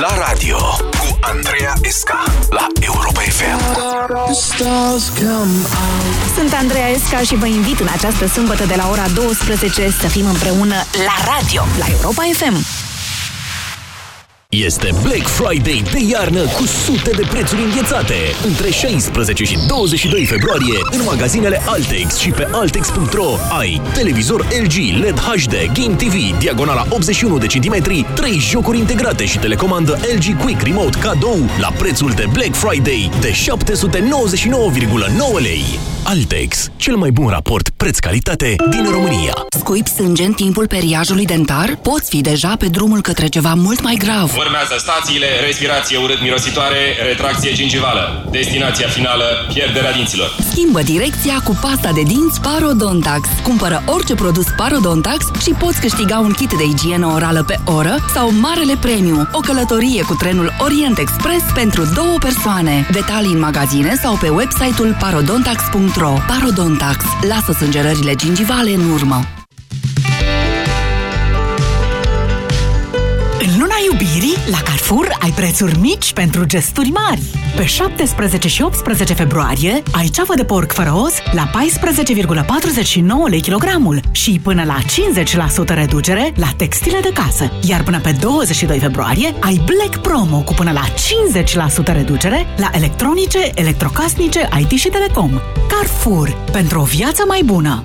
La 0.00 0.14
radio 0.28 0.56
cu 1.00 1.18
Andreea 1.20 1.72
Esca 1.82 2.24
la 2.50 2.66
Europa 2.80 3.20
FM. 3.20 3.60
Sunt 6.34 6.52
Andreea 6.52 6.88
Esca 6.88 7.18
și 7.18 7.34
vă 7.34 7.46
invit 7.46 7.80
în 7.80 7.88
această 7.92 8.26
sâmbătă 8.26 8.64
de 8.66 8.74
la 8.76 8.88
ora 8.90 9.08
12 9.14 9.90
să 10.00 10.06
fim 10.06 10.26
împreună 10.26 10.74
la 11.06 11.34
radio, 11.34 11.62
la 11.78 11.86
Europa 11.90 12.22
FM. 12.32 12.89
Este 14.52 14.90
Black 15.02 15.26
Friday 15.26 15.82
de 15.92 15.98
iarnă 16.10 16.40
cu 16.40 16.66
sute 16.66 17.10
de 17.10 17.22
prețuri 17.30 17.62
înghețate. 17.62 18.14
Între 18.44 18.70
16 18.70 19.44
și 19.44 19.58
22 19.66 20.24
februarie, 20.24 20.78
în 20.90 21.02
magazinele 21.04 21.62
Altex 21.66 22.16
și 22.16 22.30
pe 22.30 22.48
Altex.ro 22.52 23.34
ai 23.58 23.80
televizor 23.94 24.46
LG 24.62 25.00
LED 25.00 25.18
HD 25.18 25.54
Game 25.72 25.94
TV, 25.94 26.38
diagonala 26.38 26.86
81 26.88 27.38
de 27.38 27.46
centimetri, 27.46 28.06
3 28.14 28.38
jocuri 28.38 28.78
integrate 28.78 29.24
și 29.24 29.38
telecomandă 29.38 29.98
LG 30.14 30.42
Quick 30.42 30.62
Remote 30.62 30.98
cadou 30.98 31.38
la 31.60 31.68
prețul 31.78 32.10
de 32.10 32.24
Black 32.32 32.54
Friday 32.54 33.10
de 33.20 33.30
799,9 33.30 35.42
lei. 35.42 35.64
Altex, 36.02 36.70
cel 36.76 36.96
mai 36.96 37.10
bun 37.10 37.28
raport 37.28 37.68
preț-calitate 37.76 38.54
din 38.70 38.86
România. 38.90 39.32
Scuip 39.58 39.86
sânge 39.86 40.24
în 40.24 40.32
timpul 40.32 40.66
periajului 40.66 41.24
dentar? 41.24 41.78
Poți 41.82 42.10
fi 42.10 42.20
deja 42.20 42.56
pe 42.58 42.66
drumul 42.66 43.00
către 43.00 43.26
ceva 43.26 43.54
mult 43.54 43.82
mai 43.82 43.94
grav. 43.94 44.36
Urmează 44.36 44.74
stațiile, 44.78 45.26
respirație 45.46 45.96
urât-mirositoare, 45.96 46.80
retracție 47.08 47.52
gingivală. 47.52 48.28
Destinația 48.30 48.88
finală, 48.88 49.24
pierderea 49.52 49.92
dinților. 49.92 50.36
Schimbă 50.50 50.82
direcția 50.82 51.40
cu 51.44 51.58
pasta 51.60 51.90
de 51.92 52.02
dinți 52.02 52.40
Parodontax. 52.40 53.28
Cumpără 53.42 53.82
orice 53.86 54.14
produs 54.14 54.46
Parodontax 54.56 55.24
și 55.42 55.50
poți 55.50 55.80
câștiga 55.80 56.18
un 56.18 56.32
kit 56.32 56.52
de 56.52 56.64
igienă 56.64 57.06
orală 57.06 57.42
pe 57.42 57.58
oră 57.64 57.94
sau 58.14 58.30
Marele 58.40 58.76
Premiu, 58.80 59.28
o 59.32 59.38
călătorie 59.38 60.02
cu 60.02 60.14
trenul 60.14 60.52
Orient 60.58 60.98
Express 60.98 61.44
pentru 61.54 61.82
două 61.94 62.16
persoane. 62.20 62.86
Detalii 62.92 63.32
în 63.32 63.38
magazine 63.38 63.98
sau 64.02 64.16
pe 64.20 64.28
website-ul 64.28 64.96
parodontax.ro 65.00 65.89
Parodontax. 66.26 67.04
Lasă 67.28 67.52
sângerările 67.52 68.14
gingivale 68.14 68.70
în 68.74 68.90
urmă. 68.90 69.20
Iubirii, 73.90 74.36
la 74.50 74.58
Carrefour 74.64 75.16
ai 75.20 75.30
prețuri 75.30 75.78
mici 75.78 76.12
pentru 76.12 76.44
gesturi 76.44 76.88
mari. 76.88 77.20
Pe 77.56 77.64
17 77.64 78.48
și 78.48 78.62
18 78.62 79.14
februarie 79.14 79.82
ai 79.92 80.06
ceafă 80.06 80.34
de 80.36 80.44
porc 80.44 80.72
fără 80.72 80.92
os 80.94 81.12
la 81.32 81.50
14,49 81.50 83.28
lei 83.28 83.40
kilogramul 83.40 84.00
și 84.10 84.40
până 84.42 84.64
la 84.64 84.76
50% 85.62 85.64
reducere 85.66 86.32
la 86.36 86.48
textile 86.56 86.98
de 87.02 87.10
casă. 87.14 87.52
Iar 87.68 87.82
până 87.82 88.00
pe 88.00 88.16
22 88.20 88.78
februarie 88.78 89.34
ai 89.40 89.62
Black 89.64 89.96
Promo 89.96 90.42
cu 90.42 90.52
până 90.52 90.72
la 90.72 90.84
50% 91.82 91.84
reducere 91.84 92.46
la 92.56 92.70
electronice, 92.72 93.50
electrocasnice, 93.54 94.48
IT 94.58 94.70
și 94.70 94.88
telecom. 94.88 95.40
Carrefour. 95.68 96.36
Pentru 96.52 96.80
o 96.80 96.84
viață 96.84 97.24
mai 97.26 97.42
bună. 97.44 97.84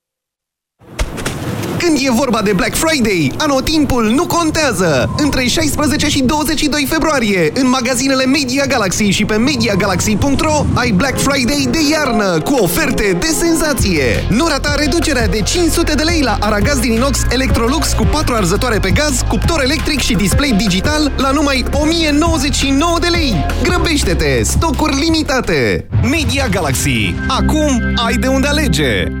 Când 1.83 1.97
e 2.01 2.11
vorba 2.11 2.41
de 2.41 2.53
Black 2.53 2.75
Friday, 2.75 3.31
anotimpul 3.37 4.09
nu 4.09 4.25
contează! 4.25 5.13
Între 5.17 5.45
16 5.47 6.09
și 6.09 6.21
22 6.21 6.85
februarie, 6.89 7.51
în 7.53 7.69
magazinele 7.69 8.25
Media 8.25 8.65
Galaxy 8.65 9.03
și 9.03 9.25
pe 9.25 9.35
MediaGalaxy.ro 9.35 10.65
ai 10.73 10.91
Black 10.91 11.19
Friday 11.19 11.67
de 11.71 11.79
iarnă, 11.91 12.39
cu 12.39 12.53
oferte 12.53 13.17
de 13.19 13.25
senzație! 13.25 14.03
Nu 14.29 14.47
rata 14.47 14.75
reducerea 14.75 15.27
de 15.27 15.41
500 15.41 15.93
de 15.93 16.03
lei 16.03 16.21
la 16.21 16.37
aragaz 16.39 16.79
din 16.79 16.91
inox 16.91 17.19
Electrolux 17.29 17.93
cu 17.93 18.03
4 18.11 18.33
arzătoare 18.33 18.79
pe 18.79 18.91
gaz, 18.91 19.21
cuptor 19.27 19.61
electric 19.61 19.99
și 19.99 20.13
display 20.13 20.53
digital 20.57 21.11
la 21.17 21.31
numai 21.31 21.65
1099 21.71 22.97
de 22.99 23.07
lei! 23.07 23.45
Grăbește-te! 23.63 24.43
Stocuri 24.43 24.99
limitate! 24.99 25.87
Media 26.01 26.47
Galaxy. 26.51 27.15
Acum 27.27 27.93
ai 28.05 28.15
de 28.15 28.27
unde 28.27 28.47
alege! 28.47 29.20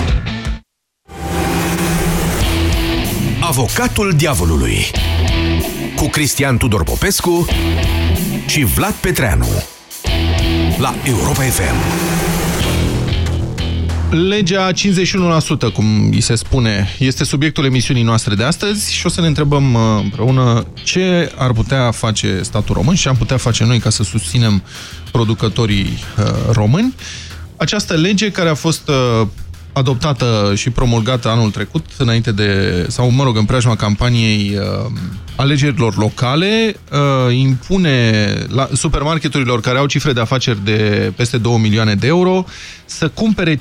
Avocatul 3.61 4.13
diavolului 4.15 4.91
cu 5.95 6.07
Cristian 6.07 6.57
Tudor 6.57 6.83
Popescu 6.83 7.45
și 8.47 8.63
Vlad 8.63 8.93
Petreanu 8.93 9.47
la 10.77 10.95
Europa 11.03 11.41
FM. 11.41 11.75
Legea 14.27 14.71
51%, 14.71 14.73
cum 15.73 16.09
îi 16.11 16.21
se 16.21 16.35
spune, 16.35 16.95
este 16.99 17.23
subiectul 17.23 17.65
emisiunii 17.65 18.03
noastre 18.03 18.35
de 18.35 18.43
astăzi 18.43 18.93
și 18.93 19.05
o 19.05 19.09
să 19.09 19.21
ne 19.21 19.27
întrebăm 19.27 19.73
uh, 19.73 19.81
împreună 20.03 20.65
ce 20.83 21.31
ar 21.37 21.53
putea 21.53 21.91
face 21.91 22.41
statul 22.41 22.75
român 22.75 22.95
și 22.95 23.01
ce 23.01 23.09
am 23.09 23.15
putea 23.15 23.37
face 23.37 23.63
noi 23.63 23.79
ca 23.79 23.89
să 23.89 24.03
susținem 24.03 24.63
producătorii 25.11 26.03
uh, 26.17 26.25
români. 26.51 26.95
Această 27.57 27.93
lege 27.93 28.31
care 28.31 28.49
a 28.49 28.55
fost 28.55 28.89
uh, 28.89 29.27
adoptată 29.73 30.53
și 30.55 30.69
promulgată 30.69 31.29
anul 31.29 31.51
trecut, 31.51 31.85
înainte 31.97 32.31
de, 32.31 32.85
sau 32.89 33.11
mă 33.11 33.23
rog, 33.23 33.37
în 33.37 33.45
preajma 33.45 33.75
campaniei 33.75 34.57
uh, 34.57 34.91
alegerilor 35.35 35.97
locale, 35.97 36.75
uh, 36.91 37.35
impune 37.35 38.25
la 38.49 38.69
supermarketurilor 38.73 39.61
care 39.61 39.77
au 39.77 39.85
cifre 39.85 40.13
de 40.13 40.19
afaceri 40.19 40.63
de 40.63 41.13
peste 41.15 41.37
2 41.37 41.57
milioane 41.57 41.95
de 41.95 42.07
euro 42.07 42.45
să 42.85 43.09
cumpere 43.09 43.55
51% 43.55 43.59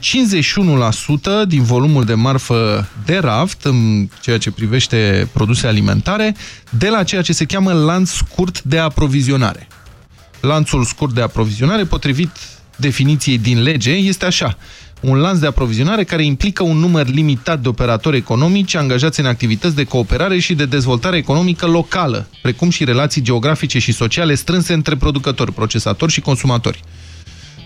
din 1.46 1.62
volumul 1.62 2.04
de 2.04 2.14
marfă 2.14 2.88
de 3.04 3.16
raft, 3.16 3.64
în 3.64 4.08
ceea 4.20 4.38
ce 4.38 4.50
privește 4.50 5.28
produse 5.32 5.66
alimentare, 5.66 6.36
de 6.70 6.88
la 6.88 7.02
ceea 7.02 7.22
ce 7.22 7.32
se 7.32 7.44
cheamă 7.44 7.72
lanț 7.72 8.10
scurt 8.10 8.62
de 8.62 8.78
aprovizionare. 8.78 9.68
Lanțul 10.40 10.84
scurt 10.84 11.14
de 11.14 11.22
aprovizionare, 11.22 11.84
potrivit 11.84 12.30
definiției 12.76 13.38
din 13.38 13.62
lege, 13.62 13.90
este 13.90 14.24
așa 14.24 14.56
un 15.00 15.18
lanț 15.18 15.38
de 15.38 15.46
aprovizionare 15.46 16.04
care 16.04 16.24
implică 16.24 16.62
un 16.62 16.76
număr 16.76 17.06
limitat 17.06 17.60
de 17.60 17.68
operatori 17.68 18.16
economici 18.16 18.74
angajați 18.74 19.20
în 19.20 19.26
activități 19.26 19.74
de 19.74 19.84
cooperare 19.84 20.38
și 20.38 20.54
de 20.54 20.64
dezvoltare 20.64 21.16
economică 21.16 21.66
locală, 21.66 22.28
precum 22.42 22.70
și 22.70 22.84
relații 22.84 23.22
geografice 23.22 23.78
și 23.78 23.92
sociale 23.92 24.34
strânse 24.34 24.72
între 24.72 24.96
producători, 24.96 25.52
procesatori 25.52 26.12
și 26.12 26.20
consumatori. 26.20 26.82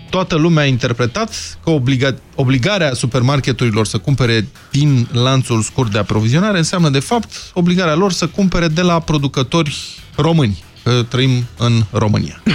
Toată 0.09 0.35
lumea 0.35 0.63
a 0.63 0.67
interpretat 0.67 1.57
că 1.63 1.69
obliga 1.69 2.15
obligarea 2.35 2.93
supermarketurilor 2.93 3.85
să 3.85 3.97
cumpere 3.97 4.47
din 4.71 5.07
lanțul 5.11 5.61
scurt 5.61 5.91
de 5.91 5.97
aprovizionare 5.97 6.57
înseamnă, 6.57 6.89
de 6.89 6.99
fapt, 6.99 7.51
obligarea 7.53 7.95
lor 7.95 8.11
să 8.11 8.27
cumpere 8.27 8.67
de 8.67 8.81
la 8.81 8.99
producători 8.99 9.75
români, 10.15 10.63
că 10.83 11.05
trăim 11.09 11.45
în 11.57 11.83
România. 11.91 12.43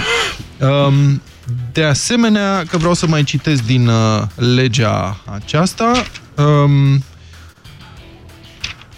Um, 0.61 1.21
de 1.71 1.83
asemenea, 1.83 2.63
că 2.69 2.77
vreau 2.77 2.93
să 2.93 3.07
mai 3.07 3.23
citesc 3.23 3.63
din 3.63 3.87
uh, 3.87 4.21
legea 4.35 5.21
aceasta, 5.25 5.91
um, 6.37 7.03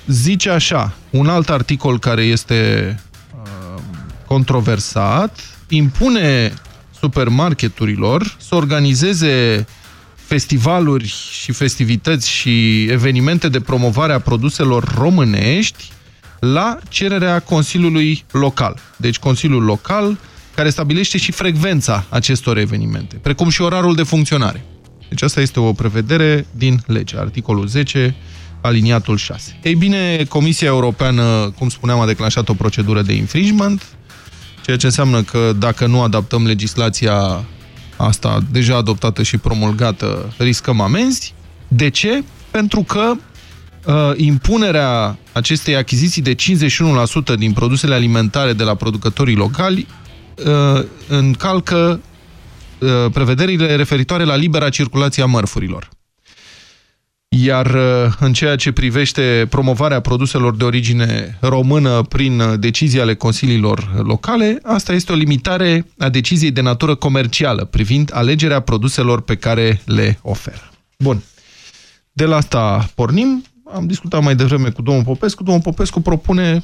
zice 0.08 0.50
așa, 0.50 0.94
un 1.10 1.28
alt 1.28 1.50
articol 1.50 2.00
care 2.00 2.24
este 2.24 3.00
uh, 3.36 3.82
controversat, 4.26 5.40
impune 5.68 6.54
supermarketurilor 7.00 8.36
să 8.40 8.56
organizeze 8.56 9.66
festivaluri 10.16 11.16
și 11.32 11.52
festivități 11.52 12.30
și 12.30 12.84
evenimente 12.84 13.50
de 13.50 13.60
promovare 13.60 14.14
a 14.14 14.20
produselor 14.20 14.94
românești 14.98 15.92
la 16.40 16.78
cererea 16.90 17.40
Consiliului 17.40 18.26
Local. 18.32 18.80
Deci 18.98 19.20
Consiliul 19.20 19.64
Local 19.64 20.18
care 20.56 20.70
stabilește 20.70 21.18
și 21.18 21.32
frecvența 21.32 22.06
acestor 22.10 22.58
evenimente, 22.58 23.16
precum 23.16 23.50
și 23.50 23.62
orarul 23.62 23.96
de 23.96 24.04
funcționare. 24.04 24.66
Deci 25.10 25.22
asta 25.22 25.42
este 25.42 25.60
o 25.60 25.74
prevedere 25.74 26.46
din 26.52 26.84
lege, 26.86 27.18
articolul 27.18 27.68
10 27.68 28.16
aliniatul 28.62 29.18
6. 29.18 29.60
Ei 29.64 29.76
bine, 29.76 30.26
Comisia 30.30 30.68
Europeană, 30.68 31.54
cum 31.58 31.70
spuneam, 31.70 32.00
a 32.00 32.06
declanșat 32.06 32.50
o 32.50 32.54
procedură 32.54 33.02
de 33.02 33.14
infringement, 33.14 33.86
ceea 34.64 34.78
ce 34.78 34.86
înseamnă 34.86 35.22
că 35.22 35.54
dacă 35.58 35.86
nu 35.86 36.02
adaptăm 36.02 36.46
legislația 36.46 37.44
asta 37.98 38.40
deja 38.52 38.76
adoptată 38.76 39.24
și 39.24 39.38
promulgată, 39.38 40.34
riscăm 40.38 40.82
amenzi. 40.82 41.34
De 41.68 41.90
ce? 41.90 42.24
Pentru 42.52 42.82
că 42.82 43.14
uh, 43.86 43.94
impunerea 44.16 45.18
acestei 45.32 45.76
achiziții 45.76 46.22
de 46.22 46.36
51% 46.36 47.38
din 47.38 47.54
produsele 47.54 47.94
alimentare 47.94 48.54
de 48.54 48.64
la 48.64 48.76
producătorii 48.76 49.36
locali 49.36 49.88
uh, 50.46 50.84
încalcă 51.08 52.02
uh, 52.80 52.90
prevederile 53.14 53.76
referitoare 53.76 54.24
la 54.24 54.36
libera 54.36 54.70
circulație 54.70 55.24
a 55.24 55.26
mărfurilor. 55.26 55.90
Iar 57.28 57.66
uh, 57.66 58.14
în 58.20 58.34
ceea 58.34 58.56
ce 58.56 58.72
privește 58.72 59.48
promovarea 59.50 60.00
produselor 60.00 60.56
de 60.56 60.64
origine 60.64 61.38
română 61.42 62.02
prin 62.02 62.40
uh, 62.40 62.60
decizii 62.60 63.02
ale 63.02 63.16
consiliilor 63.16 64.04
locale, 64.04 64.60
asta 64.64 64.94
este 64.94 65.12
o 65.12 65.16
limitare 65.16 65.86
a 65.98 66.10
deciziei 66.10 66.52
de 66.52 66.62
natură 66.62 66.96
comercială 66.96 67.66
privind 67.66 68.12
alegerea 68.14 68.60
produselor 68.60 69.22
pe 69.22 69.36
care 69.36 69.82
le 69.86 70.20
oferă. 70.22 70.72
Bun. 70.98 71.24
De 72.12 72.26
la 72.26 72.36
asta 72.36 72.90
pornim. 72.96 73.44
Am 73.74 73.88
discutat 73.88 74.24
mai 74.24 74.36
devreme 74.36 74.70
cu 74.70 74.82
domnul 74.82 75.04
Popescu. 75.04 75.44
Domnul 75.44 75.64
Popescu 75.64 76.02
propune, 76.02 76.64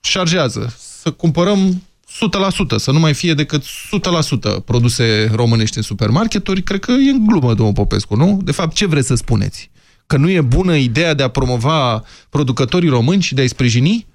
șargează, 0.00 0.74
să 0.78 1.10
cumpărăm 1.10 1.82
100%, 2.12 2.76
să 2.76 2.90
nu 2.90 2.98
mai 2.98 3.14
fie 3.14 3.34
decât 3.34 3.62
100% 3.62 4.64
produse 4.64 5.30
românești 5.34 5.76
în 5.76 5.82
supermarketuri. 5.82 6.62
Cred 6.62 6.80
că 6.80 6.90
e 6.90 7.10
în 7.10 7.26
glumă, 7.26 7.54
domnul 7.54 7.74
Popescu, 7.74 8.16
nu? 8.16 8.40
De 8.44 8.52
fapt, 8.52 8.74
ce 8.74 8.86
vreți 8.86 9.06
să 9.06 9.14
spuneți? 9.14 9.70
Că 10.06 10.16
nu 10.16 10.30
e 10.30 10.40
bună 10.40 10.76
ideea 10.76 11.14
de 11.14 11.22
a 11.22 11.28
promova 11.28 12.04
producătorii 12.28 12.88
români 12.88 13.22
și 13.22 13.34
de 13.34 13.40
a-i 13.40 13.48
sprijini? 13.48 14.06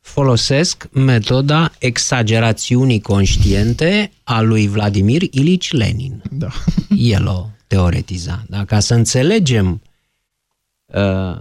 Folosesc 0.00 0.88
metoda 0.92 1.72
exagerațiunii 1.78 3.00
conștiente 3.00 4.12
a 4.22 4.40
lui 4.40 4.68
Vladimir 4.68 5.22
Ilici 5.30 5.72
Lenin. 5.72 6.22
Da. 6.30 6.48
El 6.96 7.26
o 7.26 7.46
teoretiza. 7.66 8.44
Da? 8.48 8.64
Ca 8.64 8.80
să 8.80 8.94
înțelegem 8.94 9.82
uh, 10.86 11.38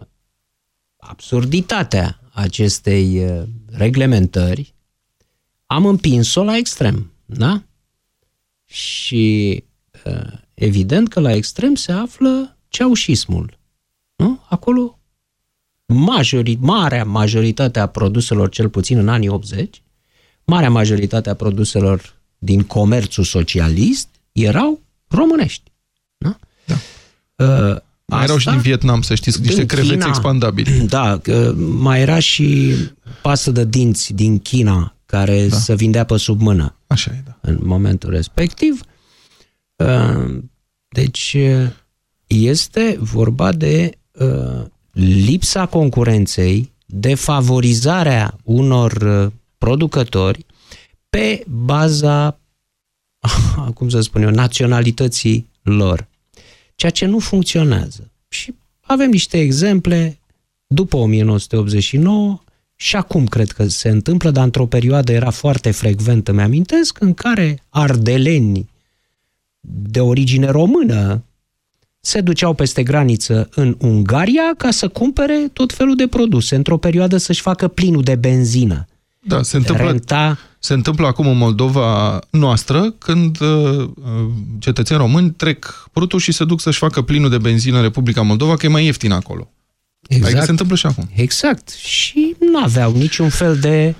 absurditatea 0.97 2.19
acestei 2.33 3.25
uh, 3.25 3.43
reglementări, 3.71 4.73
am 5.65 5.85
împins-o 5.85 6.43
la 6.43 6.57
extrem. 6.57 7.11
Da? 7.25 7.63
Și 8.65 9.63
uh, 10.05 10.31
evident 10.53 11.07
că 11.07 11.19
la 11.19 11.33
extrem 11.33 11.75
se 11.75 11.91
află 11.91 12.57
ceaușismul. 12.67 13.57
Nu? 14.15 14.41
Acolo 14.49 14.99
majorit, 15.85 16.61
marea 16.61 17.05
majoritate 17.05 17.79
a 17.79 17.87
produselor, 17.87 18.49
cel 18.49 18.69
puțin 18.69 18.97
în 18.97 19.09
anii 19.09 19.27
80, 19.27 19.81
marea 20.43 20.69
majoritate 20.69 21.29
a 21.29 21.33
produselor 21.33 22.13
din 22.37 22.63
comerțul 22.63 23.23
socialist 23.23 24.07
erau 24.31 24.81
românești. 25.07 25.71
Da? 26.17 26.37
da. 26.65 26.75
Uh, 27.35 27.77
mai 28.05 28.19
Asta, 28.19 28.23
erau 28.23 28.37
și 28.37 28.49
din 28.49 28.59
Vietnam, 28.59 29.01
să 29.01 29.15
știți, 29.15 29.41
niște 29.41 29.65
creveți 29.65 29.91
China, 29.91 30.07
expandabili. 30.07 30.85
Da, 30.87 31.21
mai 31.57 32.01
era 32.01 32.19
și 32.19 32.73
pasă 33.21 33.51
de 33.51 33.65
dinți 33.65 34.13
din 34.13 34.39
China 34.39 34.95
care 35.13 35.47
da. 35.47 35.57
se 35.57 35.75
vindea 35.75 36.03
pe 36.03 36.17
sub 36.17 36.41
mână. 36.41 36.75
Așa 36.87 37.11
e, 37.11 37.21
da. 37.25 37.37
În 37.41 37.59
momentul 37.61 38.09
respectiv. 38.09 38.81
Uh, 39.75 40.37
deci 40.87 41.37
este 42.27 42.97
vorba 42.99 43.51
de 43.51 43.97
uh, 44.11 44.65
lipsa 44.91 45.65
concurenței, 45.65 46.73
de 46.85 47.15
favorizarea 47.15 48.37
unor 48.43 48.91
uh, 48.91 49.31
producători 49.57 50.45
pe 51.09 51.43
baza, 51.47 52.39
cum 53.77 53.89
să 53.89 54.01
spun 54.01 54.21
eu, 54.21 54.29
naționalității 54.29 55.49
lor. 55.61 56.07
Ceea 56.75 56.91
ce 56.91 57.05
nu 57.05 57.19
funcționează. 57.19 58.11
Și 58.27 58.55
avem 58.81 59.09
niște 59.09 59.39
exemple 59.39 60.19
după 60.67 60.97
1989 60.97 62.42
și 62.75 62.95
acum 62.95 63.25
cred 63.25 63.51
că 63.51 63.67
se 63.67 63.89
întâmplă, 63.89 64.31
dar 64.31 64.43
într-o 64.43 64.65
perioadă 64.65 65.11
era 65.11 65.29
foarte 65.29 65.71
frecvent, 65.71 66.27
îmi 66.27 66.41
amintesc, 66.41 66.99
în 66.99 67.13
care 67.13 67.63
ardeleni 67.69 68.69
de 69.65 69.99
origine 69.99 70.49
română 70.49 71.23
se 71.99 72.21
duceau 72.21 72.53
peste 72.53 72.83
graniță 72.83 73.49
în 73.55 73.75
Ungaria 73.79 74.53
ca 74.57 74.71
să 74.71 74.87
cumpere 74.87 75.49
tot 75.53 75.73
felul 75.73 75.95
de 75.95 76.07
produse, 76.07 76.55
într-o 76.55 76.77
perioadă 76.77 77.17
să-și 77.17 77.41
facă 77.41 77.67
plinul 77.67 78.01
de 78.01 78.15
benzină. 78.15 78.87
Da, 79.19 79.41
se 79.41 79.57
întâmplă, 79.57 79.85
Renta... 79.85 80.37
se 80.59 80.73
întâmplă 80.73 81.07
acum 81.07 81.27
în 81.27 81.37
Moldova 81.37 82.19
noastră, 82.29 82.91
când 82.91 83.39
uh, 83.39 83.77
uh, 83.77 84.29
cetățeni 84.59 84.99
români 84.99 85.31
trec 85.31 85.89
prutul 85.91 86.19
și 86.19 86.31
se 86.31 86.45
duc 86.45 86.61
să-și 86.61 86.77
facă 86.77 87.01
plinul 87.01 87.29
de 87.29 87.37
benzină 87.37 87.75
în 87.75 87.81
Republica 87.81 88.21
Moldova, 88.21 88.55
că 88.55 88.65
e 88.65 88.69
mai 88.69 88.85
ieftin 88.85 89.11
acolo. 89.11 89.52
Exact. 90.07 90.25
Adică 90.25 90.43
se 90.43 90.51
întâmplă 90.51 90.75
și 90.75 90.85
acum. 90.85 91.09
Exact. 91.15 91.69
Și 91.69 92.35
nu 92.39 92.63
aveau 92.63 92.95
niciun 92.95 93.29
fel 93.29 93.59
de 93.59 93.95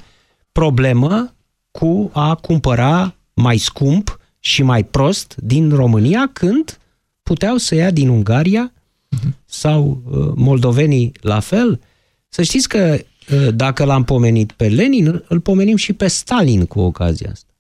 problemă 0.52 1.36
cu 1.72 2.10
a 2.14 2.36
cumpăra 2.36 3.16
mai 3.34 3.58
scump 3.58 4.20
și 4.40 4.64
mai 4.64 4.84
prost 4.84 5.36
din 5.36 5.70
România 5.70 6.30
când 6.34 6.80
puteau 7.24 7.58
să 7.58 7.76
ia 7.76 7.92
din 7.92 8.08
Ungaria 8.10 8.74
uh-huh. 8.74 9.30
sau 9.46 10.04
uh, 10.06 10.32
moldovenii 10.36 11.12
la 11.22 11.40
fel. 11.40 11.82
Să 12.30 12.42
știți 12.42 12.68
că 12.68 12.98
uh, 13.32 13.48
dacă 13.56 13.84
l-am 13.84 14.04
pomenit 14.04 14.52
pe 14.52 14.68
Lenin, 14.68 15.24
îl 15.28 15.40
pomenim 15.40 15.76
și 15.76 15.94
pe 15.94 16.08
Stalin 16.08 16.66
cu 16.66 16.80
ocazia 16.80 17.30
asta. 17.32 17.54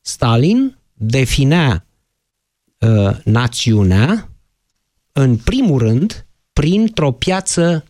Stalin 0.00 0.78
definea 0.92 1.86
uh, 2.78 3.16
națiunea 3.24 4.30
în 5.12 5.36
primul 5.36 5.78
rând 5.78 6.25
printr-o 6.60 7.12
piață 7.12 7.84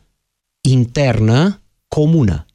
internă 0.60 1.60
comună. 1.88 2.46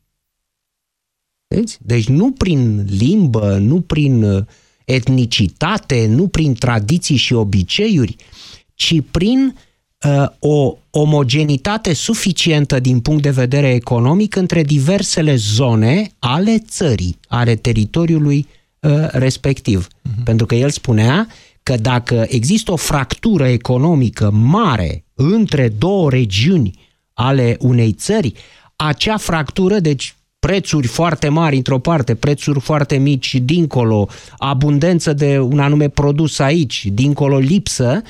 Deci, 1.48 1.78
deci 1.80 2.08
nu 2.08 2.32
prin 2.32 2.86
limbă, 2.90 3.58
nu 3.58 3.82
prin 3.82 4.24
uh, 4.24 4.46
etnicitate, 4.86 6.08
nu 6.08 6.28
prin 6.28 6.54
tradiții 6.54 7.16
și 7.16 7.34
obiceiuri, 7.34 8.16
ci 8.74 8.96
prin 9.12 9.56
uh, 10.08 10.26
o 10.40 10.78
omogenitate 10.90 11.94
suficientă 11.94 12.80
din 12.80 13.00
punct 13.00 13.22
de 13.22 13.30
vedere 13.30 13.74
economic 13.74 14.36
între 14.36 14.64
diversele 14.64 15.36
zone 15.36 16.12
ale 16.20 16.60
țării, 16.60 17.20
ale 17.28 17.56
teritoriului 17.56 18.48
uh, 18.80 19.08
respectiv. 19.12 19.88
Uh-huh. 19.88 20.24
Pentru 20.24 20.46
că 20.46 20.56
el 20.56 20.70
spunea 20.70 21.28
că 21.64 21.76
dacă 21.76 22.26
există 22.28 22.72
o 22.72 22.76
fractură 22.76 23.48
economică 23.48 24.30
mare 24.32 25.06
între 25.22 25.70
două 25.70 26.10
regiuni 26.10 26.80
ale 27.14 27.58
unei 27.60 27.92
țări, 27.92 28.34
acea 28.76 29.18
fractură, 29.18 29.80
deci 29.80 30.16
prețuri 30.40 30.88
foarte 30.88 31.30
mari 31.30 31.56
într-o 31.56 31.80
parte, 31.80 32.16
prețuri 32.16 32.60
foarte 32.60 32.98
mici 32.98 33.36
dincolo, 33.36 34.08
abundență 34.38 35.14
de 35.14 35.40
un 35.40 35.60
anume 35.60 35.90
produs 35.90 36.40
aici, 36.40 36.86
dincolo 36.86 37.38
lipsă, 37.38 38.02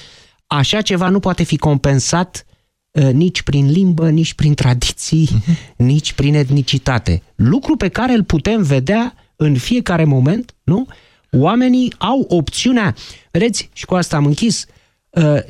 așa 0.48 0.82
ceva 0.82 1.10
nu 1.10 1.20
poate 1.20 1.44
fi 1.44 1.58
compensat 1.58 2.46
uh, 2.92 3.12
nici 3.12 3.42
prin 3.42 3.72
limbă, 3.72 4.10
nici 4.10 4.34
prin 4.34 4.54
tradiții, 4.54 5.30
uh-huh. 5.32 5.76
nici 5.76 6.14
prin 6.14 6.36
etnicitate. 6.36 7.22
Lucru 7.36 7.76
pe 7.76 7.88
care 7.88 8.14
îl 8.14 8.24
putem 8.24 8.62
vedea 8.64 9.14
în 9.36 9.58
fiecare 9.58 10.04
moment, 10.04 10.56
nu? 10.64 10.88
Oamenii 11.32 11.94
au 11.98 12.26
opțiunea, 12.28 12.96
vedeți, 13.32 13.70
și 13.74 13.86
cu 13.86 13.96
asta 13.96 14.16
am 14.16 14.26
închis, 14.26 14.64
uh, 14.64 14.81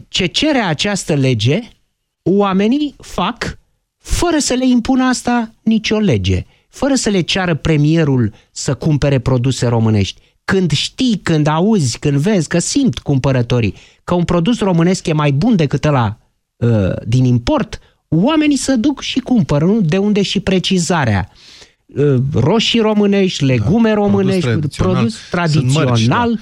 ce 0.08 0.26
cere 0.26 0.60
această 0.60 1.14
lege, 1.14 1.60
oamenii 2.24 2.96
fac 2.98 3.60
fără 3.98 4.38
să 4.38 4.54
le 4.54 4.68
impună 4.68 5.04
asta 5.04 5.54
nicio 5.64 5.98
lege, 5.98 6.46
fără 6.70 6.96
să 6.96 7.10
le 7.10 7.22
ceară 7.22 7.56
premierul 7.56 8.34
să 8.52 8.74
cumpere 8.74 9.20
produse 9.20 9.68
românești. 9.68 10.22
Când 10.46 10.72
știi, 10.72 11.20
când 11.24 11.48
auzi, 11.48 12.00
când 12.00 12.18
vezi, 12.18 12.48
că 12.48 12.60
simt 12.60 13.00
cumpărătorii 13.00 13.76
că 14.04 14.14
un 14.14 14.24
produs 14.24 14.60
românesc 14.60 15.08
e 15.08 15.14
mai 15.14 15.32
bun 15.32 15.56
decât 15.56 15.86
ăla 15.86 16.18
uh, 16.58 16.70
din 17.06 17.26
import, 17.26 17.80
oamenii 18.08 18.58
se 18.58 18.76
duc 18.76 19.02
și 19.02 19.20
cumpără, 19.20 19.66
nu? 19.66 19.82
de 19.82 19.98
unde 19.98 20.22
și 20.22 20.40
precizarea. 20.40 21.30
Uh, 21.86 22.16
roșii 22.34 22.80
românești, 22.80 23.46
legume 23.46 23.90
da, 23.90 23.96
românești, 23.96 24.50
produs 24.50 24.60
tradițional, 24.78 24.94
produs 24.94 25.20
tradițional 25.30 26.40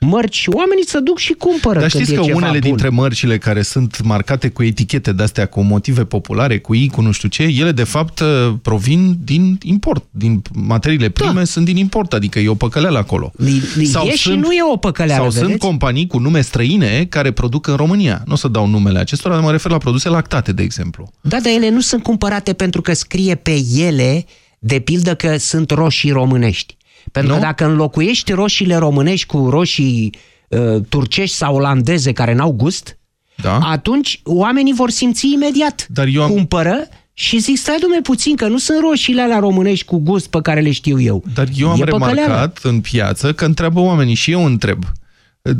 mărci 0.00 0.36
și 0.36 0.48
oamenii 0.48 0.86
să 0.86 1.00
duc 1.00 1.18
și 1.18 1.32
cumpără 1.32 1.78
Dar 1.80 1.88
când 1.90 2.02
știți 2.02 2.12
e 2.12 2.16
că 2.20 2.22
ceva 2.22 2.36
unele 2.36 2.58
bun. 2.58 2.68
dintre 2.68 2.88
mărcile 2.88 3.38
care 3.38 3.62
sunt 3.62 4.02
marcate 4.02 4.48
cu 4.48 4.62
etichete 4.62 5.12
de-astea, 5.12 5.46
cu 5.46 5.60
motive 5.62 6.04
populare, 6.04 6.58
cu 6.58 6.74
I, 6.74 6.88
cu 6.88 7.00
nu 7.00 7.10
știu 7.10 7.28
ce, 7.28 7.42
ele 7.42 7.72
de 7.72 7.84
fapt 7.84 8.20
uh, 8.20 8.54
provin 8.62 9.18
din 9.24 9.58
import, 9.62 10.04
din 10.10 10.42
materiile 10.52 11.08
prime 11.08 11.32
da. 11.32 11.44
sunt 11.44 11.64
din 11.64 11.76
import, 11.76 12.12
adică 12.12 12.38
e 12.38 12.48
o 12.48 12.54
păcăleală 12.54 12.98
acolo. 12.98 13.32
Li, 13.36 13.62
li 13.74 13.90
e 14.06 14.16
și 14.16 14.30
nu 14.30 14.52
e 14.52 14.72
o 14.72 14.76
păcăleală, 14.76 15.22
Sau 15.22 15.30
vedeți? 15.30 15.48
sunt 15.48 15.60
companii 15.60 16.06
cu 16.06 16.18
nume 16.18 16.40
străine 16.40 17.06
care 17.08 17.30
produc 17.30 17.66
în 17.66 17.76
România. 17.76 18.22
Nu 18.26 18.32
o 18.32 18.36
să 18.36 18.48
dau 18.48 18.66
numele 18.66 18.98
acestora, 18.98 19.34
dar 19.34 19.42
mă 19.42 19.50
refer 19.50 19.70
la 19.70 19.78
produse 19.78 20.08
lactate, 20.08 20.52
de 20.52 20.62
exemplu. 20.62 21.12
Da, 21.20 21.40
dar 21.40 21.52
ele 21.52 21.68
nu 21.68 21.80
sunt 21.80 22.02
cumpărate 22.02 22.52
pentru 22.52 22.80
că 22.80 22.92
scrie 22.92 23.34
pe 23.34 23.62
ele, 23.76 24.24
de 24.58 24.78
pildă 24.78 25.14
că 25.14 25.36
sunt 25.36 25.70
roșii 25.70 26.10
românești. 26.10 26.76
Pentru 27.12 27.32
Nu? 27.32 27.38
că 27.38 27.44
dacă 27.44 27.64
înlocuiești 27.64 28.32
roșiile 28.32 28.76
românești 28.76 29.26
cu 29.26 29.48
roșii 29.50 30.14
uh, 30.48 30.82
turcești 30.88 31.36
sau 31.36 31.54
olandeze 31.54 32.12
care 32.12 32.34
n-au 32.34 32.52
gust, 32.52 32.98
da? 33.42 33.58
atunci 33.58 34.20
oamenii 34.24 34.74
vor 34.74 34.90
simți 34.90 35.32
imediat. 35.32 35.86
Dar 35.90 36.06
eu 36.06 36.22
am... 36.22 36.30
Cumpără 36.30 36.88
și 37.12 37.38
zic, 37.38 37.56
stai 37.56 37.76
dumne 37.80 38.00
puțin, 38.00 38.36
că 38.36 38.46
nu 38.48 38.58
sunt 38.58 38.78
roșiile 38.80 39.22
alea 39.22 39.38
românești 39.38 39.84
cu 39.84 39.98
gust 39.98 40.28
pe 40.30 40.40
care 40.42 40.60
le 40.60 40.70
știu 40.70 41.00
eu. 41.00 41.24
Dar 41.34 41.48
eu 41.56 41.70
am 41.70 41.80
E 41.80 41.84
remarcat 41.84 42.16
păcăleală. 42.16 42.52
în 42.62 42.80
piață 42.80 43.32
că 43.32 43.44
întreabă 43.44 43.80
oamenii 43.80 44.14
și 44.14 44.30
eu 44.30 44.44
întreb. 44.44 44.84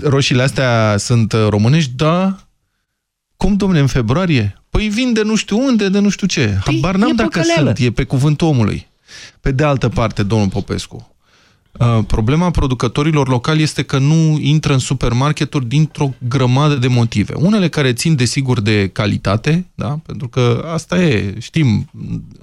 Roșiile 0.02 0.43
astea 0.43 0.95
sunt 0.99 1.33
uh, 1.33 1.47
românești? 1.49 1.90
Da. 1.97 2.37
Cum, 3.37 3.57
domne, 3.57 3.78
în 3.78 3.87
februarie? 3.87 4.62
Păi 4.71 4.88
vin 4.88 5.12
de 5.12 5.23
nu 5.23 5.35
știu 5.35 5.59
unde, 5.64 5.88
de 5.88 5.99
nu 5.99 6.09
știu 6.09 6.26
ce. 6.26 6.59
Habar 6.64 6.97
n-am 6.97 7.11
e 7.11 7.12
dacă 7.12 7.28
păcăleală. 7.28 7.73
sunt, 7.75 7.78
e 7.88 7.90
pe 7.93 8.05
cuvântul 8.05 8.47
omului. 8.49 8.87
Pe 9.40 9.50
de 9.50 9.64
altă 9.64 9.88
parte, 9.88 10.23
domnul 10.23 10.49
Popescu, 10.49 10.97
uh, 10.97 11.18
problema 12.07 12.51
producătorilor 12.51 13.29
locali 13.29 13.63
este 13.63 13.83
că 13.83 13.99
nu 13.99 14.39
intră 14.41 14.73
în 14.73 14.79
supermarketuri 14.79 15.67
dintr-o 15.67 16.15
grămadă 16.29 16.75
de 16.75 16.89
motive. 16.89 17.35
Unele 17.37 17.69
care 17.69 17.93
țin, 17.93 18.17
desigur, 18.17 18.61
de 18.61 18.89
calitate, 18.89 19.67
da? 19.75 19.99
pentru 20.07 20.29
că 20.29 20.69
asta 20.73 21.03
e, 21.03 21.35
știm, 21.39 21.91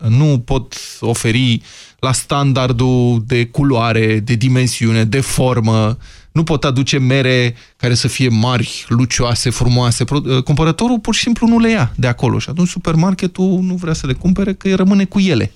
nu 0.07 0.41
pot 0.45 0.75
oferi 0.99 1.61
la 1.99 2.11
standardul 2.11 3.23
de 3.27 3.45
culoare, 3.45 4.19
de 4.19 4.33
dimensiune, 4.33 5.03
de 5.03 5.19
formă, 5.19 5.97
nu 6.31 6.43
pot 6.43 6.63
aduce 6.63 6.97
mere 6.97 7.55
care 7.77 7.93
să 7.93 8.07
fie 8.07 8.29
mari, 8.29 8.85
lucioase, 8.87 9.49
frumoase. 9.49 10.03
Pro- 10.03 10.41
Cumpărătorul 10.43 10.99
pur 10.99 11.15
și 11.15 11.21
simplu 11.21 11.47
nu 11.47 11.59
le 11.59 11.69
ia 11.69 11.93
de 11.95 12.07
acolo 12.07 12.39
și 12.39 12.49
atunci 12.49 12.67
supermarketul 12.67 13.59
nu 13.61 13.75
vrea 13.75 13.93
să 13.93 14.07
le 14.07 14.13
cumpere 14.13 14.53
că 14.53 14.75
rămâne 14.75 15.05
cu 15.05 15.19
ele. 15.19 15.51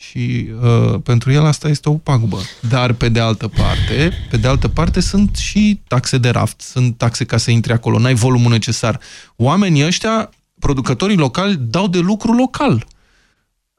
Și 0.00 0.48
uh, 0.62 1.00
pentru 1.02 1.32
el 1.32 1.44
asta 1.44 1.68
este 1.68 1.88
o 1.88 1.94
pagubă. 1.94 2.38
Dar 2.68 2.92
pe 2.92 3.08
de 3.08 3.20
altă 3.20 3.48
parte, 3.48 4.12
pe 4.30 4.36
de 4.36 4.48
altă 4.48 4.68
parte 4.68 5.00
sunt 5.00 5.36
și 5.36 5.80
taxe 5.88 6.18
de 6.18 6.28
raft, 6.28 6.60
sunt 6.60 6.96
taxe 6.96 7.24
ca 7.24 7.36
să 7.36 7.50
intri 7.50 7.72
acolo, 7.72 7.98
n-ai 7.98 8.14
volumul 8.14 8.50
necesar. 8.50 9.00
Oamenii 9.36 9.84
ăștia, 9.86 10.30
producătorii 10.58 11.16
locali, 11.16 11.58
dau 11.60 11.88
de 11.88 11.98
lucru 11.98 12.32
local. 12.32 12.86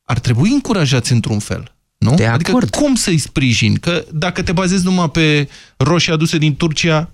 Ar 0.03 0.19
trebui 0.19 0.49
încurajați 0.49 1.11
într-un 1.11 1.39
fel. 1.39 1.75
Nu? 1.97 2.15
De 2.15 2.25
adică 2.25 2.49
acord. 2.49 2.69
cum 2.69 2.95
să-i 2.95 3.17
sprijin? 3.17 3.75
Că 3.75 4.05
dacă 4.11 4.41
te 4.41 4.51
bazezi 4.51 4.83
numai 4.83 5.09
pe 5.09 5.49
roșii 5.77 6.11
aduse 6.11 6.38
din 6.38 6.55
Turcia... 6.55 7.09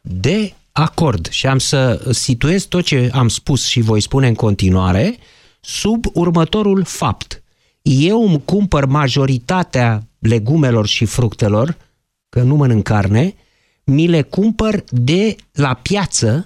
De 0.00 0.54
acord. 0.72 1.28
Și 1.30 1.46
am 1.46 1.58
să 1.58 2.08
situez 2.10 2.64
tot 2.64 2.84
ce 2.84 3.10
am 3.12 3.28
spus 3.28 3.66
și 3.66 3.80
voi 3.80 4.00
spune 4.00 4.26
în 4.26 4.34
continuare 4.34 5.16
sub 5.60 6.04
următorul 6.12 6.84
fapt. 6.84 7.42
Eu 7.90 8.28
îmi 8.28 8.42
cumpăr 8.44 8.86
majoritatea 8.86 10.06
legumelor 10.18 10.86
și 10.86 11.04
fructelor, 11.04 11.76
că 12.28 12.42
nu 12.42 12.56
mănânc 12.56 12.84
carne, 12.84 13.34
mi 13.84 14.06
le 14.06 14.22
cumpăr 14.22 14.84
de 14.90 15.36
la 15.52 15.74
piață, 15.74 16.44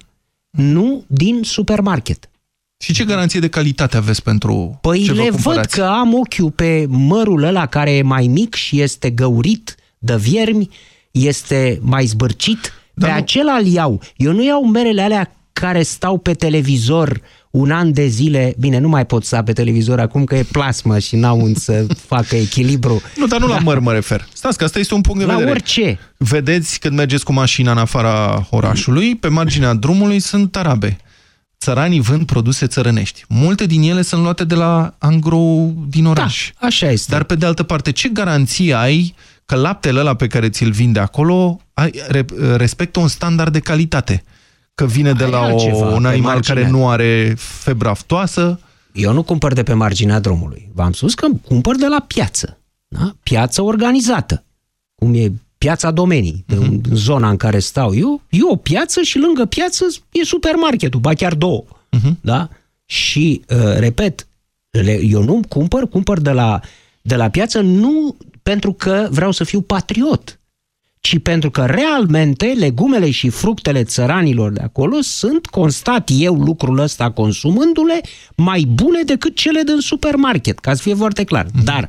nu 0.50 1.04
din 1.06 1.40
supermarket. 1.42 2.30
Și 2.76 2.92
ce 2.92 3.04
garanție 3.04 3.40
de 3.40 3.48
calitate 3.48 3.96
aveți 3.96 4.22
pentru 4.22 4.78
Păi 4.80 5.04
ce 5.04 5.12
vă 5.12 5.22
le 5.22 5.30
văd 5.30 5.32
cumpărați? 5.32 5.76
că 5.76 5.82
am 5.84 6.14
ochiul 6.14 6.50
pe 6.50 6.86
mărul 6.88 7.42
ăla 7.42 7.66
care 7.66 7.92
e 7.92 8.02
mai 8.02 8.26
mic 8.26 8.54
și 8.54 8.80
este 8.80 9.10
găurit 9.10 9.76
de 9.98 10.16
viermi, 10.16 10.68
este 11.10 11.78
mai 11.80 12.04
zbârcit, 12.04 12.72
pe 12.94 13.06
acela 13.06 13.52
îl 13.52 13.66
iau. 13.66 14.00
Eu 14.16 14.32
nu 14.32 14.44
iau 14.44 14.66
merele 14.66 15.02
alea 15.02 15.36
care 15.52 15.82
stau 15.82 16.18
pe 16.18 16.34
televizor 16.34 17.20
un 17.52 17.70
an 17.70 17.92
de 17.92 18.06
zile, 18.06 18.54
bine, 18.58 18.78
nu 18.78 18.88
mai 18.88 19.06
pot 19.06 19.24
sta 19.24 19.42
pe 19.42 19.52
televizor 19.52 20.00
acum 20.00 20.24
că 20.24 20.34
e 20.34 20.42
plasmă 20.42 20.98
și 20.98 21.16
n-au 21.16 21.40
unde 21.40 21.58
să 21.58 21.86
facă 22.12 22.36
echilibru. 22.36 23.02
Nu, 23.16 23.26
dar 23.26 23.40
nu 23.40 23.46
la 23.46 23.54
Da. 23.54 23.60
măr 23.60 23.78
mă 23.78 23.92
refer. 23.92 24.26
Stați 24.32 24.58
că 24.58 24.64
asta 24.64 24.78
este 24.78 24.94
un 24.94 25.00
punct 25.00 25.18
de 25.20 25.24
La 25.26 25.32
vedere. 25.32 25.50
orice. 25.50 25.98
Vedeți 26.16 26.78
când 26.78 26.96
mergeți 26.96 27.24
cu 27.24 27.32
mașina 27.32 27.70
în 27.70 27.78
afara 27.78 28.46
orașului, 28.50 29.14
pe 29.16 29.28
marginea 29.28 29.74
drumului 29.74 30.18
sunt 30.20 30.50
tarabe. 30.50 30.96
Țăranii 31.60 32.00
vând 32.00 32.26
produse 32.26 32.66
țărănești. 32.66 33.24
Multe 33.28 33.66
din 33.66 33.82
ele 33.82 34.02
sunt 34.02 34.22
luate 34.22 34.44
de 34.44 34.54
la 34.54 34.94
angro 34.98 35.66
din 35.88 36.04
oraș. 36.06 36.50
Da, 36.60 36.66
așa 36.66 36.90
este. 36.90 37.10
Dar 37.10 37.22
pe 37.22 37.34
de 37.34 37.46
altă 37.46 37.62
parte, 37.62 37.90
ce 37.92 38.08
garanție 38.08 38.74
ai 38.74 39.14
că 39.46 39.54
laptele 39.54 40.00
ăla 40.00 40.14
pe 40.14 40.26
care 40.26 40.48
ți-l 40.48 40.70
vinde 40.70 40.98
acolo 40.98 41.60
ai, 41.74 41.90
re, 42.08 42.24
respectă 42.56 42.98
un 43.00 43.08
standard 43.08 43.52
de 43.52 43.58
calitate? 43.58 44.24
Că 44.74 44.86
vine 44.86 45.12
de 45.12 45.24
Ai 45.24 45.30
la 45.30 45.38
o, 45.38 45.42
altceva, 45.42 45.86
un 45.86 46.02
pe 46.02 46.08
animal 46.08 46.34
marginea. 46.34 46.62
care 46.62 46.76
nu 46.76 46.88
are 46.88 47.34
febră 47.36 47.88
aftoasă? 47.88 48.60
Eu 48.92 49.12
nu 49.12 49.22
cumpăr 49.22 49.52
de 49.52 49.62
pe 49.62 49.72
marginea 49.72 50.20
drumului. 50.20 50.70
V-am 50.74 50.92
spus 50.92 51.14
că 51.14 51.26
cumpăr 51.44 51.76
de 51.76 51.86
la 51.86 52.04
piață. 52.06 52.58
Da? 52.88 53.14
Piață 53.22 53.62
organizată. 53.62 54.44
Cum 54.94 55.14
e 55.14 55.32
piața 55.58 55.90
domenii, 55.90 56.44
de 56.46 56.54
în 56.54 56.80
zona 56.92 57.28
în 57.30 57.36
care 57.36 57.58
stau 57.58 57.94
eu, 57.94 58.22
e 58.30 58.38
o 58.50 58.56
piață 58.56 59.00
și 59.02 59.18
lângă 59.18 59.44
piață 59.44 59.84
e 60.10 60.24
supermarketul, 60.24 61.00
ba 61.00 61.14
chiar 61.14 61.34
două. 61.34 61.64
Da? 62.20 62.48
Și, 62.84 63.42
uh, 63.48 63.76
repet, 63.76 64.26
le, 64.70 65.00
eu 65.02 65.22
nu 65.22 65.40
cumpăr, 65.48 65.88
cumpăr 65.88 66.20
de 66.20 66.30
la, 66.30 66.60
de 67.02 67.16
la 67.16 67.28
piață 67.28 67.60
nu 67.60 68.16
pentru 68.42 68.72
că 68.72 69.08
vreau 69.10 69.30
să 69.30 69.44
fiu 69.44 69.60
patriot, 69.60 70.40
ci 71.02 71.18
pentru 71.18 71.50
că 71.50 71.64
realmente 71.66 72.46
legumele 72.46 73.10
și 73.10 73.28
fructele 73.28 73.84
țăranilor 73.84 74.52
de 74.52 74.60
acolo 74.60 75.00
sunt, 75.00 75.46
constat 75.46 76.08
eu 76.12 76.34
lucrul 76.34 76.78
ăsta 76.78 77.10
consumându-le, 77.10 78.00
mai 78.36 78.64
bune 78.68 79.02
decât 79.02 79.36
cele 79.36 79.62
din 79.62 79.78
supermarket, 79.78 80.58
ca 80.58 80.74
să 80.74 80.82
fie 80.82 80.94
foarte 80.94 81.24
clar. 81.24 81.46
Dar, 81.64 81.88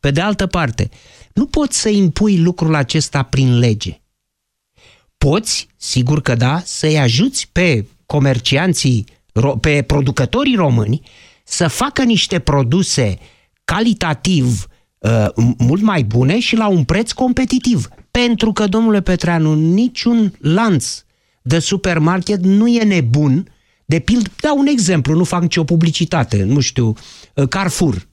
pe 0.00 0.10
de 0.10 0.20
altă 0.20 0.46
parte, 0.46 0.88
nu 1.32 1.46
poți 1.46 1.80
să 1.80 1.88
impui 1.88 2.38
lucrul 2.38 2.74
acesta 2.74 3.22
prin 3.22 3.58
lege. 3.58 4.00
Poți, 5.18 5.68
sigur 5.76 6.20
că 6.20 6.34
da, 6.34 6.62
să-i 6.64 6.98
ajuți 6.98 7.48
pe 7.52 7.86
comercianții, 8.06 9.04
ro- 9.40 9.60
pe 9.60 9.82
producătorii 9.82 10.56
români 10.56 11.00
să 11.44 11.68
facă 11.68 12.02
niște 12.02 12.38
produse 12.38 13.18
calitativ 13.64 14.66
uh, 14.98 15.26
mult 15.58 15.82
mai 15.82 16.02
bune 16.02 16.38
și 16.38 16.56
la 16.56 16.66
un 16.66 16.84
preț 16.84 17.12
competitiv. 17.12 17.88
Pentru 18.24 18.52
că, 18.52 18.66
domnule 18.66 19.00
Petreanu, 19.00 19.54
niciun 19.54 20.32
lanț 20.40 21.02
de 21.42 21.58
supermarket 21.58 22.44
nu 22.44 22.68
e 22.68 22.82
nebun. 22.82 23.48
De 23.84 23.98
pildă, 23.98 24.30
dau 24.40 24.58
un 24.58 24.66
exemplu, 24.66 25.14
nu 25.14 25.24
fac 25.24 25.42
nicio 25.42 25.64
publicitate, 25.64 26.42
nu 26.42 26.60
știu, 26.60 26.94
uh, 27.34 27.48
Carrefour, 27.48 28.08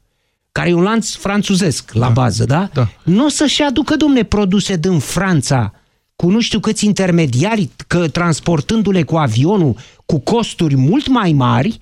care 0.52 0.70
e 0.70 0.74
un 0.74 0.82
lanț 0.82 1.14
franțuzesc 1.14 1.94
la 1.94 2.10
bază, 2.10 2.46
da? 2.46 2.70
da. 2.74 2.90
Nu 3.04 3.26
o 3.26 3.30
să-și 3.30 3.62
aducă, 3.62 3.96
domne, 3.96 4.24
produse 4.24 4.76
din 4.76 5.00
Franța 5.00 5.74
cu 6.16 6.30
nu 6.30 6.40
știu 6.40 6.60
câți 6.60 6.86
intermediari, 6.86 7.70
că 7.88 8.08
transportându-le 8.08 9.04
cu 9.04 9.16
avionul 9.16 9.78
cu 10.06 10.20
costuri 10.20 10.76
mult 10.76 11.08
mai 11.08 11.32
mari, 11.32 11.80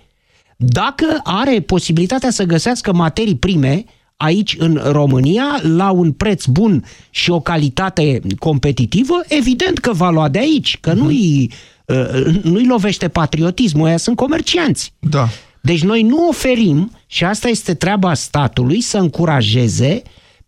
dacă 0.58 1.20
are 1.24 1.62
posibilitatea 1.62 2.30
să 2.30 2.44
găsească 2.44 2.94
materii 2.94 3.38
prime 3.38 3.84
aici 4.22 4.56
în 4.60 4.82
România 4.84 5.60
la 5.62 5.92
un 5.92 6.12
preț 6.12 6.46
bun 6.46 6.84
și 7.10 7.32
o 7.32 7.40
calitate 7.40 8.22
competitivă, 8.40 9.22
evident 9.28 9.80
că 9.80 9.94
va 9.94 10.10
lua 10.10 10.30
de 10.30 10.40
aici, 10.40 10.78
că 10.82 10.94
nu-i, 10.94 11.52
uh, 11.86 12.26
nu-i 12.44 12.66
lovește 12.66 13.08
patriotismul, 13.08 13.88
ăia 13.88 13.98
sunt 13.98 14.16
comercianți. 14.16 14.94
Da. 15.00 15.28
Deci 15.62 15.84
noi 15.84 16.02
nu 16.02 16.28
oferim, 16.28 16.92
și 17.08 17.24
asta 17.24 17.48
este 17.48 17.74
treaba 17.74 18.14
statului, 18.14 18.82
să 18.82 18.98
încurajeze 18.98 20.02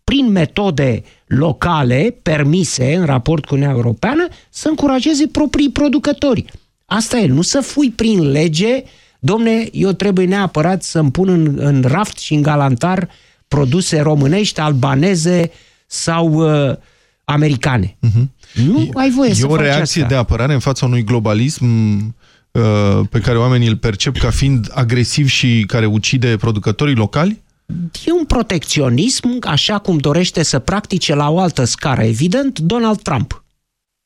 prin 0.04 0.30
metode 0.30 1.02
locale 1.26 2.16
permise 2.22 2.94
în 2.94 3.04
raport 3.04 3.44
cu 3.44 3.54
Uniunea 3.54 3.74
Europeană, 3.76 4.26
să 4.50 4.68
încurajeze 4.68 5.26
proprii 5.26 5.70
producători. 5.70 6.44
Asta 6.86 7.18
e, 7.18 7.26
nu 7.26 7.42
să 7.42 7.60
fui 7.60 7.90
prin 7.90 8.30
lege, 8.30 8.82
domne, 9.18 9.68
eu 9.72 9.92
trebuie 9.92 10.26
neapărat 10.26 10.82
să-mi 10.82 11.10
pun 11.10 11.28
în, 11.28 11.54
în 11.58 11.84
raft 11.86 12.18
și 12.18 12.34
în 12.34 12.42
galantar 12.42 13.08
produse 13.48 14.00
românești, 14.00 14.60
albaneze 14.60 15.50
sau 15.86 16.32
uh, 16.32 16.76
americane. 17.24 17.96
Nu 18.54 18.90
ai 18.94 19.10
voie 19.10 19.30
e 19.30 19.34
să 19.34 19.46
o 19.46 19.54
faci 19.54 19.60
reacție 19.60 20.02
asta. 20.02 20.14
de 20.14 20.20
apărare 20.20 20.52
în 20.52 20.58
fața 20.58 20.86
unui 20.86 21.04
globalism 21.04 21.66
uh, 22.50 22.62
pe 23.10 23.18
care 23.18 23.38
oamenii 23.38 23.68
îl 23.68 23.76
percep 23.76 24.16
ca 24.16 24.30
fiind 24.30 24.70
agresiv 24.74 25.28
și 25.28 25.64
care 25.66 25.86
ucide 25.86 26.36
producătorii 26.36 26.94
locali? 26.94 27.42
E 28.06 28.12
un 28.12 28.24
protecționism, 28.24 29.38
așa 29.40 29.78
cum 29.78 29.98
dorește 29.98 30.42
să 30.42 30.58
practice 30.58 31.14
la 31.14 31.30
o 31.30 31.38
altă 31.38 31.64
scară, 31.64 32.02
evident, 32.02 32.58
Donald 32.58 33.02
Trump. 33.02 33.44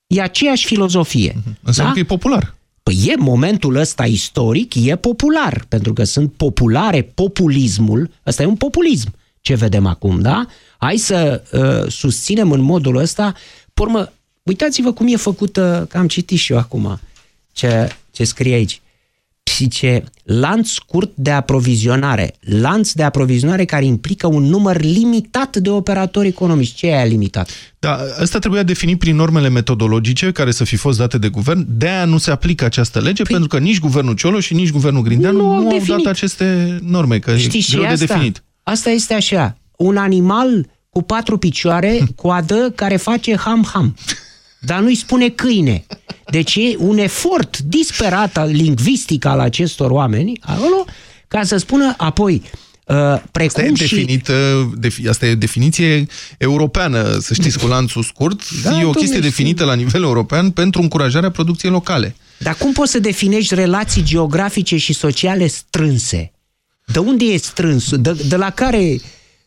e 0.07 0.23
aceeași 0.23 0.67
filozofie. 0.67 1.37
Înseamnă 1.63 1.93
da? 1.93 2.01
că 2.01 2.05
e 2.05 2.17
popular. 2.17 2.55
Păi 2.83 3.05
e 3.07 3.15
momentul 3.19 3.77
ăsta 3.77 4.07
istoric, 4.07 4.75
e 4.75 4.97
popular, 4.97 5.65
pentru 5.69 5.93
că 5.93 6.05
sunt 6.05 6.33
populare, 6.33 7.03
populismul, 7.03 8.11
ăsta 8.27 8.43
e 8.43 8.47
un 8.47 8.57
populism, 8.57 9.15
ce 9.49 9.55
vedem 9.55 9.87
acum, 9.87 10.21
da? 10.21 10.47
Hai 10.79 10.97
să 10.97 11.43
uh, 11.53 11.93
susținem 11.93 12.53
în 12.53 12.61
modul 12.61 12.97
ăsta, 12.97 13.35
pe 13.75 13.83
urmă, 13.83 14.13
uitați-vă 14.43 14.93
cum 14.93 15.07
e 15.09 15.17
făcută, 15.17 15.87
că 15.91 15.99
am 15.99 16.07
citit 16.07 16.39
și 16.39 16.53
eu 16.53 16.59
acum, 16.59 17.01
ce, 17.53 17.89
ce 18.11 18.25
scrie 18.25 18.55
aici. 18.55 18.81
Zice, 19.57 20.05
lanț 20.23 20.69
scurt 20.69 21.11
de 21.15 21.31
aprovizionare. 21.31 22.35
Lanț 22.41 22.93
de 22.93 23.03
aprovizionare 23.03 23.65
care 23.65 23.85
implică 23.85 24.27
un 24.27 24.43
număr 24.43 24.81
limitat 24.81 25.57
de 25.57 25.71
operatori 25.71 26.27
economici. 26.27 26.75
Ce 26.75 26.87
e 26.87 26.95
aia 26.95 27.05
limitat? 27.05 27.51
Da, 27.79 27.99
asta 28.21 28.39
trebuia 28.39 28.63
definit 28.63 28.99
prin 28.99 29.17
normele 29.17 29.49
metodologice 29.49 30.33
care 30.33 30.51
să 30.51 30.65
fi 30.65 30.77
fost 30.77 30.99
date 30.99 31.19
de 31.19 31.29
guvern. 31.29 31.67
De-aia 31.69 32.05
nu 32.05 32.19
se 32.19 32.31
aplică 32.31 32.65
această 32.65 33.01
lege, 33.01 33.23
păi, 33.23 33.33
pentru 33.33 33.49
că 33.49 33.59
nici 33.59 33.81
guvernul 33.81 34.15
Cioloș 34.15 34.45
și 34.45 34.55
nici 34.55 34.71
guvernul 34.71 35.03
Grindeanu 35.03 35.39
nu, 35.39 35.63
nu 35.63 35.69
au 35.69 35.83
dat 35.87 36.05
aceste 36.05 36.79
norme, 36.83 37.19
că 37.19 37.37
Știți 37.37 37.75
e 37.75 37.77
greu 37.77 37.83
ce 37.83 37.97
de 37.97 38.03
asta? 38.03 38.15
definit. 38.15 38.43
Asta 38.69 38.91
este 38.91 39.15
așa, 39.15 39.59
un 39.77 39.97
animal 39.97 40.71
cu 40.91 41.03
patru 41.03 41.39
picioare, 41.39 42.01
coadă, 42.17 42.73
care 42.75 42.97
face 42.97 43.37
ham-ham. 43.37 43.97
Dar 44.61 44.81
nu-i 44.81 44.95
spune 44.95 45.29
câine. 45.29 45.87
Deci 46.31 46.55
e 46.55 46.75
un 46.79 46.99
efort 46.99 47.59
disperat 47.59 48.37
al 48.37 48.51
lingvistic 48.51 49.25
al 49.25 49.41
acestor 49.41 49.91
oameni, 49.91 50.41
acolo, 50.41 50.85
ca 51.29 51.43
să 51.43 51.57
spună 51.57 51.95
apoi, 51.97 52.43
uh, 52.87 52.97
precum 53.31 53.65
Asta 53.73 53.83
e, 53.83 53.87
și... 53.87 53.95
definit, 53.95 54.31
defi, 54.75 55.09
asta 55.09 55.27
e 55.27 55.35
definiție 55.35 56.07
europeană, 56.39 57.19
să 57.21 57.35
știți, 57.35 57.59
cu 57.59 57.67
lanțul 57.67 58.03
scurt. 58.03 58.51
Da, 58.63 58.71
e 58.71 58.73
o 58.73 58.77
domnule, 58.77 58.99
chestie 58.99 59.21
definită 59.21 59.65
la 59.65 59.75
nivel 59.75 60.03
european 60.03 60.51
pentru 60.51 60.83
încurajarea 60.83 61.31
producției 61.31 61.73
locale. 61.73 62.17
Dar 62.39 62.55
cum 62.55 62.73
poți 62.73 62.91
să 62.91 62.99
definești 62.99 63.55
relații 63.55 64.03
geografice 64.03 64.77
și 64.77 64.93
sociale 64.93 65.47
strânse? 65.47 66.33
De 66.93 66.99
unde 66.99 67.25
e 67.25 67.37
strâns? 67.37 67.95
De, 67.97 68.13
de 68.29 68.37
la 68.37 68.51
care 68.51 68.79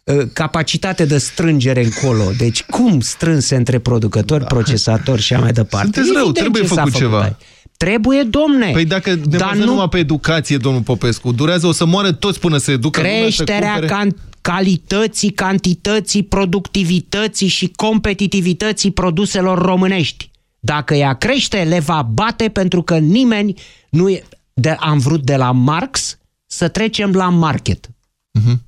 uh, 0.03 0.21
capacitate 0.33 1.05
de 1.05 1.17
strângere 1.17 1.83
încolo? 1.83 2.31
Deci 2.37 2.63
cum 2.63 2.99
strânse 2.99 3.55
între 3.55 3.79
producători, 3.79 4.39
da. 4.41 4.45
procesatori 4.47 5.21
și 5.21 5.33
așa 5.33 5.41
mai 5.43 5.51
departe? 5.51 5.89
Sunteți 5.93 6.11
rău, 6.15 6.23
Evident 6.23 6.37
trebuie 6.43 6.61
ce 6.61 6.67
s-a 6.67 6.75
făcut 6.75 6.91
făcut 6.91 7.05
ceva. 7.07 7.21
aici. 7.21 7.35
Trebuie, 7.77 8.23
domne. 8.23 8.71
Păi 8.71 8.85
dacă 8.85 9.09
ne 9.09 9.37
Dar 9.37 9.39
bazăm 9.39 9.57
nu- 9.59 9.65
numai 9.65 9.89
pe 9.89 9.97
educație, 9.97 10.57
domnul 10.57 10.81
Popescu, 10.81 11.31
durează, 11.31 11.67
o 11.67 11.71
să 11.71 11.85
moară 11.85 12.11
toți 12.11 12.39
până 12.39 12.57
se 12.57 12.71
educă 12.71 12.99
lumea 13.01 13.15
să 13.15 13.19
creșterea 13.43 13.73
cumpere- 13.79 13.87
can- 14.09 14.29
calității, 14.41 15.29
cantității, 15.31 16.23
productivității 16.23 17.47
și 17.47 17.71
competitivității 17.75 18.91
produselor 18.91 19.61
românești. 19.61 20.29
Dacă 20.59 20.93
ea 20.93 21.13
crește, 21.13 21.57
le 21.69 21.79
va 21.79 22.07
bate 22.13 22.49
pentru 22.49 22.81
că 22.81 22.97
nimeni 22.97 23.53
nu 23.89 24.09
e... 24.09 24.23
De, 24.53 24.75
am 24.79 24.97
vrut 24.97 25.23
de 25.23 25.35
la 25.35 25.51
Marx 25.51 26.17
să 26.51 26.67
trecem 26.67 27.11
la 27.11 27.29
market. 27.29 27.89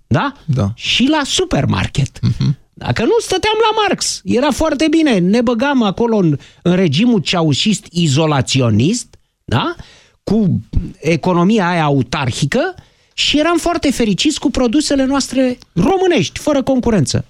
Da? 0.07 0.33
Da. 0.45 0.71
Și 0.75 1.07
la 1.09 1.21
supermarket. 1.25 2.19
Dacă 2.73 3.03
nu, 3.03 3.11
stăteam 3.19 3.53
la 3.61 3.81
Marx. 3.87 4.21
Era 4.23 4.51
foarte 4.51 4.87
bine. 4.89 5.17
Ne 5.17 5.41
băgam 5.41 5.83
acolo 5.83 6.17
în, 6.17 6.37
în 6.61 6.75
regimul 6.75 7.19
ceaușist 7.19 7.85
izolaționist, 7.89 9.15
da? 9.43 9.75
cu 10.23 10.61
economia 10.99 11.67
aia 11.67 11.83
autarhică 11.83 12.75
și 13.13 13.39
eram 13.39 13.57
foarte 13.57 13.91
fericiți 13.91 14.39
cu 14.39 14.51
produsele 14.51 15.05
noastre 15.05 15.57
românești, 15.73 16.39
fără 16.39 16.63
concurență. 16.63 17.25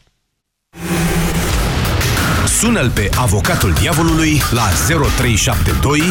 Sună-l 2.59 2.89
pe 2.89 3.09
avocatul 3.15 3.73
diavolului 3.73 4.41
la 4.51 4.67
0372 4.85 6.01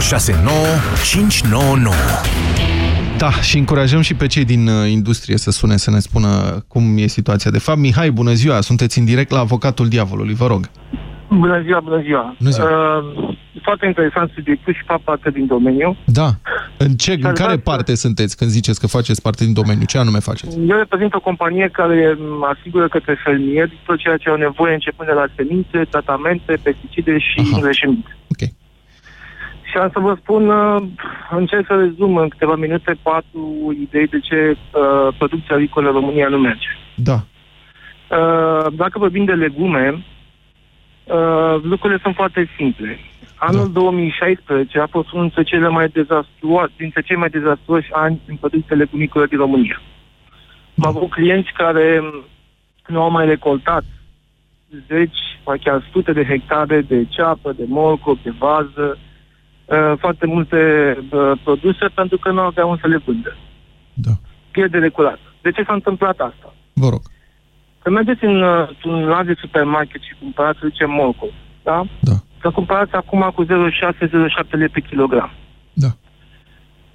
069 0.00 0.54
599. 1.10 2.79
Da, 3.20 3.30
și 3.30 3.58
încurajăm 3.58 4.00
și 4.00 4.14
pe 4.14 4.26
cei 4.26 4.44
din 4.44 4.66
uh, 4.68 4.90
industrie 4.90 5.36
să 5.36 5.50
sune 5.50 5.76
să 5.76 5.90
ne 5.90 5.98
spună 5.98 6.28
cum 6.68 6.82
e 6.98 7.06
situația 7.06 7.50
de 7.50 7.58
fapt. 7.58 7.78
Mihai, 7.78 8.10
bună 8.10 8.32
ziua, 8.32 8.60
sunteți 8.60 8.98
în 8.98 9.04
direct 9.04 9.30
la 9.30 9.38
Avocatul 9.38 9.88
Diavolului, 9.88 10.34
vă 10.34 10.46
rog. 10.46 10.70
Bună 11.28 11.62
ziua, 11.64 11.80
bună 11.80 12.00
ziua. 12.02 12.34
Bună 12.38 12.50
ziua. 12.50 12.66
Uh, 12.68 13.34
foarte 13.62 13.86
interesant 13.86 14.30
subiectul 14.34 14.72
și 14.74 14.82
fac 14.84 15.00
parte 15.00 15.30
din 15.30 15.46
domeniu. 15.46 15.96
Da. 16.04 16.28
În, 16.76 16.90
ce, 16.96 17.12
în 17.12 17.20
Dar 17.20 17.32
care 17.32 17.50
dați- 17.54 17.62
parte 17.62 17.94
sunteți 17.94 18.36
când 18.36 18.50
ziceți 18.50 18.80
că 18.80 18.86
faceți 18.86 19.22
parte 19.22 19.44
din 19.44 19.52
domeniu? 19.52 19.84
Ce 19.86 19.98
anume 19.98 20.18
faceți? 20.18 20.58
Eu 20.68 20.76
reprezint 20.76 21.14
o 21.14 21.20
companie 21.20 21.68
care 21.72 22.16
m, 22.18 22.44
asigură 22.58 22.88
către 22.88 23.20
fermieri 23.24 23.80
tot 23.86 23.98
ceea 23.98 24.16
ce 24.16 24.28
au 24.28 24.36
nevoie 24.36 24.72
începând 24.74 25.08
de 25.08 25.14
la 25.14 25.26
semințe, 25.36 25.78
tratamente, 25.90 26.52
pesticide 26.62 27.18
și 27.18 27.38
îngrășăminte. 27.54 28.16
Ok. 28.32 28.42
Și 29.70 29.76
am 29.76 29.90
să 29.92 29.98
vă 29.98 30.16
spun, 30.20 30.48
uh, 30.48 30.82
încerc 31.30 31.66
să 31.66 31.74
rezum 31.74 32.16
în 32.16 32.28
câteva 32.28 32.54
minute 32.54 32.96
patru 33.02 33.76
idei 33.80 34.06
de 34.06 34.20
ce 34.20 34.50
uh, 34.50 35.14
producția 35.18 35.54
agricolă 35.54 35.86
în 35.86 35.94
România 35.94 36.28
nu 36.28 36.38
merge. 36.38 36.68
Da. 36.94 37.18
Uh, 38.10 38.66
dacă 38.72 38.98
vorbim 38.98 39.24
de 39.24 39.32
legume, 39.32 40.04
uh, 41.04 41.62
lucrurile 41.62 42.00
sunt 42.02 42.14
foarte 42.14 42.50
simple. 42.56 42.98
Anul 43.34 43.72
Da. 43.72 43.80
2016 43.80 44.78
a 44.78 44.86
fost 44.86 45.12
unul 45.12 45.24
dintre 45.24 45.42
cele 45.42 45.68
mai 45.68 45.88
dezastruoase, 45.88 46.72
dintre 46.76 47.00
cei 47.02 47.16
mai 47.16 47.28
dezastruoși 47.28 47.92
ani 47.92 48.20
în 48.26 48.36
producția 48.36 48.76
legumicolă 48.76 49.26
din 49.26 49.38
România. 49.38 49.80
Da. 50.74 50.88
Am 50.88 50.96
avut 50.96 51.10
clienți 51.10 51.52
care 51.52 52.00
m, 52.02 52.24
nu 52.86 53.02
au 53.02 53.10
mai 53.10 53.26
recoltat 53.26 53.84
zeci, 54.88 55.18
mai 55.44 55.58
chiar 55.58 55.88
sute 55.92 56.12
de 56.12 56.24
hectare 56.24 56.80
de 56.80 57.04
ceapă, 57.08 57.52
de 57.52 57.64
morcov, 57.68 58.18
de 58.22 58.32
vază, 58.38 58.98
uh, 59.70 59.98
foarte 59.98 60.26
multe 60.26 60.58
uh, 61.10 61.32
produse 61.44 61.86
pentru 61.94 62.18
că 62.18 62.30
nu 62.30 62.40
aveau 62.40 62.68
unde 62.68 62.80
să 62.80 62.88
le 62.88 63.02
vândă. 63.04 63.36
Da. 63.94 64.10
Pierdere 64.50 64.88
curată. 64.88 65.26
De 65.42 65.50
ce 65.50 65.62
s-a 65.66 65.72
întâmplat 65.72 66.18
asta? 66.18 66.54
Vă 66.72 66.88
rog. 66.88 67.02
Când 67.82 67.94
mergeți 67.94 68.24
în 68.24 68.42
uh, 68.42 68.68
un 68.84 69.04
lanț 69.04 69.26
de 69.26 69.36
supermarket 69.40 70.00
și 70.02 70.14
cumpărați, 70.20 70.58
să 70.58 70.66
zicem, 70.70 70.90
morcov, 70.90 71.30
da? 71.62 71.86
Da. 72.00 72.16
Să 72.40 72.50
cumpărați 72.50 72.94
acum 72.94 73.32
cu 73.34 73.44
0,6-0,7 73.44 73.48
lei 74.50 74.68
pe 74.68 74.80
kilogram. 74.80 75.30
Da. 75.72 75.88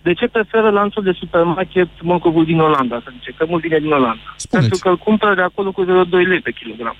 De 0.01 0.13
ce 0.13 0.27
preferă 0.27 0.69
lanțul 0.69 1.03
de 1.03 1.11
supermarket 1.19 1.89
morcovul 2.01 2.45
din 2.45 2.59
Olanda, 2.59 3.01
să 3.03 3.09
zicem, 3.17 3.33
că 3.37 3.45
mult 3.49 3.61
vine 3.61 3.79
din 3.79 3.91
Olanda? 3.91 4.33
Spuneți. 4.37 4.67
Pentru 4.67 4.77
că 4.77 4.89
îl 4.89 4.97
cumpără 4.97 5.35
de 5.35 5.41
acolo 5.41 5.71
cu 5.71 5.83
0,2 5.83 5.87
lei 6.11 6.39
pe 6.39 6.51
kilogram. 6.51 6.95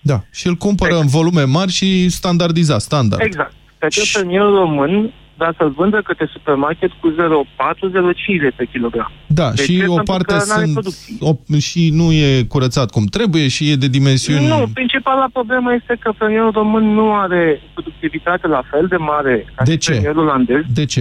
Da. 0.00 0.20
Și 0.30 0.46
îl 0.46 0.54
cumpără 0.54 0.98
în 0.98 1.06
volume 1.06 1.42
mari 1.42 1.70
și 1.70 2.08
standardizat, 2.08 2.80
standard. 2.80 3.22
Exact. 3.22 3.52
Pe 3.78 3.86
acel 3.86 4.04
fermierul 4.06 4.54
român, 4.54 5.12
dar 5.36 5.54
să-l 5.58 5.70
vândă 5.70 6.00
către 6.04 6.28
supermarket 6.32 6.90
cu 7.00 7.10
0,4-0,5 7.10 8.40
lei 8.40 8.50
pe 8.56 8.64
kilogram. 8.72 9.12
Da, 9.26 9.50
De 9.50 9.62
și 9.62 9.78
ce? 9.78 9.86
o 9.86 9.94
Pentru 9.94 10.12
parte 10.12 10.32
că 10.32 10.42
n-are 10.48 10.60
sunt, 10.62 10.72
producție. 10.72 11.14
o, 11.20 11.32
și 11.58 11.90
nu 11.92 12.12
e 12.12 12.42
curățat 12.48 12.90
cum 12.90 13.04
trebuie 13.04 13.48
și 13.48 13.70
e 13.70 13.74
de 13.76 13.88
dimensiuni... 13.88 14.46
Nu, 14.46 14.64
principala 14.74 15.26
problemă 15.32 15.72
este 15.74 15.96
că 16.00 16.12
fermierul 16.18 16.50
român 16.50 16.84
nu 16.94 17.14
are 17.14 17.60
productivitate 17.72 18.46
la 18.46 18.62
fel 18.70 18.86
de 18.86 18.96
mare 18.96 19.44
ca 19.54 19.64
De 19.64 19.70
și 19.72 19.78
ce? 19.78 19.92
fermierul 19.92 20.22
olandez. 20.22 20.62
De 20.74 20.84
ce? 20.84 21.00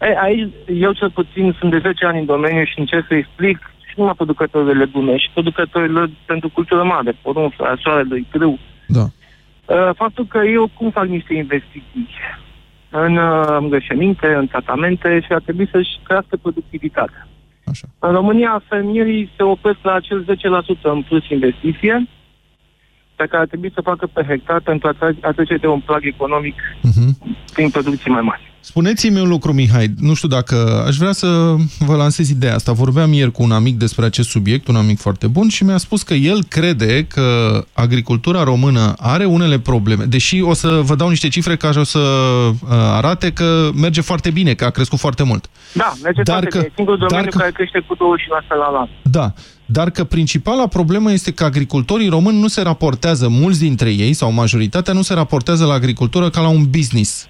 Ei, 0.00 0.14
aici, 0.22 0.52
eu 0.80 0.92
cel 0.92 1.10
puțin 1.10 1.56
sunt 1.58 1.70
de 1.70 1.78
10 1.78 2.04
ani 2.06 2.18
în 2.18 2.24
domeniu 2.26 2.64
și 2.64 2.78
încerc 2.78 3.04
să 3.08 3.14
explic 3.14 3.58
și 3.88 3.94
numai 3.96 4.12
producătorii 4.16 4.66
de 4.72 4.72
legume, 4.78 5.16
și 5.16 5.30
producătorilor 5.32 6.10
pentru 6.26 6.48
cultură 6.48 6.82
mare, 6.82 7.16
porumb, 7.22 7.52
soarele, 7.82 8.24
grâu. 8.32 8.58
Da. 8.86 9.04
Uh, 9.66 9.90
Faptul 9.94 10.26
că 10.26 10.38
eu 10.38 10.70
cum 10.74 10.90
fac 10.90 11.06
niște 11.06 11.34
investiții 11.34 12.08
în 12.90 13.16
uh, 13.16 13.56
îngrășăminte, 13.58 14.34
în 14.34 14.46
tratamente 14.46 15.20
și 15.20 15.32
ar 15.32 15.40
trebui 15.40 15.68
să-și 15.70 15.98
crească 16.02 16.36
productivitatea. 16.36 17.28
Așa. 17.64 17.86
În 17.98 18.12
România, 18.12 18.62
fermierii 18.68 19.30
se 19.36 19.42
opresc 19.42 19.78
la 19.82 19.92
acel 19.92 20.24
10% 20.24 20.80
în 20.82 21.02
plus 21.02 21.28
investiție, 21.28 22.06
pe 23.16 23.26
care 23.26 23.42
ar 23.42 23.46
trebui 23.48 23.70
să 23.74 23.80
facă 23.80 24.06
pe 24.06 24.22
hectar 24.28 24.60
pentru 24.60 24.88
a 24.88 24.94
tra- 24.94 25.20
a 25.20 25.30
trece 25.32 25.56
de 25.56 25.66
un 25.66 25.80
prag 25.80 26.04
economic 26.04 26.54
Mhm. 26.82 27.16
prin 27.52 27.70
producții 27.70 28.10
mai 28.10 28.20
mari. 28.22 28.51
Spuneți-mi 28.64 29.20
un 29.20 29.28
lucru, 29.28 29.52
Mihai, 29.52 29.94
nu 30.00 30.14
știu 30.14 30.28
dacă 30.28 30.84
aș 30.86 30.96
vrea 30.96 31.12
să 31.12 31.54
vă 31.78 31.94
lansez 31.96 32.28
ideea 32.28 32.54
asta. 32.54 32.72
Vorbeam 32.72 33.12
ieri 33.12 33.32
cu 33.32 33.42
un 33.42 33.52
amic 33.52 33.76
despre 33.78 34.04
acest 34.04 34.28
subiect, 34.28 34.68
un 34.68 34.76
amic 34.76 34.98
foarte 34.98 35.26
bun, 35.26 35.48
și 35.48 35.64
mi-a 35.64 35.76
spus 35.76 36.02
că 36.02 36.14
el 36.14 36.44
crede 36.48 37.04
că 37.04 37.58
agricultura 37.72 38.42
română 38.42 38.94
are 38.98 39.24
unele 39.24 39.58
probleme, 39.58 40.04
deși 40.04 40.40
o 40.40 40.54
să 40.54 40.68
vă 40.84 40.94
dau 40.94 41.08
niște 41.08 41.28
cifre 41.28 41.56
care 41.56 41.78
o 41.80 41.84
să 41.84 41.98
uh, 41.98 42.68
arate 42.70 43.32
că 43.32 43.70
merge 43.74 44.00
foarte 44.00 44.30
bine, 44.30 44.54
că 44.54 44.64
a 44.64 44.70
crescut 44.70 44.98
foarte 44.98 45.22
mult. 45.22 45.50
Da, 45.72 45.92
merge 46.02 46.22
Dar 46.22 46.34
foarte 46.34 46.50
că- 46.50 46.58
bine. 46.58 46.72
Singurul 46.74 46.98
dar 46.98 47.08
domeniu 47.08 47.30
că- 47.30 47.38
care 47.38 47.50
crește 47.52 47.84
cu 47.88 47.94
20% 47.94 47.98
la 48.48 48.78
an. 48.80 48.88
Da, 49.02 49.32
dar 49.66 49.90
că 49.90 50.04
principala 50.04 50.66
problemă 50.66 51.12
este 51.12 51.32
că 51.32 51.44
agricultorii 51.44 52.08
români 52.08 52.40
nu 52.40 52.48
se 52.48 52.62
raportează, 52.62 53.28
mulți 53.28 53.58
dintre 53.58 53.90
ei, 53.90 54.12
sau 54.12 54.32
majoritatea, 54.32 54.92
nu 54.92 55.02
se 55.02 55.14
raportează 55.14 55.64
la 55.64 55.72
agricultură 55.74 56.30
ca 56.30 56.40
la 56.40 56.48
un 56.48 56.64
business. 56.70 57.26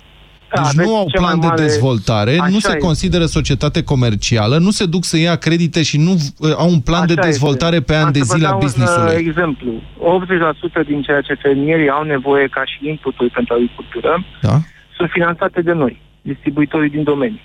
Deci 0.54 0.64
aveți 0.64 0.88
nu 0.88 0.96
au 0.96 1.06
cea 1.08 1.20
mai 1.20 1.28
plan 1.28 1.40
de 1.40 1.46
mare- 1.46 1.62
dezvoltare, 1.62 2.30
Așa 2.30 2.44
nu 2.54 2.58
se 2.58 2.68
este. 2.68 2.78
consideră 2.78 3.24
societate 3.24 3.82
comercială, 3.82 4.58
nu 4.58 4.70
se 4.70 4.86
duc 4.86 5.04
să 5.04 5.16
ia 5.18 5.36
credite 5.36 5.82
și 5.82 5.96
nu 5.98 6.12
uh, 6.12 6.54
au 6.56 6.68
un 6.70 6.80
plan 6.80 7.06
de 7.06 7.12
Așa 7.18 7.26
dezvoltare 7.28 7.74
este. 7.76 7.86
pe 7.92 7.94
ani 7.94 8.04
Am 8.04 8.12
de 8.12 8.18
să 8.18 8.24
vă 8.28 8.34
zile 8.34 8.46
a 8.46 8.50
dau 8.50 8.58
Un, 8.58 8.64
uh, 8.64 8.70
business-ului. 8.70 9.14
exemplu. 9.28 9.70
80% 9.98 10.82
din 10.86 11.02
ceea 11.02 11.20
ce 11.20 11.34
fermierii 11.34 11.88
au 11.88 12.02
nevoie 12.02 12.46
ca 12.48 12.62
și 12.64 12.88
inputuri 12.88 13.30
pentru 13.30 13.54
agricultură 13.54 14.24
Da? 14.40 14.56
sunt 14.96 15.08
finanțate 15.10 15.60
de 15.62 15.72
noi, 15.72 16.00
distribuitorii 16.22 16.90
din 16.90 17.02
domeniu. 17.02 17.40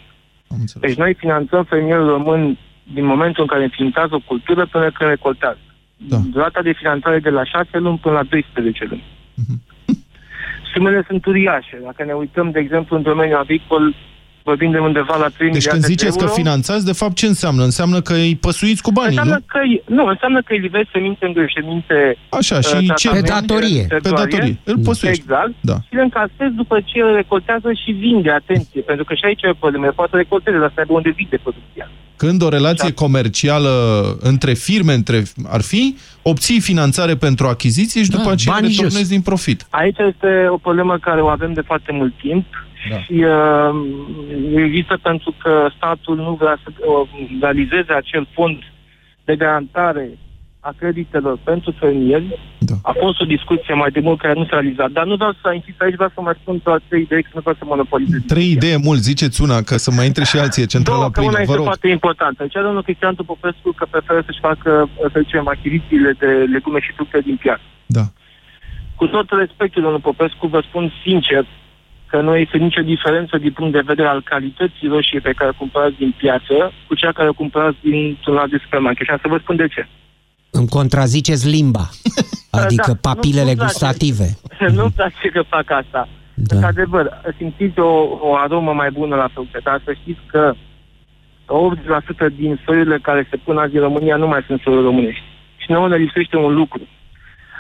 Am 0.52 0.58
înțeles. 0.60 0.88
Deci 0.89 0.98
noi 1.04 1.13
finanțăm 1.13 1.63
fermierul 1.63 2.08
român 2.10 2.58
din 2.93 3.06
momentul 3.06 3.41
în 3.43 3.48
care 3.48 3.63
înființează 3.63 4.15
o 4.15 4.20
cultură 4.32 4.65
până 4.72 4.91
când 4.91 5.10
recoltează. 5.10 5.60
Da. 5.98 6.17
Durata 6.32 6.62
de 6.62 6.74
finanțare 6.78 7.20
de 7.20 7.30
la 7.30 7.43
6 7.43 7.78
luni 7.78 7.98
până 7.98 8.15
la 8.15 8.24
12 8.24 8.86
luni. 8.89 9.04
Mhm. 9.34 9.62
Sumele 10.78 11.04
sunt 11.08 11.26
uriașe. 11.26 11.80
Dacă 11.84 12.04
ne 12.04 12.13
uităm, 12.13 12.52
de 12.52 12.60
exemplu, 12.60 12.96
în 12.96 13.02
domeniul 13.02 13.38
agricol, 13.38 13.96
vorbim 14.52 14.72
de 14.72 14.78
undeva 14.90 15.16
la 15.24 15.28
3 15.28 15.34
Deci 15.38 15.48
miliarde 15.58 15.70
când 15.70 15.82
de 15.82 15.88
ziceți 15.94 16.18
că 16.18 16.24
euro. 16.28 16.36
finanțați, 16.42 16.86
de 16.92 16.98
fapt 17.02 17.16
ce 17.22 17.26
înseamnă? 17.34 17.64
Înseamnă 17.72 17.98
că 18.08 18.14
îi 18.14 18.36
păsuiți 18.48 18.82
cu 18.88 18.92
banii, 18.92 19.10
Înseamnă 19.18 19.34
nu? 19.40 19.46
că, 19.54 19.60
îi- 19.68 19.84
nu, 19.98 20.04
înseamnă 20.14 20.40
că 20.46 20.52
îi 20.54 20.60
livezi 20.68 20.90
semințe 20.96 21.24
îngrășăminte 21.26 21.98
Așa, 22.40 22.58
și 22.68 22.76
uh, 22.76 22.94
ce? 23.02 23.10
Pe 23.10 23.22
tratamente 23.22 23.32
datorie. 23.38 23.84
de 23.94 23.96
Pe 24.08 24.10
datorie. 24.22 24.58
Îl 24.72 24.78
păsuiești. 24.90 25.22
Exact. 25.24 25.54
Da. 25.70 25.76
Și 25.88 25.94
le 26.00 26.02
încasezi 26.10 26.54
după 26.62 26.76
ce 26.90 26.98
îl 27.08 27.14
recoltează 27.22 27.70
și 27.84 27.92
vinde, 27.92 28.30
atenție. 28.42 28.82
Pentru 28.90 29.04
că 29.06 29.14
și 29.14 29.26
aici 29.26 29.42
e 29.44 29.50
o 29.56 29.62
problemă. 29.64 29.86
El 29.86 29.96
Poate 30.02 30.16
recolteze, 30.24 30.58
dar 30.64 30.72
să 30.74 30.80
aibă 30.80 30.94
unde 30.94 31.10
vinde 31.22 31.38
producția. 31.48 31.88
Când 32.24 32.42
o 32.42 32.50
relație 32.50 32.92
comercială 32.94 33.72
între 34.22 34.54
firme 34.54 34.94
între, 34.94 35.24
ar 35.48 35.62
fi, 35.62 35.96
obții 36.22 36.60
finanțare 36.60 37.16
pentru 37.16 37.48
achiziții 37.48 38.04
și 38.04 38.10
Da, 38.10 38.18
după 38.18 38.30
aceea 38.32 38.54
banii 38.56 38.70
returnezi 38.70 38.98
jos. 39.00 39.10
din 39.10 39.22
profit. 39.22 39.68
Aici 39.70 39.98
este 40.12 40.48
o 40.50 40.58
problemă 40.58 40.98
care 41.02 41.22
o 41.22 41.28
avem 41.28 41.54
de 41.54 41.62
foarte 41.62 41.92
mult 41.92 42.14
timp 42.22 42.46
Da. 42.90 43.00
și 43.00 43.13
uh, 43.13 43.70
există 44.56 45.00
pentru 45.02 45.34
că 45.42 45.70
statul 45.76 46.16
nu 46.16 46.34
vrea 46.40 46.58
să 46.63 46.70
uh, 46.78 47.10
realizeze 47.42 47.94
acel 47.94 48.28
fond 48.34 48.58
de 49.24 49.36
garantare 49.36 50.18
a 50.60 50.74
creditelor 50.80 51.36
pentru 51.44 51.72
fermieri. 51.80 52.40
Da. 52.60 52.76
A 52.82 52.94
fost 53.00 53.22
o 53.22 53.26
discuție 53.26 53.74
mai 53.74 53.92
de 53.92 54.00
mult 54.00 54.20
care 54.20 54.34
nu 54.34 54.46
s-a 54.46 54.60
realizat, 54.60 54.90
dar 54.92 55.06
nu 55.06 55.16
vreau 55.16 55.34
să 55.42 55.54
insist 55.54 55.82
aici, 55.82 55.96
vreau 55.96 56.12
să 56.13 56.22
mai 56.22 56.38
spun 56.42 56.60
doar 56.63 56.82
trei 56.88 57.02
idei, 57.02 57.24
că 57.24 57.30
nu 57.34 57.40
vreau 57.40 57.56
să 57.60 57.66
monopolizez. 57.66 58.22
Trei 58.28 58.52
idei 58.52 58.78
mult, 58.88 59.00
ziceți 59.00 59.42
una, 59.42 59.62
că 59.62 59.76
să 59.78 59.92
mai 59.92 60.06
intre 60.06 60.24
și 60.24 60.38
alții, 60.38 60.63
e 60.63 60.76
centrala 60.76 61.00
Două, 61.00 61.12
că 61.12 61.22
una 61.22 61.30
plină, 61.30 61.38
vă 61.38 61.42
este 61.44 61.56
rog. 61.56 61.66
foarte 61.66 61.88
importantă. 61.98 62.48
Cea 62.48 62.62
domnul 62.62 62.84
Cristian 62.84 63.16
Popescu 63.16 63.72
că 63.72 63.86
preferă 63.90 64.22
să-și 64.26 64.46
facă, 64.50 64.90
să 65.13 65.20
zicem, 65.24 65.48
achizițiile 65.48 66.12
de 66.20 66.30
legume 66.54 66.80
și 66.80 66.92
fructe 66.98 67.20
din 67.20 67.38
piață. 67.44 67.68
Da. 67.86 68.06
Cu 68.96 69.06
tot 69.08 69.28
respectul, 69.30 69.82
domnul 69.82 70.00
Popescu, 70.10 70.48
vă 70.48 70.62
spun 70.68 70.92
sincer 71.06 71.46
că 72.10 72.22
nu 72.22 72.36
este 72.36 72.58
nicio 72.58 72.82
diferență 72.82 73.38
din 73.38 73.52
punct 73.52 73.74
de 73.74 73.84
vedere 73.91 74.08
al 74.08 74.22
calității 74.22 74.88
roșii 74.88 75.20
pe 75.22 75.34
care 75.38 75.50
o 75.50 75.60
cumpărați 75.63 75.98
din 75.98 76.13
piață 76.17 76.56
cu 76.88 76.96
cea 76.96 77.12
care 77.12 77.30
o 77.30 77.34
cumpărați 77.34 77.78
dintr-un 77.82 78.38
alt 78.38 78.52
de 78.52 78.60
supermarket. 78.63 79.06
Și 79.06 79.12
am 79.12 79.20
să 79.22 79.28
vă 79.28 79.38
spun 79.38 79.56
de 79.56 79.67
ce. 79.67 79.88
Îmi 80.52 80.67
contraziceți 80.67 81.50
limba, 81.50 81.86
adică 82.62 82.91
Da, 82.91 83.10
papilele 83.10 83.43
nu-mi 83.43 83.56
place. 83.56 83.72
gustative. 83.74 84.28
Nu-mi 84.78 84.91
place 84.96 85.28
că 85.34 85.41
fac 85.56 85.72
asta. 85.72 86.08
Da. 86.34 86.56
Într-adevăr, 86.56 87.22
simțiți 87.38 87.80
o, 87.80 87.91
o 88.30 88.36
aromă 88.36 88.74
mai 88.74 88.91
bună 88.91 89.15
la 89.15 89.30
fructe, 89.34 89.60
dar 89.63 89.82
să 89.86 89.93
știți 90.02 90.20
că 90.32 90.54
80% 91.46 92.36
din 92.36 92.60
soiurile 92.65 93.00
care 93.02 93.28
se 93.30 93.38
pun 93.38 93.58
azi 93.58 93.76
în 93.76 93.82
România 93.82 94.15
nu 94.15 94.28
mai 94.28 94.43
sunt 94.48 94.62
soiuri 94.62 94.84
românești. 94.84 95.24
Și 95.58 95.72
nouă 95.72 95.88
ne 95.88 95.96
lipsește 95.96 96.38
un 96.38 96.54
lucru. 96.54 96.82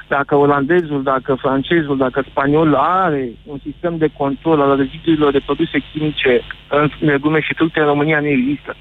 Dacă 0.07 0.35
olandezul, 0.35 1.03
dacă 1.03 1.35
francezul, 1.35 1.97
dacă 1.97 2.25
spaniolul 2.29 2.75
are 2.75 3.29
un 3.43 3.59
sistem 3.63 3.97
de 3.97 4.09
control 4.17 4.61
al 4.61 4.77
rezidurilor 4.77 5.31
de 5.31 5.39
produse 5.45 5.79
chimice 5.91 6.41
în 6.69 6.89
legume 6.99 7.39
și 7.39 7.53
fructe, 7.53 7.79
în 7.79 7.85
România 7.85 8.19
nu 8.19 8.27
există. 8.27 8.75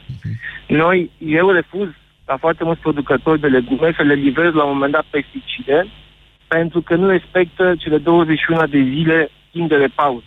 Noi, 0.67 1.11
eu 1.19 1.51
refuz 1.51 1.89
la 2.27 2.37
foarte 2.37 2.65
mulți 2.65 2.81
producători 2.81 3.41
de 3.41 3.47
legume 3.47 3.93
să 3.97 4.03
le 4.03 4.15
livrez 4.15 4.53
la 4.53 4.65
un 4.65 4.73
moment 4.73 4.93
dat 4.93 5.05
pesticide 5.11 5.87
pentru 6.49 6.81
că 6.81 6.95
nu 6.95 7.09
respectă 7.09 7.75
cele 7.79 7.99
21 7.99 8.67
de 8.67 8.83
zile 8.83 9.31
timp 9.51 9.69
de 9.69 9.77
repaus. 9.77 10.23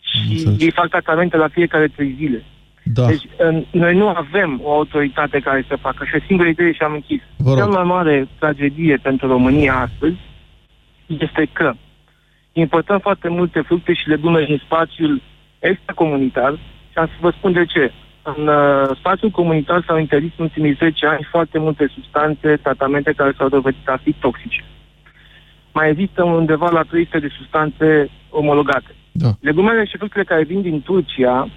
Și 0.00 0.30
înțeles. 0.30 0.60
ei 0.60 0.70
fac 0.70 0.88
tratamente 0.88 1.36
la 1.36 1.48
fiecare 1.48 1.88
trei 1.88 2.14
zile. 2.18 2.44
Da. 2.82 3.06
Deci 3.06 3.22
în- 3.36 3.64
noi 3.70 3.96
nu 3.96 4.08
avem 4.08 4.60
o 4.62 4.72
autoritate 4.72 5.40
care 5.40 5.64
să 5.68 5.76
facă. 5.80 6.04
Și 6.04 6.14
o 6.14 6.24
singură 6.26 6.48
idee 6.48 6.72
și 6.72 6.82
am 6.82 6.92
închis. 6.92 7.20
Vă 7.36 7.48
rog. 7.50 7.58
Cea 7.58 7.66
mai 7.66 7.84
mare 7.84 8.28
tragedie 8.38 8.96
pentru 9.02 9.26
România 9.26 9.74
astăzi 9.74 10.16
este 11.06 11.48
că 11.52 11.72
importăm 12.52 12.98
foarte 12.98 13.28
multe 13.28 13.60
fructe 13.60 13.92
și 13.92 14.08
legume 14.08 14.44
din 14.44 14.60
spațiul 14.64 15.22
extracomunitar 15.58 16.52
și 16.90 16.98
am 16.98 17.06
să 17.06 17.12
vă 17.20 17.30
spun 17.30 17.52
de 17.52 17.64
ce. 17.64 17.92
În 18.22 18.46
uh, 18.46 18.96
spațiul 18.98 19.30
comunitar 19.30 19.84
s-au 19.86 19.98
interzis 19.98 20.30
în 20.36 20.44
ultimii 20.44 20.72
10 20.72 21.06
ani 21.06 21.26
foarte 21.30 21.58
multe 21.58 21.90
substanțe, 21.94 22.56
tratamente 22.56 23.12
care 23.12 23.34
s-au 23.38 23.48
dovedit 23.48 23.88
a 23.88 24.00
fi 24.02 24.12
toxice. 24.12 24.64
Mai 25.72 25.90
există 25.90 26.22
undeva 26.22 26.70
la 26.70 26.82
300 26.82 27.18
de 27.18 27.28
substanțe 27.36 28.08
omologate. 28.30 28.94
Da. 29.12 29.28
Legumele 29.40 29.84
și 29.84 29.96
fructele 29.96 30.24
care 30.24 30.44
vin 30.44 30.60
din 30.62 30.82
Turcia, 30.82 31.48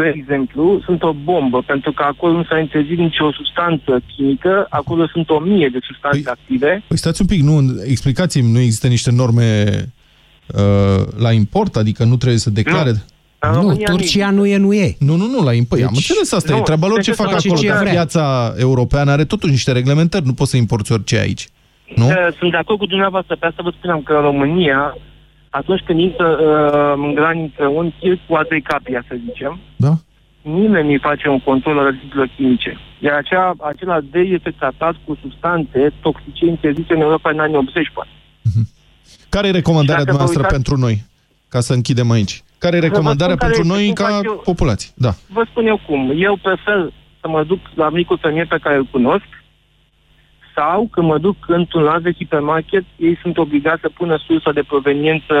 spre 0.00 0.14
exemplu, 0.18 0.80
sunt 0.84 1.02
o 1.02 1.12
bombă, 1.12 1.62
pentru 1.66 1.92
că 1.92 2.02
acolo 2.02 2.32
nu 2.32 2.44
s-a 2.44 2.58
interzis 2.58 2.96
nicio 2.98 3.32
substanță 3.32 4.02
chimică, 4.16 4.66
acolo 4.70 5.06
sunt 5.12 5.30
o 5.30 5.38
mie 5.38 5.68
de 5.72 5.78
substanțe 5.82 6.20
Păi- 6.20 6.32
active. 6.32 6.82
Păi 6.88 6.96
stați 6.98 7.20
un 7.20 7.26
pic, 7.26 7.40
nu, 7.42 7.60
explicați-mi, 7.84 8.52
nu 8.52 8.58
există 8.58 8.86
niște 8.86 9.10
norme 9.12 9.64
uh, 10.46 11.06
la 11.18 11.32
import, 11.32 11.76
adică 11.76 12.04
nu 12.04 12.16
trebuie 12.16 12.38
să 12.38 12.50
declare... 12.50 12.90
În 13.42 13.50
Nu, 13.50 13.60
România 13.60 13.86
Turcia 13.90 14.30
nu 14.30 14.46
e, 14.46 14.56
nu 14.56 14.72
e. 14.72 14.96
Nu, 14.98 15.16
nu, 15.16 15.26
nu, 15.26 15.42
la 15.44 15.52
import. 15.52 15.80
Deci- 15.80 15.90
Am 15.90 15.94
înțeles 15.96 16.32
asta, 16.32 16.52
Nu, 16.52 16.58
e 16.58 16.62
treaba 16.62 16.86
lor 16.86 16.96
deci 16.96 17.04
ce 17.04 17.12
să 17.12 17.22
fac 17.22 17.30
faci 17.32 17.44
acolo, 17.46 17.60
ce 17.60 17.68
dar 17.68 17.78
vrea. 17.80 17.92
piața 17.92 18.54
europeană 18.58 19.10
are 19.10 19.24
totuși 19.24 19.52
niște 19.52 19.72
reglementări, 19.72 20.26
nu 20.26 20.32
poți 20.32 20.50
să 20.50 20.56
importi 20.56 20.92
orice 20.92 21.18
aici. 21.18 21.48
Nu? 21.96 22.06
Uh, 22.06 22.12
Sunt 22.38 22.50
de 22.50 22.56
acord 22.56 22.78
cu 22.78 22.86
dumneavoastră, 22.86 23.36
pe 23.36 23.46
asta 23.46 23.62
vă 23.62 23.72
spuneam 23.78 24.00
că 24.02 24.12
în 24.12 24.20
România, 24.22 24.96
atunci 25.50 25.82
când 25.86 25.98
intră 26.00 26.28
uh, 26.28 27.04
în 27.06 27.14
graniță 27.14 27.66
un 27.66 27.92
tir 27.98 28.18
cu 28.28 28.34
a 28.34 28.42
trei 28.42 28.62
capia, 28.62 29.04
să 29.08 29.14
zicem, 29.26 29.58
Da? 29.76 29.92
nimeni 30.42 30.92
nu 30.92 30.98
face 30.98 31.28
un 31.28 31.40
control 31.40 31.78
al 31.78 31.84
rezidurilor 31.84 32.28
chimice. 32.36 32.76
Iar 32.98 33.14
acea, 33.16 33.54
acela 33.60 34.00
D 34.00 34.14
este 34.14 34.50
tratat 34.58 34.94
cu 35.04 35.18
substanțe 35.20 35.92
toxice 36.00 36.44
interzise 36.46 36.94
în 36.94 37.00
Europa 37.00 37.30
în 37.30 37.38
anii 37.38 37.56
80 37.56 37.90
poate. 37.94 38.10
Care 39.28 39.46
e 39.48 39.50
recomandarea 39.50 39.98
Și 40.00 40.04
dacă 40.04 40.16
vă 40.16 40.22
noastră 40.22 40.42
uitați- 40.42 40.54
pentru 40.62 40.76
noi? 40.86 41.02
Ca 41.48 41.60
să 41.60 41.72
închidem 41.72 42.10
aici. 42.10 42.42
Care 42.58 42.76
e 42.76 42.80
Vă 42.80 42.86
recomandarea 42.86 43.34
spun 43.36 43.48
care 43.48 43.52
pentru 43.52 43.72
este, 43.72 43.82
noi 43.82 43.94
cum 43.94 44.04
ca 44.04 44.12
fac 44.14 44.24
eu. 44.24 44.42
populație? 44.44 44.90
Da. 44.94 45.12
Vă 45.36 45.46
spun 45.50 45.66
eu 45.66 45.80
cum. 45.86 46.12
Eu 46.16 46.36
prefer 46.42 46.92
să 47.20 47.28
mă 47.28 47.44
duc 47.44 47.58
la 47.74 47.88
micul 47.90 48.18
fermier 48.20 48.46
pe 48.46 48.58
care 48.62 48.76
îl 48.76 48.84
cunosc 48.90 49.24
sau 50.56 50.88
când 50.90 51.06
mă 51.06 51.18
duc 51.18 51.36
într-un 51.46 51.86
alt 51.86 52.02
de 52.02 52.12
hipermarket, 52.12 52.84
ei 52.96 53.18
sunt 53.22 53.38
obligați 53.38 53.80
să 53.80 53.88
pună 53.94 54.16
sursa 54.26 54.52
de 54.52 54.62
proveniență 54.72 55.34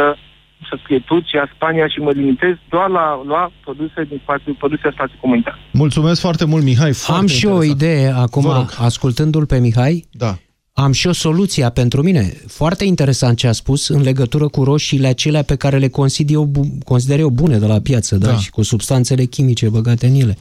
să 0.68 0.78
scrie 0.82 0.98
Turcia, 1.06 1.50
Spania 1.54 1.88
și 1.88 1.98
mă 1.98 2.10
limitez 2.10 2.54
doar 2.68 2.88
la 2.88 3.22
lua 3.26 3.52
produse 3.64 4.04
din 4.08 4.20
spațiul, 4.22 4.54
produse 4.58 4.82
în 4.84 4.92
spațiul 4.92 5.18
comunitar. 5.20 5.58
Mulțumesc 5.72 6.20
foarte 6.20 6.44
mult, 6.44 6.64
Mihai. 6.64 6.92
Foarte 6.92 7.20
Am 7.22 7.26
și 7.26 7.46
o 7.46 7.62
interesant. 7.62 7.80
idee 7.80 8.12
acum, 8.12 8.42
Vă 8.42 8.52
rog. 8.52 8.68
ascultându-l 8.78 9.46
pe 9.46 9.58
Mihai. 9.58 10.06
Da. 10.10 10.34
Am 10.72 10.92
și 10.92 11.06
o 11.06 11.12
soluție 11.12 11.70
pentru 11.74 12.02
mine. 12.02 12.32
Foarte 12.46 12.84
interesant 12.84 13.36
ce 13.36 13.46
a 13.46 13.52
spus 13.52 13.88
în 13.88 14.02
legătură 14.02 14.48
cu 14.48 14.64
roșiile 14.64 15.06
acelea 15.06 15.42
pe 15.42 15.56
care 15.56 15.78
le 15.78 15.88
consider 15.88 16.34
eu, 16.34 16.44
bu- 16.44 16.78
consider 16.84 17.18
eu 17.18 17.28
bune 17.30 17.58
de 17.58 17.66
la 17.66 17.80
piață, 17.80 18.16
da. 18.16 18.26
Da. 18.26 18.32
da, 18.32 18.38
și 18.38 18.50
cu 18.50 18.62
substanțele 18.62 19.24
chimice 19.24 19.68
băgate 19.68 20.06
în 20.06 20.14
ele. 20.14 20.36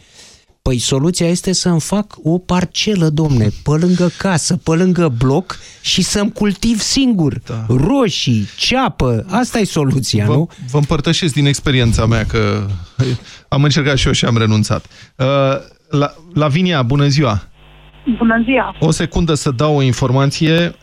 Păi 0.69 0.77
soluția 0.77 1.27
este 1.27 1.53
să-mi 1.53 1.79
fac 1.79 2.05
o 2.23 2.37
parcelă, 2.37 3.09
domne, 3.09 3.47
pe 3.63 3.69
lângă 3.71 4.09
casă, 4.17 4.57
pe 4.57 4.71
lângă 4.71 5.07
bloc 5.17 5.57
și 5.81 6.01
să-mi 6.01 6.31
cultiv 6.31 6.79
singur 6.79 7.39
Da. 7.45 7.65
roșii, 7.67 8.47
ceapă. 8.57 9.25
Asta 9.29 9.59
e 9.59 9.63
soluția, 9.63 10.25
Vă, 10.25 10.33
nu? 10.33 10.49
vă 10.71 10.77
împărtășesc 10.77 11.33
din 11.33 11.45
experiența 11.45 12.05
mea 12.05 12.25
că 12.25 12.67
am 13.47 13.63
încercat 13.63 13.97
și 13.97 14.07
eu 14.07 14.13
și 14.13 14.25
am 14.25 14.37
renunțat. 14.37 14.85
Uh, 15.15 15.25
La, 15.89 16.13
Lavinia, 16.33 16.81
bună 16.81 17.07
ziua! 17.07 17.43
Bună 18.17 18.41
ziua! 18.43 18.75
O 18.79 18.91
secundă 18.91 19.33
să 19.33 19.51
dau 19.51 19.75
o 19.75 19.81
informație 19.81 20.75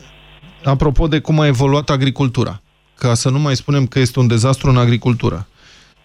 apropo 0.64 1.06
de 1.06 1.18
cum 1.18 1.40
a 1.40 1.46
evoluat 1.46 1.90
agricultura. 1.90 2.62
Ca 2.98 3.14
să 3.14 3.30
nu 3.30 3.38
mai 3.38 3.56
spunem 3.56 3.86
că 3.86 3.98
este 3.98 4.18
un 4.18 4.26
dezastru 4.26 4.70
în 4.70 4.76
agricultură. 4.76 5.46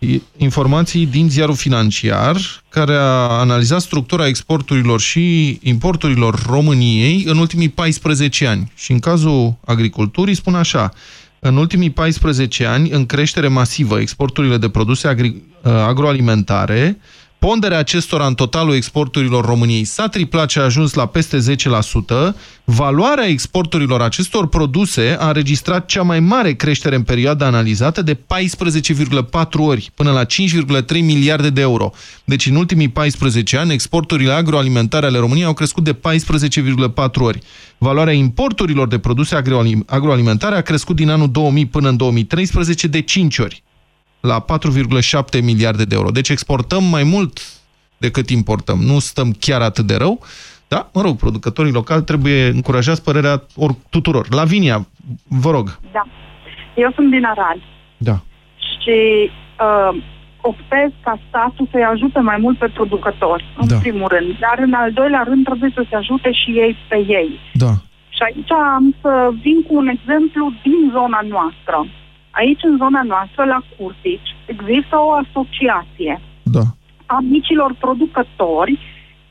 I- 0.04 0.22
Informații 0.38 1.06
din 1.06 1.30
ziarul 1.30 1.56
financiar, 1.56 2.38
care 2.70 2.94
a 2.96 3.40
analizat 3.40 3.82
structura 3.82 4.28
exporturilor 4.28 5.00
și 5.00 5.60
importurilor 5.64 6.44
României 6.50 7.24
în 7.28 7.38
ultimii 7.38 7.70
14 7.70 8.48
ani. 8.48 8.72
Și 8.76 8.92
în 8.92 9.00
cazul 9.00 9.56
agriculturii 9.66 10.36
spune 10.36 10.58
așa, 10.58 10.92
în 11.40 11.58
ultimii 11.58 11.90
14 11.90 12.66
ani, 12.66 12.90
în 12.90 13.06
creștere 13.06 13.48
masivă, 13.48 14.00
exporturile 14.00 14.58
de 14.58 14.70
produse 14.70 15.08
agri- 15.16 15.36
uh, 15.64 15.72
agroalimentare 15.72 16.98
Ponderea 17.47 17.77
acestora 17.77 18.25
în 18.25 18.34
totalul 18.34 18.73
exporturilor 18.73 19.45
României 19.45 19.84
s-a 19.84 20.08
triplat 20.08 20.49
și 20.49 20.58
a 20.58 20.63
ajuns 20.63 20.93
la 20.93 21.06
peste 21.06 21.38
10%. 21.38 22.36
Valoarea 22.63 23.27
exporturilor 23.27 24.01
acestor 24.01 24.47
produse 24.47 25.17
a 25.19 25.27
înregistrat 25.27 25.86
cea 25.86 26.01
mai 26.01 26.19
mare 26.19 26.54
creștere 26.54 26.95
în 26.95 27.04
perioada 27.04 27.45
analizată 27.45 28.01
de 28.01 28.13
14,4 28.13 28.19
ori, 29.58 29.91
până 29.95 30.12
la 30.12 30.25
5,3 30.25 30.84
miliarde 30.91 31.49
de 31.49 31.62
euro. 31.62 31.91
Deci 32.23 32.45
în 32.45 32.56
ultimii 32.56 32.89
14 32.89 33.58
ani, 33.58 33.73
exporturile 33.73 34.32
agroalimentare 34.32 35.06
ale 35.06 35.17
României 35.17 35.45
au 35.45 35.54
crescut 35.54 35.84
de 35.84 35.93
14,4 35.93 37.06
ori. 37.13 37.39
Valoarea 37.77 38.13
importurilor 38.13 38.88
de 38.88 38.99
produse 38.99 39.41
agroalimentare 39.86 40.56
a 40.56 40.62
crescut 40.62 40.95
din 40.95 41.10
anul 41.10 41.32
2000 41.32 41.65
până 41.65 41.89
în 41.89 41.97
2013 41.97 42.88
de 42.88 43.01
5 43.01 43.38
ori 43.38 43.63
la 44.22 44.46
4,7 45.38 45.44
miliarde 45.44 45.84
de 45.86 45.96
euro. 45.96 46.10
Deci 46.10 46.30
exportăm 46.30 46.84
mai 46.84 47.04
mult 47.04 47.40
decât 47.98 48.30
importăm. 48.30 48.80
Nu 48.80 49.00
stăm 49.00 49.32
chiar 49.40 49.62
atât 49.62 49.86
de 49.86 49.96
rău, 49.96 50.20
da? 50.68 50.90
Mă 50.94 51.02
rog, 51.02 51.16
producătorii 51.18 51.72
locali 51.72 52.04
trebuie 52.04 52.48
încurajați 52.48 53.04
părerea 53.04 53.44
or, 53.56 53.72
tuturor. 53.90 54.26
Lavinia, 54.34 54.88
vă 55.28 55.52
rog. 55.52 55.80
Da. 55.92 56.04
Eu 56.76 56.92
sunt 56.96 57.10
din 57.10 57.26
Arad. 57.26 57.60
Da. 57.98 58.16
Și 58.82 59.30
uh, 59.68 60.04
optez 60.42 60.90
ca 61.04 61.20
statul 61.28 61.68
să-i 61.72 61.84
ajute 61.94 62.20
mai 62.20 62.38
mult 62.40 62.58
pe 62.58 62.68
producători, 62.78 63.46
în 63.62 63.68
Da. 63.68 63.78
primul 63.78 64.08
rând. 64.08 64.30
Dar 64.46 64.58
în 64.68 64.74
al 64.74 64.92
doilea 64.92 65.24
rând 65.30 65.44
trebuie 65.46 65.72
să 65.74 65.84
se 65.90 65.96
ajute 65.96 66.32
și 66.32 66.50
ei 66.64 66.78
pe 66.90 66.98
ei. 67.20 67.30
Da. 67.54 67.72
Și 68.16 68.22
aici 68.28 68.52
am 68.76 68.96
să 69.02 69.12
vin 69.42 69.60
cu 69.68 69.74
un 69.82 69.88
exemplu 69.88 70.44
din 70.66 70.80
zona 70.98 71.20
noastră. 71.36 71.78
Aici, 72.32 72.63
în 72.63 72.78
zona 72.78 73.02
noastră, 73.04 73.44
la 73.44 73.62
Curtici, 73.78 74.36
există 74.46 74.96
o 74.98 75.12
asociație 75.12 76.22
Da. 76.44 76.63
a 77.06 77.17
micilor 77.22 77.76
producători 77.80 78.80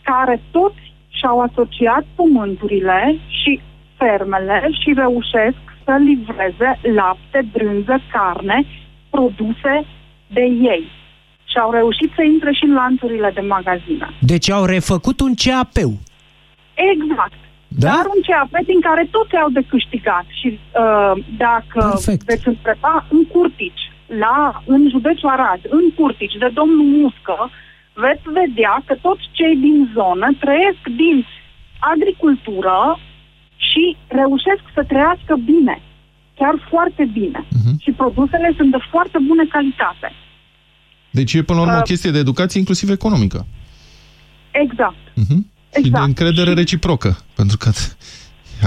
care 0.03 0.41
toți 0.51 0.93
și-au 1.09 1.41
asociat 1.41 2.05
pământurile 2.15 3.19
și 3.27 3.61
fermele 3.97 4.69
și 4.81 4.93
reușesc 4.97 5.63
să 5.85 5.93
livreze 6.09 6.71
lapte, 6.95 7.47
brânză, 7.53 8.01
carne, 8.13 8.67
produse 9.11 9.87
de 10.27 10.41
ei. 10.41 10.85
Și 11.45 11.57
au 11.59 11.71
reușit 11.71 12.11
să 12.15 12.23
intre 12.23 12.53
și 12.53 12.65
în 12.65 12.73
lanțurile 12.73 13.31
de 13.35 13.41
magazine. 13.41 14.09
Deci 14.21 14.51
au 14.51 14.65
refăcut 14.65 15.21
un 15.21 15.35
CAP-ul. 15.35 15.99
Exact. 16.75 17.41
Da? 17.79 17.89
Dar 17.89 18.07
un 18.15 18.21
CAP 18.29 18.53
din 18.73 18.81
care 18.89 19.05
toți 19.17 19.35
au 19.43 19.51
de 19.59 19.65
câștigat. 19.73 20.27
Și 20.41 20.49
uh, 20.53 21.15
dacă 21.47 21.81
Perfect. 21.89 22.25
veți 22.31 22.49
întreba 22.49 22.95
în 23.15 23.23
Curtici, 23.35 23.85
la, 24.23 24.63
în 24.75 24.83
județul 24.95 25.29
Arad, 25.29 25.61
în 25.79 25.87
Curtici, 25.99 26.41
de 26.45 26.51
domnul 26.59 26.87
Muscă, 26.99 27.39
veți 28.05 28.27
vedea 28.41 28.75
că 28.87 28.95
toți 29.07 29.25
cei 29.39 29.57
din 29.67 29.79
zonă 29.95 30.27
trăiesc 30.45 30.83
din 31.03 31.17
agricultură 31.95 32.99
și 33.69 33.97
reușesc 34.21 34.63
să 34.77 34.83
trăiască 34.91 35.35
bine. 35.53 35.77
Chiar 36.39 36.55
foarte 36.73 37.05
bine. 37.19 37.41
Mhm. 37.59 37.73
Și 37.83 37.91
produsele 37.91 38.53
sunt 38.57 38.71
de 38.71 38.81
foarte 38.91 39.19
bună 39.29 39.45
calitate. 39.55 40.09
Deci 41.11 41.33
e 41.35 41.43
până 41.43 41.59
la 41.59 41.65
urmă 41.65 41.77
o 41.77 41.85
Uh, 41.85 41.91
chestie 41.93 42.11
de 42.11 42.19
educație, 42.19 42.59
inclusiv 42.61 42.89
economică. 42.91 43.47
Exact. 44.51 45.03
Mhm. 45.73 45.77
Și 45.77 45.81
de 45.83 45.89
Exact. 45.89 46.07
încredere 46.13 46.53
reciprocă. 46.63 47.11
Pentru 47.39 47.57
că 47.63 47.69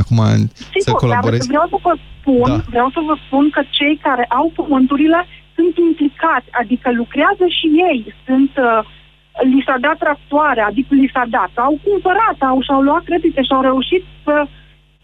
acum 0.02 0.18
să 0.18 0.80
Sigur, 0.86 0.86
dar 0.92 0.96
colaborezi. 1.04 1.48
vreau 1.54 1.68
să 1.74 1.78
vă 1.88 1.94
spun, 2.16 2.50
Da. 2.52 2.58
da. 2.58 2.64
vreau 2.74 2.90
să 2.96 3.00
vă 3.10 3.16
spun 3.26 3.46
că 3.56 3.62
cei 3.78 3.96
care 4.08 4.24
au 4.40 4.48
pământurile 4.60 5.20
sunt 5.56 5.74
implicați, 5.88 6.50
adică 6.62 6.88
lucrează 7.02 7.46
și 7.58 7.68
ei, 7.90 8.00
sunt 8.28 8.52
uh, 8.68 8.80
li 9.54 9.62
s-a 9.68 9.78
dat 9.88 9.98
tractoare, 10.04 10.62
adică 10.70 10.92
li 11.02 11.10
s-a 11.16 11.26
dat, 11.38 11.52
au 11.68 11.74
cumpărat, 11.88 12.38
au 12.52 12.58
și-au 12.66 12.82
luat 12.88 13.04
credite 13.10 13.42
și 13.48 13.54
au 13.58 13.64
reușit 13.72 14.04
să 14.26 14.36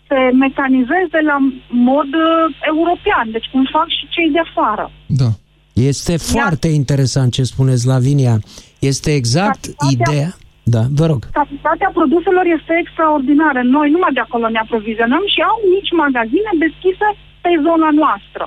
se 0.07 0.19
mecanizeze 0.45 1.19
la 1.31 1.37
mod 1.91 2.11
uh, 2.27 2.31
european, 2.73 3.25
deci 3.35 3.47
cum 3.51 3.63
fac 3.77 3.87
și 3.97 4.03
cei 4.15 4.29
de 4.35 4.41
afară. 4.47 4.85
Da. 5.21 5.29
Este 5.91 6.17
foarte 6.17 6.67
interesant 6.81 7.29
ce 7.33 7.43
spuneți, 7.43 7.87
Lavinia. 7.93 8.35
Este 8.79 9.09
exact 9.21 9.61
Cantitatea- 9.65 9.91
ideea... 10.13 10.29
Da, 10.75 10.83
vă 10.99 11.05
rog. 11.11 11.21
Capacitatea 11.39 11.89
produselor 11.99 12.45
este 12.57 12.73
extraordinară. 12.83 13.59
Noi 13.75 13.87
numai 13.95 14.13
de 14.17 14.23
acolo 14.25 14.45
ne 14.49 14.59
aprovizionăm 14.65 15.23
și 15.33 15.39
au 15.49 15.57
mici 15.73 15.91
magazine 16.03 16.51
deschise 16.65 17.07
pe 17.43 17.51
zona 17.67 17.89
noastră. 18.01 18.45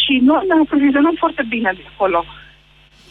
Și 0.00 0.12
noi 0.28 0.42
ne 0.50 0.56
aprovizionăm 0.64 1.14
foarte 1.22 1.42
bine 1.54 1.70
de 1.78 1.84
acolo. 1.92 2.18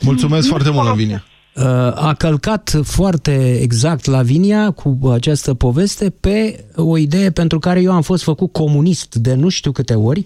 Mulțumesc 0.10 0.46
foarte 0.54 0.72
mult, 0.76 0.88
Lavinia. 0.94 1.22
Uh, 1.56 1.64
A 2.10 2.14
călcat 2.18 2.66
foarte 2.84 3.36
exact 3.62 4.06
Lavinia 4.06 4.72
cu 4.72 5.00
această 5.14 5.54
poveste 5.54 6.10
pe 6.10 6.66
o 6.76 6.98
idee 6.98 7.30
pentru 7.32 7.60
care 7.60 7.80
eu 7.82 7.92
am 7.92 8.02
fost 8.02 8.24
făcut 8.24 8.52
comunist 8.52 9.16
de 9.16 9.34
nu 9.34 9.50
știu 9.50 9.72
câte 9.72 9.94
ori 9.94 10.26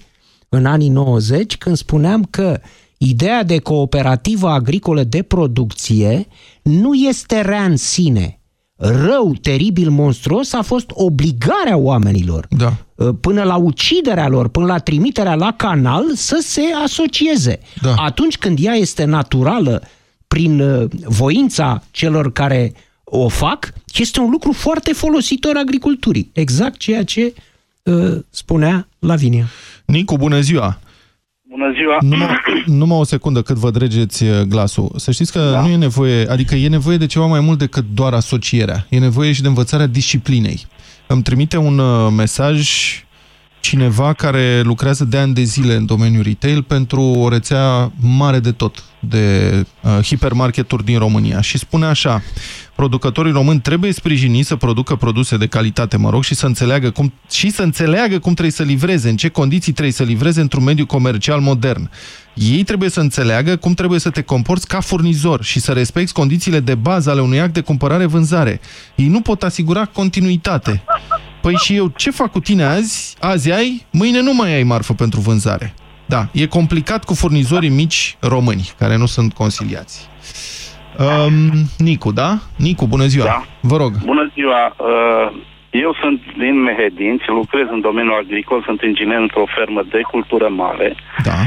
în 0.49 0.65
anii 0.65 0.89
90, 0.89 1.57
când 1.57 1.75
spuneam 1.75 2.23
că 2.29 2.59
ideea 3.03 3.43
de 3.43 3.57
cooperativă 3.57 4.49
agricolă 4.49 5.03
de 5.03 5.21
producție 5.21 6.27
nu 6.61 6.93
este 6.93 7.41
rea 7.41 7.63
în 7.63 7.75
sine. 7.75 8.39
Rău, 8.75 9.35
teribil, 9.41 9.89
monstruos 9.89 10.53
a 10.53 10.61
fost 10.61 10.85
obligarea 10.93 11.77
oamenilor 11.77 12.47
Da. 12.49 12.73
până 13.21 13.43
la 13.43 13.55
uciderea 13.55 14.27
lor, 14.27 14.47
până 14.47 14.65
la 14.65 14.77
trimiterea 14.77 15.35
la 15.35 15.53
canal 15.53 16.03
să 16.15 16.43
se 16.43 16.61
asocieze. 16.83 17.59
Da. 17.81 17.93
Atunci 17.95 18.37
când 18.37 18.57
ea 18.61 18.73
este 18.73 19.03
naturală 19.03 19.83
prin 20.27 20.59
uh, 20.59 20.89
voința 21.03 21.83
celor 21.91 22.31
care 22.31 22.73
o 23.03 23.27
fac, 23.27 23.73
este 23.93 24.19
un 24.19 24.29
lucru 24.29 24.51
foarte 24.51 24.93
folositor 24.93 25.55
agriculturii. 25.57 26.29
Exact 26.33 26.77
ceea 26.77 27.03
ce 27.03 27.33
uh, 27.83 28.17
spunea 28.29 28.87
Lavinia. 28.99 29.45
Nicu, 29.85 30.17
bună 30.17 30.39
ziua! 30.39 30.79
Bună 31.51 31.71
ziua! 31.73 31.97
Numai, 32.01 32.63
numai 32.65 32.97
o 32.97 33.03
secundă 33.03 33.41
cât 33.41 33.55
vă 33.55 33.71
dregeți 33.71 34.23
uh, 34.23 34.41
glasul. 34.41 34.91
Să 34.95 35.11
știți 35.11 35.31
că 35.31 35.49
da. 35.51 35.61
nu 35.61 35.67
e 35.67 35.75
nevoie, 35.75 36.27
adică 36.29 36.55
e 36.55 36.67
nevoie 36.67 36.97
de 36.97 37.05
ceva 37.05 37.25
mai 37.25 37.39
mult 37.39 37.57
decât 37.57 37.85
doar 37.93 38.13
asocierea. 38.13 38.85
E 38.89 38.99
nevoie 38.99 39.31
și 39.31 39.41
de 39.41 39.47
învățarea 39.47 39.85
disciplinei. 39.85 40.65
Îmi 41.07 41.21
trimite 41.21 41.57
un 41.57 41.77
uh, 41.77 42.11
mesaj 42.17 42.69
cineva 43.61 44.13
care 44.13 44.61
lucrează 44.61 45.05
de 45.05 45.17
ani 45.17 45.33
de 45.33 45.43
zile 45.43 45.75
în 45.75 45.85
domeniul 45.85 46.23
retail 46.23 46.63
pentru 46.63 47.01
o 47.01 47.29
rețea 47.29 47.91
mare 47.99 48.39
de 48.39 48.51
tot 48.51 48.83
de 48.99 49.51
uh, 49.81 49.99
hipermarketuri 50.03 50.85
din 50.85 50.97
România 50.97 51.41
și 51.41 51.57
spune 51.57 51.85
așa 51.85 52.21
producătorii 52.75 53.31
români 53.31 53.59
trebuie 53.59 53.91
sprijiniți 53.91 54.47
să 54.47 54.55
producă 54.55 54.95
produse 54.95 55.37
de 55.37 55.47
calitate, 55.47 55.97
mă 55.97 56.09
rog, 56.09 56.23
și 56.23 56.35
să 56.35 56.45
înțeleagă 56.45 56.89
cum, 56.89 57.13
și 57.31 57.49
să 57.49 57.61
înțeleagă 57.61 58.19
cum 58.19 58.31
trebuie 58.31 58.51
să 58.51 58.63
livreze, 58.63 59.09
în 59.09 59.15
ce 59.15 59.29
condiții 59.29 59.71
trebuie 59.71 59.93
să 59.93 60.03
livreze 60.03 60.41
într-un 60.41 60.63
mediu 60.63 60.85
comercial 60.85 61.39
modern. 61.39 61.89
Ei 62.33 62.63
trebuie 62.63 62.89
să 62.89 62.99
înțeleagă 62.99 63.55
cum 63.55 63.73
trebuie 63.73 63.99
să 63.99 64.09
te 64.09 64.21
comporți 64.21 64.67
ca 64.67 64.79
furnizor 64.79 65.43
și 65.43 65.59
să 65.59 65.71
respecti 65.71 66.11
condițiile 66.11 66.59
de 66.59 66.75
bază 66.75 67.09
ale 67.09 67.21
unui 67.21 67.39
act 67.39 67.53
de 67.53 67.61
cumpărare-vânzare. 67.61 68.59
Ei 68.95 69.07
nu 69.07 69.21
pot 69.21 69.43
asigura 69.43 69.85
continuitate. 69.85 70.83
Păi 71.41 71.55
și 71.55 71.75
eu 71.75 71.87
ce 71.95 72.11
fac 72.11 72.31
cu 72.31 72.39
tine 72.39 72.63
azi? 72.63 73.15
Azi 73.19 73.51
ai, 73.51 73.85
mâine 73.91 74.21
nu 74.21 74.33
mai 74.33 74.53
ai 74.53 74.63
marfă 74.63 74.93
pentru 74.93 75.19
vânzare. 75.19 75.73
Da, 76.05 76.21
e 76.31 76.45
complicat 76.45 77.03
cu 77.03 77.13
furnizorii 77.13 77.69
mici 77.69 78.17
români, 78.19 78.69
care 78.77 78.97
nu 78.97 79.05
sunt 79.05 79.33
consiliați. 79.33 80.09
Um, 80.99 81.51
Nicu, 81.77 82.11
da? 82.11 82.37
Nicu, 82.57 82.85
bună 82.87 83.05
ziua! 83.05 83.25
Da. 83.25 83.43
Vă 83.61 83.77
rog. 83.77 83.91
Bună 84.05 84.31
ziua! 84.33 84.75
Uh, 84.77 85.31
Eu 85.69 85.95
sunt 86.01 86.19
din 86.37 86.61
Mehedinți, 86.61 87.23
lucrez 87.27 87.67
în 87.71 87.81
domeniul 87.81 88.21
agricol, 88.23 88.63
sunt 88.65 88.81
inginer 88.81 89.19
într-o 89.19 89.45
fermă 89.55 89.81
de 89.91 90.01
cultură 90.11 90.47
mare 90.49 90.95
Da. 91.23 91.37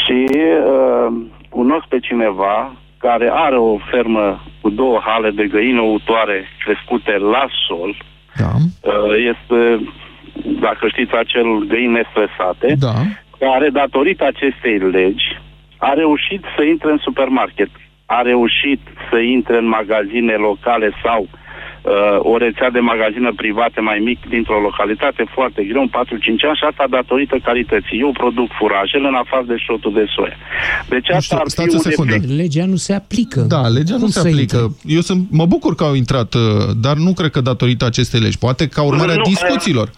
și 0.00 0.18
uh, 0.34 1.08
cunosc 1.48 1.84
pe 1.88 1.98
cineva 1.98 2.72
care 2.98 3.30
are 3.32 3.56
o 3.56 3.76
fermă 3.90 4.42
cu 4.60 4.70
două 4.70 5.00
hale 5.06 5.30
de 5.30 5.46
găini 5.46 5.78
ouătoare 5.78 6.44
crescute 6.64 7.12
la 7.34 7.44
sol. 7.68 7.96
Da. 8.36 8.52
Uh, 8.80 9.14
Este, 9.32 9.84
dacă 10.60 10.88
știți, 10.88 11.14
acel 11.14 11.58
găini 11.68 11.92
nestresate, 11.92 12.74
Da. 12.78 12.94
care, 13.38 13.68
datorită 13.68 14.24
acestei 14.24 14.78
legi, 14.78 15.38
a 15.76 15.92
reușit 15.92 16.44
să 16.56 16.62
intre 16.62 16.90
în 16.90 16.98
supermarket, 16.98 17.68
a 18.06 18.20
reușit 18.22 18.80
să 19.10 19.18
intre 19.18 19.56
în 19.56 19.66
magazine 19.68 20.32
locale 20.34 20.90
sau 21.04 21.28
uh, 21.82 21.92
o 22.32 22.36
rețea 22.36 22.70
de 22.70 22.78
magazine 22.78 23.30
private 23.36 23.80
mai 23.80 23.98
mic 24.08 24.18
dintr-o 24.28 24.60
localitate 24.60 25.22
foarte 25.34 25.62
greu, 25.64 25.82
în 25.82 25.88
4-5 25.88 25.92
ani 26.48 26.58
și 26.60 26.64
asta 26.70 26.84
datorită 26.90 27.36
calității. 27.48 28.00
Eu 28.00 28.12
produc 28.12 28.48
furajele 28.58 29.08
în 29.08 29.14
afară 29.14 29.44
de 29.46 29.56
șotul 29.66 29.92
de 29.92 30.04
soia. 30.14 30.36
Deci 30.88 31.08
asta 31.10 31.36
ar 31.36 31.42
fi 31.44 31.50
stați 31.50 31.74
o 31.74 31.78
un 31.78 31.90
secundă. 31.90 32.14
efect. 32.14 32.32
Legea 32.42 32.66
nu 32.66 32.76
se 32.76 32.92
aplică. 32.92 33.40
Da, 33.40 33.62
legea 33.78 33.94
nu 33.94 34.04
Cum 34.06 34.08
se 34.08 34.20
să 34.20 34.28
aplică. 34.28 34.76
Eu 34.86 35.00
sunt, 35.00 35.20
mă 35.30 35.46
bucur 35.46 35.74
că 35.74 35.84
au 35.84 35.94
intrat, 35.94 36.34
uh, 36.34 36.40
dar 36.80 36.96
nu 36.96 37.12
cred 37.12 37.30
că 37.30 37.40
datorită 37.40 37.84
acestei 37.84 38.20
legi. 38.20 38.38
Poate 38.38 38.68
ca 38.68 38.82
urmare 38.82 39.12
a 39.12 39.14
Nu, 39.14 39.22
discuțiilor. 39.22 39.90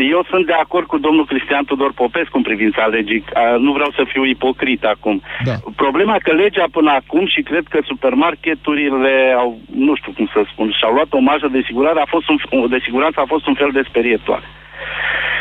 Eu 0.00 0.26
sunt 0.30 0.46
de 0.46 0.52
acord 0.52 0.86
cu 0.86 0.98
domnul 0.98 1.26
Cristian 1.26 1.64
Tudor 1.64 1.92
Popescu 1.92 2.36
în 2.36 2.42
privința 2.42 2.84
legii. 2.86 3.24
Uh, 3.26 3.58
Nu 3.58 3.72
vreau 3.72 3.90
să 3.90 4.02
fiu 4.12 4.24
ipocrit 4.24 4.84
acum. 4.84 5.22
Da. 5.44 5.54
Problema 5.76 6.16
că 6.22 6.32
legea 6.32 6.66
până 6.70 6.90
acum 6.90 7.26
și 7.26 7.40
cred 7.42 7.64
că 7.68 7.78
supermarketurile 7.84 9.34
au, 9.36 9.58
nu 9.74 9.94
știu 9.94 10.12
cum 10.16 10.30
să 10.32 10.40
spun, 10.52 10.72
și-au 10.78 10.92
luat 10.92 11.12
o 11.12 11.18
marjă 11.18 11.48
de 11.52 11.62
siguranță, 11.66 12.00
a 12.00 12.14
fost 12.14 12.28
un, 12.28 12.68
de 12.68 12.80
siguranță 12.84 13.20
a 13.20 13.32
fost 13.34 13.46
un 13.46 13.54
fel 13.54 13.70
de 13.72 13.82
sperietoare. 13.88 14.46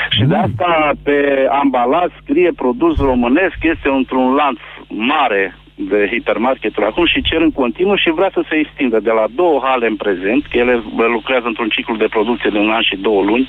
Și 0.10 0.24
de 0.24 0.36
asta 0.36 0.91
pe 1.04 1.48
ambalaj 1.52 2.10
scrie 2.22 2.52
produs 2.56 2.98
românesc, 2.98 3.58
este 3.62 3.89
într-un 3.89 4.34
lanț 4.34 4.60
mare 4.88 5.56
de 5.78 6.10
hipermarketuri 6.12 6.86
acum 6.86 7.06
și 7.06 7.22
cer 7.22 7.42
în 7.42 7.52
continuu 7.52 7.96
și 7.96 8.10
vrea 8.10 8.32
să 8.34 8.42
se 8.50 8.56
extindă 8.56 9.00
de 9.00 9.12
la 9.12 9.26
două 9.36 9.62
hale 9.63 9.88
în 9.88 9.96
prezent, 9.96 10.46
că 10.46 10.58
ele 10.58 10.84
bă, 10.96 11.06
lucrează 11.06 11.48
într-un 11.48 11.70
ciclu 11.70 11.96
de 11.96 12.13
producție 12.16 12.50
de 12.54 12.58
un 12.58 12.70
an 12.70 12.82
și 12.82 12.96
două 12.96 13.24
luni 13.24 13.48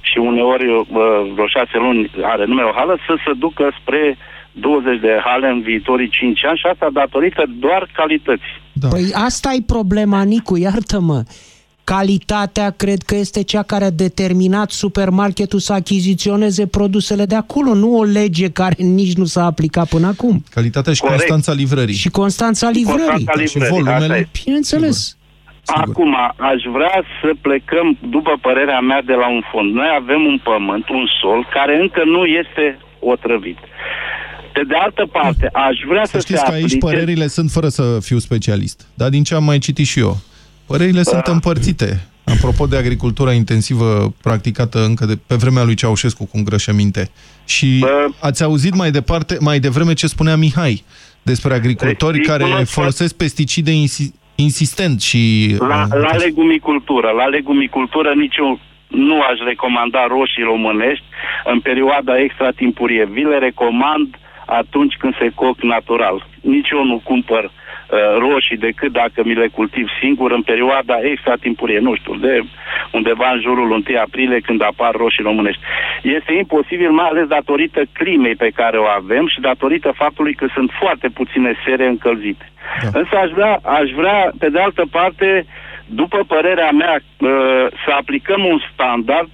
și 0.00 0.18
uneori 0.18 0.66
bă, 0.92 1.26
vreo 1.34 1.46
șase 1.46 1.76
luni 1.78 2.10
are 2.22 2.44
numai 2.44 2.64
o 2.64 2.76
hală, 2.78 2.98
să 3.06 3.14
se 3.24 3.32
ducă 3.38 3.64
spre 3.80 4.16
20 4.52 5.00
de 5.00 5.20
hale 5.24 5.48
în 5.48 5.60
viitorii 5.60 6.08
5 6.08 6.44
ani 6.44 6.58
și 6.58 6.66
asta 6.66 6.88
datorită 6.92 7.44
doar 7.48 7.88
calității. 7.92 8.56
Da. 8.72 8.88
Păi 8.88 9.10
asta 9.12 9.48
e 9.52 9.62
problema, 9.66 10.22
Nicu, 10.22 10.56
iartă-mă. 10.56 11.22
Calitatea 11.94 12.70
cred 12.70 13.02
că 13.02 13.14
este 13.14 13.42
cea 13.42 13.62
care 13.62 13.84
a 13.84 13.90
determinat 13.90 14.70
supermarketul 14.70 15.58
să 15.58 15.72
achiziționeze 15.72 16.66
produsele 16.66 17.24
de 17.24 17.34
acolo, 17.34 17.74
nu 17.74 17.96
o 17.96 18.02
lege 18.04 18.48
care 18.50 18.74
nici 19.00 19.14
nu 19.14 19.24
s-a 19.24 19.44
aplicat 19.44 19.88
până 19.88 20.06
acum. 20.06 20.44
Calitatea 20.50 20.92
și 20.92 21.00
Corect. 21.00 21.18
constanța 21.18 21.52
livrării. 21.52 21.94
Și 21.94 22.08
constanța 22.08 22.68
livrării. 22.70 23.04
Constanța 23.06 23.40
Și 23.40 23.56
livrării, 23.58 23.82
asta 23.82 23.98
volumele. 23.98 24.16
e. 24.16 24.28
Bineînțeles. 24.44 25.16
Acum, 25.66 26.14
aș 26.50 26.60
vrea 26.76 27.02
să 27.20 27.28
plecăm, 27.40 27.98
după 28.10 28.32
părerea 28.40 28.80
mea, 28.80 29.02
de 29.02 29.12
la 29.22 29.28
un 29.36 29.42
fond. 29.52 29.74
Noi 29.74 29.90
avem 30.00 30.20
un 30.32 30.38
pământ, 30.50 30.88
un 30.88 31.06
sol, 31.20 31.48
care 31.56 31.74
încă 31.80 32.02
nu 32.14 32.22
este 32.40 32.64
otrăvit. 33.12 33.58
Pe 34.52 34.62
de 34.68 34.74
altă 34.74 35.04
parte, 35.12 35.46
aș 35.52 35.76
vrea 35.88 36.04
să, 36.04 36.10
Să 36.18 36.18
știți 36.26 36.38
se 36.40 36.44
că 36.46 36.52
aici 36.52 36.62
aplice... 36.64 36.86
părerile 36.86 37.26
sunt 37.26 37.50
fără 37.50 37.68
să 37.68 37.98
fiu 38.00 38.18
specialist. 38.18 38.86
Dar 38.94 39.08
din 39.08 39.22
ce 39.22 39.34
am 39.34 39.44
mai 39.44 39.58
citit 39.58 39.86
și 39.86 39.98
eu, 39.98 40.16
părerile 40.68 41.02
sunt 41.02 41.24
Da. 41.24 41.32
împărțite. 41.32 41.88
Apropo 42.24 42.66
de 42.66 42.76
agricultura 42.76 43.32
intensivă 43.32 44.14
practicată 44.22 44.84
încă 44.84 45.04
de 45.06 45.18
pe 45.26 45.34
vremea 45.34 45.64
lui 45.64 45.74
Ceaușescu, 45.74 46.24
cu 46.24 46.36
îngrășăminte. 46.36 47.10
Și 47.44 47.84
ați 48.20 48.42
auzit 48.42 48.74
mai 48.74 48.90
departe, 48.90 49.36
mai 49.40 49.58
devreme 49.58 49.92
ce 49.92 50.06
spunea 50.06 50.36
Mihai 50.36 50.84
despre 51.22 51.54
agricultori 51.54 52.18
Îi 52.18 52.24
care 52.24 52.42
cunosc 52.44 52.72
folosesc 52.72 53.16
pesticide 53.16 53.70
insi 53.70 54.12
insistent 54.34 55.00
și... 55.00 55.22
La, 55.58 55.86
uh, 55.92 56.00
la 56.00 56.14
legumicultură, 56.16 57.10
la 57.10 57.26
legumicultură 57.26 58.10
nici 58.14 58.36
eu 58.36 58.60
nu 58.88 59.20
aș 59.20 59.38
recomanda 59.46 60.06
roșii 60.06 60.42
românești 60.52 61.04
în 61.44 61.60
perioada 61.60 62.20
extratimpurie. 62.26 63.04
Vi 63.04 63.22
le 63.22 63.38
recomand 63.38 64.08
atunci 64.46 64.94
când 64.98 65.14
se 65.20 65.28
coc 65.34 65.62
natural. 65.62 66.26
Nici 66.40 66.70
eu 66.70 66.84
nu 66.84 67.00
cumpăr 67.04 67.44
uh, 67.44 67.50
roșii 68.18 68.56
decât 68.56 68.92
dacă 68.92 69.22
mi 69.24 69.34
le 69.34 69.48
cultiv 69.48 69.86
singur 70.00 70.30
în 70.32 70.42
perioada 70.42 70.96
extratimpurie, 71.02 71.78
nu 71.78 71.94
știu, 71.94 72.14
de 72.14 72.42
undeva 72.92 73.30
în 73.30 73.40
jurul 73.40 73.70
1 73.70 73.82
aprilie 74.02 74.40
când 74.40 74.62
apar 74.62 74.94
roșii 74.94 75.22
românești. 75.22 75.62
Este 76.02 76.32
imposibil, 76.32 76.90
mai 76.90 77.08
ales 77.08 77.26
datorită 77.26 77.82
climei 77.92 78.34
pe 78.34 78.50
care 78.54 78.78
o 78.78 78.84
avem 78.84 79.28
și 79.28 79.40
datorită 79.40 79.92
faptului 79.96 80.34
că 80.34 80.46
sunt 80.54 80.70
foarte 80.80 81.08
puține 81.08 81.52
sere 81.64 81.86
încălzite. 81.86 82.52
Da. 82.82 82.98
Însă 82.98 83.16
aș 83.16 83.30
vrea, 83.30 83.60
aș 83.62 83.90
vrea, 83.90 84.30
pe 84.38 84.48
de 84.50 84.60
altă 84.60 84.84
parte, 84.90 85.46
după 85.86 86.24
părerea 86.26 86.70
mea, 86.70 86.94
uh, 86.96 87.66
să 87.84 87.90
aplicăm 88.00 88.44
un 88.44 88.60
standard 88.72 89.30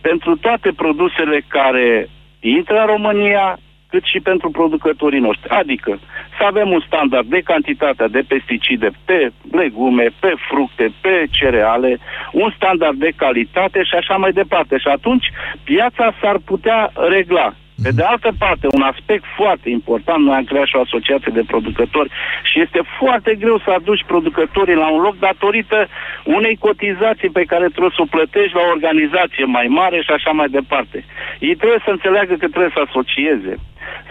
pentru 0.00 0.36
toate 0.36 0.70
produsele 0.76 1.40
care 1.48 2.08
intră 2.40 2.80
în 2.80 2.86
România, 2.86 3.58
cât 3.90 4.04
și 4.04 4.20
pentru 4.20 4.50
producătorii 4.50 5.20
noștri. 5.20 5.48
Adică 5.48 5.98
să 6.38 6.44
avem 6.44 6.70
un 6.70 6.82
standard 6.86 7.26
de 7.26 7.40
cantitatea 7.40 8.08
de 8.08 8.22
pesticide 8.28 8.90
pe 9.04 9.32
legume, 9.50 10.06
pe 10.20 10.32
fructe, 10.48 10.92
pe 11.00 11.26
cereale, 11.30 11.98
un 12.32 12.52
standard 12.56 12.98
de 12.98 13.12
calitate 13.16 13.82
și 13.82 13.94
așa 13.94 14.16
mai 14.16 14.32
departe. 14.32 14.78
Și 14.78 14.88
atunci 14.88 15.26
piața 15.64 16.14
s-ar 16.20 16.38
putea 16.44 16.90
regla. 16.94 17.54
Pe 17.82 17.90
de 17.90 18.02
altă 18.02 18.30
parte, 18.38 18.66
un 18.70 18.82
aspect 18.82 19.24
foarte 19.36 19.70
important, 19.70 20.24
noi 20.24 20.34
am 20.36 20.44
creat 20.44 20.66
și 20.66 20.76
o 20.76 20.80
asociație 20.80 21.32
de 21.34 21.44
producători 21.46 22.10
și 22.42 22.60
este 22.60 22.80
foarte 22.98 23.34
greu 23.34 23.58
să 23.58 23.70
aduci 23.70 24.04
producătorii 24.06 24.74
la 24.74 24.88
un 24.90 25.00
loc 25.00 25.18
datorită 25.18 25.88
unei 26.24 26.56
cotizații 26.56 27.30
pe 27.30 27.44
care 27.44 27.66
trebuie 27.68 27.96
să 27.96 28.02
o 28.02 28.12
plătești 28.16 28.54
la 28.54 28.60
o 28.64 28.72
organizație 28.76 29.44
mai 29.44 29.66
mare 29.66 30.02
și 30.02 30.10
așa 30.10 30.30
mai 30.30 30.48
departe. 30.48 31.04
Ei 31.38 31.54
trebuie 31.54 31.80
să 31.84 31.90
înțeleagă 31.90 32.34
că 32.34 32.48
trebuie 32.48 32.74
să 32.74 32.82
asocieze, 32.88 33.54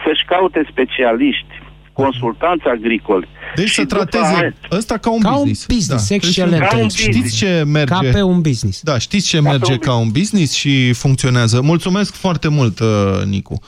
să-și 0.03 0.25
caute 0.25 0.61
specialiști, 0.71 1.53
consultanți 2.01 2.63
agricoli. 2.75 3.27
Deci 3.55 3.67
Și 3.67 3.73
să 3.73 3.81
după 3.81 3.95
trateze 4.05 4.33
aia- 4.43 4.53
ăsta 4.71 4.97
ca 4.97 5.11
un 5.11 5.19
Ca 5.19 5.29
un 5.29 5.35
business. 5.47 5.65
business, 5.65 6.07
Da. 6.09 6.15
excelent. 6.15 6.61
Deci, 6.61 6.69
Ca 6.69 6.77
un 6.77 6.89
Știți 6.89 7.07
business. 7.07 7.35
ce 7.35 7.63
merge? 7.65 7.93
Ca 7.93 7.99
pe 8.11 8.21
un 8.21 8.41
business. 8.41 8.81
Da, 8.81 8.97
știți 8.97 9.27
ce 9.27 9.37
Ca 9.37 9.43
pe 9.43 9.49
merge 9.49 9.71
un 9.71 9.77
ca 9.77 9.95
un 9.95 10.09
business 10.11 10.53
și 10.53 10.93
funcționează. 10.93 11.61
Mulțumesc 11.61 12.13
foarte 12.15 12.47
mult, 12.47 12.79
uh, 12.79 12.87
Nicu. 13.25 13.59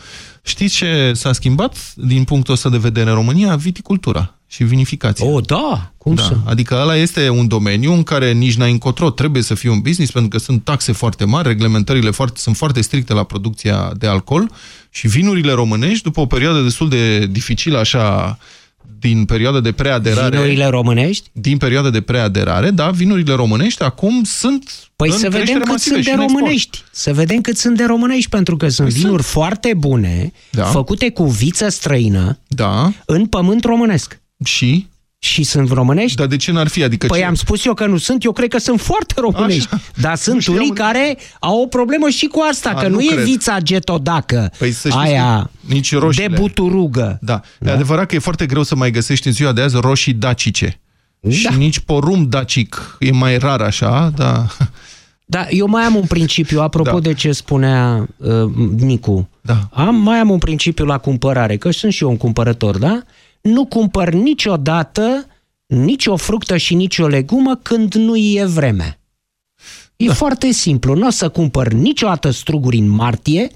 Știți 0.43 0.75
ce 0.75 1.11
s-a 1.13 1.31
schimbat 1.33 1.93
din 1.95 2.23
punctul 2.23 2.53
ăsta 2.53 2.69
de 2.69 2.77
vedere 2.77 3.09
în 3.09 3.15
România? 3.15 3.55
Viticultura 3.55 4.33
și 4.51 4.63
vinificația. 4.63 5.25
Oh, 5.25 5.45
da, 5.45 5.91
cum 5.97 6.15
da. 6.15 6.21
să? 6.23 6.35
Adică 6.45 6.75
ăla 6.81 6.95
este 6.95 7.29
un 7.29 7.47
domeniu 7.47 7.93
în 7.93 8.03
care 8.03 8.31
nici 8.31 8.55
n-ai 8.55 8.71
încotro, 8.71 9.09
trebuie 9.09 9.41
să 9.41 9.53
fie 9.53 9.69
un 9.69 9.79
business 9.79 10.11
pentru 10.11 10.29
că 10.29 10.37
sunt 10.37 10.63
taxe 10.63 10.91
foarte 10.91 11.25
mari, 11.25 11.47
reglementările 11.47 12.09
foarte, 12.09 12.39
sunt 12.39 12.55
foarte 12.57 12.81
stricte 12.81 13.13
la 13.13 13.23
producția 13.23 13.91
de 13.97 14.07
alcool 14.07 14.51
și 14.89 15.07
vinurile 15.07 15.51
românești, 15.51 16.03
după 16.03 16.19
o 16.19 16.25
perioadă 16.25 16.61
destul 16.61 16.89
de 16.89 17.25
dificilă 17.25 17.77
așa 17.77 18.37
din 18.99 19.25
perioada 19.25 19.59
de 19.59 19.71
preaderare. 19.71 20.35
Vinurile 20.37 20.65
românești? 20.65 21.29
Din 21.31 21.57
perioada 21.57 21.89
de 21.89 22.01
preaderare, 22.01 22.69
da, 22.69 22.89
vinurile 22.89 23.33
românești 23.33 23.83
acum 23.83 24.23
sunt 24.23 24.71
Păi 24.95 25.09
în 25.09 25.13
să 25.15 25.19
vedem 25.23 25.35
creștere 25.39 25.59
cât 25.63 25.71
masivă 25.71 25.93
sunt 25.93 26.03
și 26.05 26.09
de 26.09 26.15
în 26.15 26.21
export. 26.21 26.39
românești. 26.41 26.83
Să 26.91 27.13
vedem 27.13 27.41
cât 27.41 27.57
sunt 27.57 27.77
de 27.77 27.83
românești, 27.85 28.29
pentru 28.29 28.57
că 28.57 28.69
sunt 28.69 28.87
Păi 28.87 28.97
vinuri 28.97 29.21
sunt. 29.23 29.33
foarte 29.33 29.73
bune, 29.77 30.31
Da. 30.51 30.63
făcute 30.63 31.09
cu 31.11 31.25
viță 31.25 31.69
străină, 31.69 32.39
Da. 32.47 32.91
în 33.05 33.25
pământ 33.25 33.63
românesc. 33.63 34.19
Și? 34.45 34.87
Și 35.21 35.43
sunt 35.43 35.71
românești? 35.71 36.15
Dar 36.17 36.27
de 36.27 36.35
ce 36.35 36.51
n-ar 36.51 36.67
fi? 36.67 36.83
Adică 36.83 37.07
Păi 37.07 37.19
ce? 37.19 37.25
am 37.25 37.33
spus 37.35 37.65
eu 37.65 37.73
că 37.73 37.85
nu 37.85 37.97
sunt, 37.97 38.23
eu 38.23 38.31
cred 38.31 38.49
că 38.49 38.57
sunt 38.57 38.79
foarte 38.81 39.13
românești. 39.17 39.67
Așa. 39.73 39.81
Dar 40.01 40.15
sunt 40.15 40.41
știam. 40.41 40.55
unii 40.57 40.69
care 40.73 41.17
au 41.39 41.61
o 41.61 41.65
problemă 41.65 42.09
și 42.09 42.25
cu 42.25 42.39
asta, 42.49 42.69
A, 42.69 42.73
că 42.81 42.87
nu 42.87 42.93
nu, 42.95 43.01
e 43.01 43.07
cred. 43.07 43.23
vița 43.23 43.59
getodacă, 43.59 44.51
Păi 44.57 44.71
să 44.71 44.89
știți 44.89 45.03
aia 45.05 45.41
că 45.67 45.73
nici 45.73 45.93
roșiile. 45.95 46.27
de 46.27 46.33
buturugă. 46.41 47.17
Da. 47.21 47.41
E 47.65 47.71
adevărat 47.71 48.05
că 48.05 48.15
e 48.15 48.19
foarte 48.19 48.45
greu 48.45 48.63
să 48.63 48.75
mai 48.75 48.91
găsești 48.91 49.27
în 49.27 49.33
ziua 49.33 49.51
de 49.51 49.61
azi 49.61 49.75
roșii 49.79 50.13
dacice. 50.13 50.79
Da. 51.19 51.31
Și 51.31 51.47
nici 51.57 51.79
porumb 51.79 52.29
dacic 52.29 52.97
e 52.99 53.11
mai 53.11 53.37
rar 53.37 53.61
așa, 53.61 54.11
da. 54.15 54.45
Da, 55.25 55.47
eu 55.49 55.67
mai 55.67 55.83
am 55.83 55.95
un 55.95 56.05
principiu, 56.07 56.61
apropo 56.61 56.91
Da. 56.91 56.99
de 56.99 57.13
ce 57.13 57.31
spunea 57.31 58.07
uh, 58.17 58.51
Nicu. 58.77 59.29
Da. 59.41 59.69
Am, 59.73 59.95
mai 59.95 60.17
am 60.19 60.29
un 60.29 60.37
principiu 60.37 60.85
la 60.85 60.97
cumpărare, 60.97 61.57
că 61.57 61.71
sunt 61.71 61.93
și 61.93 62.03
eu 62.03 62.09
un 62.09 62.17
cumpărător, 62.17 62.77
da? 62.77 63.01
Nu 63.41 63.65
cumpăr 63.65 64.13
niciodată 64.13 65.25
nici 65.65 66.05
o 66.05 66.15
fructă 66.15 66.57
și 66.57 66.73
nici 66.73 66.97
o 66.97 67.07
legumă 67.07 67.55
când 67.55 67.93
nu 67.93 68.15
e 68.17 68.45
vreme. 68.45 68.99
E 69.95 70.05
da. 70.05 70.13
foarte 70.13 70.51
simplu. 70.51 70.95
Nu 70.95 71.07
o 71.07 71.09
să 71.09 71.29
cumpăr 71.29 71.71
niciodată 71.71 72.29
struguri 72.31 72.77
în 72.77 72.87
martie 72.87 73.51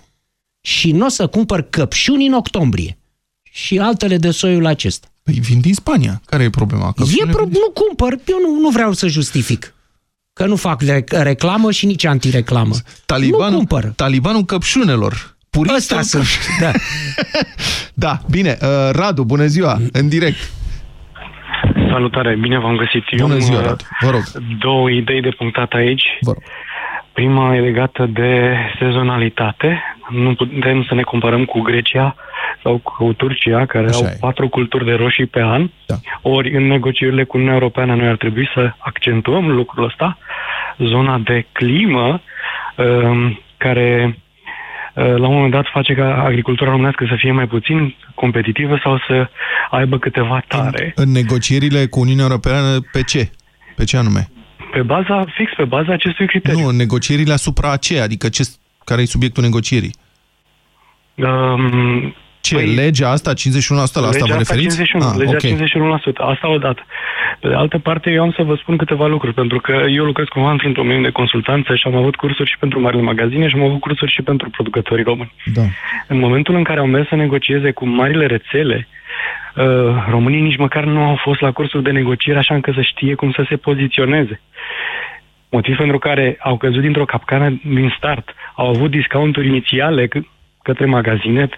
și 0.61 0.91
nu 0.91 1.05
o 1.05 1.09
să 1.09 1.27
cumpăr 1.27 1.61
căpșuni 1.61 2.25
în 2.25 2.33
octombrie. 2.33 2.97
Și 3.41 3.79
altele 3.79 4.17
de 4.17 4.31
soiul 4.31 4.65
acesta. 4.65 5.07
Păi 5.23 5.33
vin 5.33 5.59
din 5.59 5.73
Spania. 5.73 6.21
Care 6.25 6.43
e 6.43 6.49
problema? 6.49 6.91
Că 6.91 7.03
E 7.03 7.25
pro- 7.29 7.45
nu 7.45 7.71
cumpăr, 7.73 8.19
eu 8.25 8.39
nu, 8.39 8.59
nu 8.59 8.69
vreau 8.69 8.93
să 8.93 9.07
justific. 9.07 9.73
Că 10.33 10.45
nu 10.45 10.55
fac 10.55 10.81
rec- 10.83 11.09
reclamă 11.09 11.71
și 11.71 11.85
nici 11.85 12.03
antireclamă. 12.03 12.75
Talibanul, 13.05 13.49
Nu 13.51 13.57
cumpăr. 13.57 13.93
Talibanul 13.95 14.45
căpșunelor. 14.45 15.32
Puristul 15.57 15.97
Ăsta 15.97 16.01
sunt, 16.01 16.27
da. 16.63 16.71
Da, 17.93 18.13
bine. 18.29 18.57
Uh, 18.61 18.67
Radu, 18.91 19.23
bună 19.23 19.45
ziua, 19.45 19.77
în 19.91 20.09
direct. 20.09 20.51
Salutare, 21.89 22.35
bine 22.35 22.59
v-am 22.59 22.75
găsit. 22.75 23.03
Bună 23.17 23.33
am, 23.33 23.39
ziua, 23.39 23.59
uh, 23.59 23.65
Radu. 23.65 23.83
Vă 23.99 24.09
rog. 24.09 24.23
Două 24.59 24.89
idei 24.89 25.21
de 25.21 25.29
punctat 25.29 25.71
aici. 25.73 26.03
Vă 26.21 26.31
rog. 26.31 26.43
Prima 27.13 27.55
e 27.55 27.59
legată 27.59 28.05
de 28.05 28.55
sezonalitate. 28.79 29.81
Nu 30.09 30.33
putem 30.33 30.83
să 30.87 30.93
ne 30.93 31.01
comparăm 31.01 31.45
cu 31.45 31.59
Grecia 31.59 32.15
sau 32.63 32.77
cu 32.77 33.13
Turcia, 33.13 33.65
care 33.65 33.85
Așa 33.87 33.97
au 33.97 34.05
e. 34.05 34.17
patru 34.19 34.49
culturi 34.49 34.85
de 34.85 34.93
roșii 34.93 35.25
pe 35.25 35.41
an. 35.41 35.69
Da. 35.85 35.95
Ori 36.21 36.55
în 36.55 36.67
negocierile 36.67 37.23
cu 37.23 37.37
Uniunea 37.37 37.57
Europeană 37.57 37.95
noi 37.95 38.07
ar 38.07 38.15
trebui 38.15 38.49
să 38.53 38.73
accentuăm 38.77 39.51
lucrul 39.51 39.83
ăsta. 39.83 40.17
Zona 40.77 41.17
de 41.17 41.45
climă 41.51 42.21
um, 42.77 43.39
care 43.57 44.05
uh, 44.07 44.22
la 44.93 45.27
un 45.27 45.33
moment 45.33 45.51
dat 45.51 45.65
face 45.73 45.93
ca 45.93 46.23
agricultura 46.23 46.69
românească 46.69 47.05
să 47.09 47.15
fie 47.17 47.31
mai 47.31 47.47
puțin 47.47 47.95
competitivă 48.15 48.79
sau 48.83 48.97
să 49.07 49.29
aibă 49.69 49.97
câteva 49.97 50.43
tare. 50.47 50.91
În 50.95 51.11
negocierile 51.11 51.85
cu 51.85 51.99
Uniunea 51.99 52.23
Europeană, 52.23 52.79
pe 52.91 53.03
ce? 53.03 53.29
Pe 53.75 53.83
ce 53.83 53.97
anume? 53.97 54.29
Pe 54.71 54.81
baza, 54.81 55.25
fix 55.35 55.51
pe 55.57 55.63
baza 55.63 55.93
acestui 55.93 56.27
criteriu. 56.27 56.59
Nu, 56.59 56.67
în 56.67 56.75
negocierile 56.75 57.33
asupra 57.33 57.71
aceea, 57.71 58.03
adică 58.03 58.29
ce, 58.29 58.43
care 58.85 59.01
e 59.01 59.05
subiectul 59.05 59.43
negocierii? 59.43 59.93
Um, 61.15 62.15
Ce, 62.41 62.55
păi, 62.55 62.73
legea 62.73 63.09
asta, 63.09 63.33
51%, 63.33 63.35
la 63.73 63.81
asta 63.81 63.99
legea 63.99 64.25
vă 64.25 64.37
referiți? 64.37 64.75
51, 64.75 65.05
Ah, 65.05 65.15
legea 65.17 65.31
ok. 65.31 66.11
51%, 66.13 66.17
asta 66.17 66.49
odată. 66.49 66.85
Pe 67.43 67.49
de 67.49 67.55
altă 67.55 67.79
parte, 67.79 68.09
eu 68.11 68.21
am 68.21 68.31
să 68.31 68.43
vă 68.43 68.55
spun 68.55 68.77
câteva 68.77 69.07
lucruri, 69.07 69.33
pentru 69.33 69.59
că 69.59 69.85
eu 69.89 70.03
lucrez 70.03 70.27
cumva 70.27 70.51
într-un 70.51 70.73
domeniu 70.73 71.03
de 71.03 71.09
consultanță 71.09 71.75
și 71.75 71.87
am 71.87 71.95
avut 71.95 72.15
cursuri 72.15 72.49
și 72.49 72.57
pentru 72.57 72.79
marile 72.79 73.01
magazine 73.01 73.47
și 73.47 73.55
am 73.55 73.63
avut 73.63 73.79
cursuri 73.79 74.11
și 74.11 74.21
pentru 74.21 74.49
producătorii 74.49 75.03
români. 75.03 75.33
Da. 75.53 75.61
În 76.07 76.19
momentul 76.19 76.55
în 76.55 76.63
care 76.63 76.79
au 76.79 76.85
mers 76.85 77.07
să 77.07 77.15
negocieze 77.15 77.71
cu 77.71 77.85
marile 77.85 78.25
rețele, 78.25 78.87
uh, 79.55 79.63
românii 80.09 80.41
nici 80.41 80.57
măcar 80.57 80.83
nu 80.83 81.03
au 81.03 81.15
fost 81.15 81.41
la 81.41 81.51
cursuri 81.51 81.83
de 81.83 81.91
negociere 81.91 82.39
așa 82.39 82.53
încât 82.53 82.73
să 82.73 82.81
știe 82.81 83.15
cum 83.15 83.31
să 83.31 83.45
se 83.49 83.55
poziționeze. 83.55 84.41
Motiv 85.49 85.77
pentru 85.77 85.97
care 85.97 86.37
au 86.39 86.57
căzut 86.57 86.81
dintr-o 86.81 87.05
capcană 87.05 87.59
din 87.63 87.93
start. 87.97 88.35
Au 88.55 88.67
avut 88.67 88.91
discounturi 88.91 89.47
inițiale 89.47 90.07
c- 90.07 90.27
către 90.61 90.85
magazine, 90.85 91.49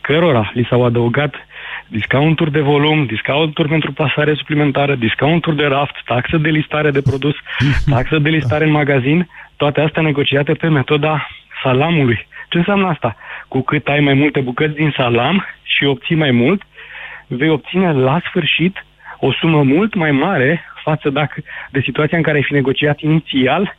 cărora 0.00 0.50
li 0.54 0.66
s-au 0.70 0.84
adăugat 0.84 1.34
discounturi 1.90 2.52
de 2.52 2.60
volum, 2.60 3.06
discounturi 3.06 3.68
pentru 3.68 3.92
plasare 3.92 4.34
suplimentară, 4.34 4.94
discounturi 4.94 5.56
de 5.56 5.66
raft, 5.66 5.94
taxă 6.04 6.36
de 6.36 6.48
listare 6.48 6.90
de 6.90 7.02
produs, 7.02 7.34
taxă 7.94 8.18
de 8.18 8.28
listare 8.28 8.64
în 8.64 8.70
magazin, 8.70 9.28
toate 9.56 9.80
astea 9.80 10.02
negociate 10.02 10.52
pe 10.52 10.68
metoda 10.68 11.28
salamului. 11.62 12.26
Ce 12.48 12.58
înseamnă 12.58 12.86
asta? 12.86 13.16
Cu 13.48 13.60
cât 13.60 13.86
ai 13.88 14.00
mai 14.00 14.14
multe 14.14 14.40
bucăți 14.40 14.74
din 14.74 14.92
salam 14.96 15.46
și 15.62 15.84
obții 15.84 16.16
mai 16.16 16.30
mult, 16.30 16.62
vei 17.26 17.48
obține 17.48 17.92
la 17.92 18.20
sfârșit 18.28 18.84
o 19.18 19.32
sumă 19.32 19.62
mult 19.62 19.94
mai 19.94 20.10
mare 20.10 20.64
față 20.82 21.10
dacă, 21.10 21.42
de 21.70 21.80
situația 21.84 22.16
în 22.16 22.22
care 22.22 22.36
ai 22.36 22.42
fi 22.42 22.52
negociat 22.52 23.00
inițial 23.00 23.76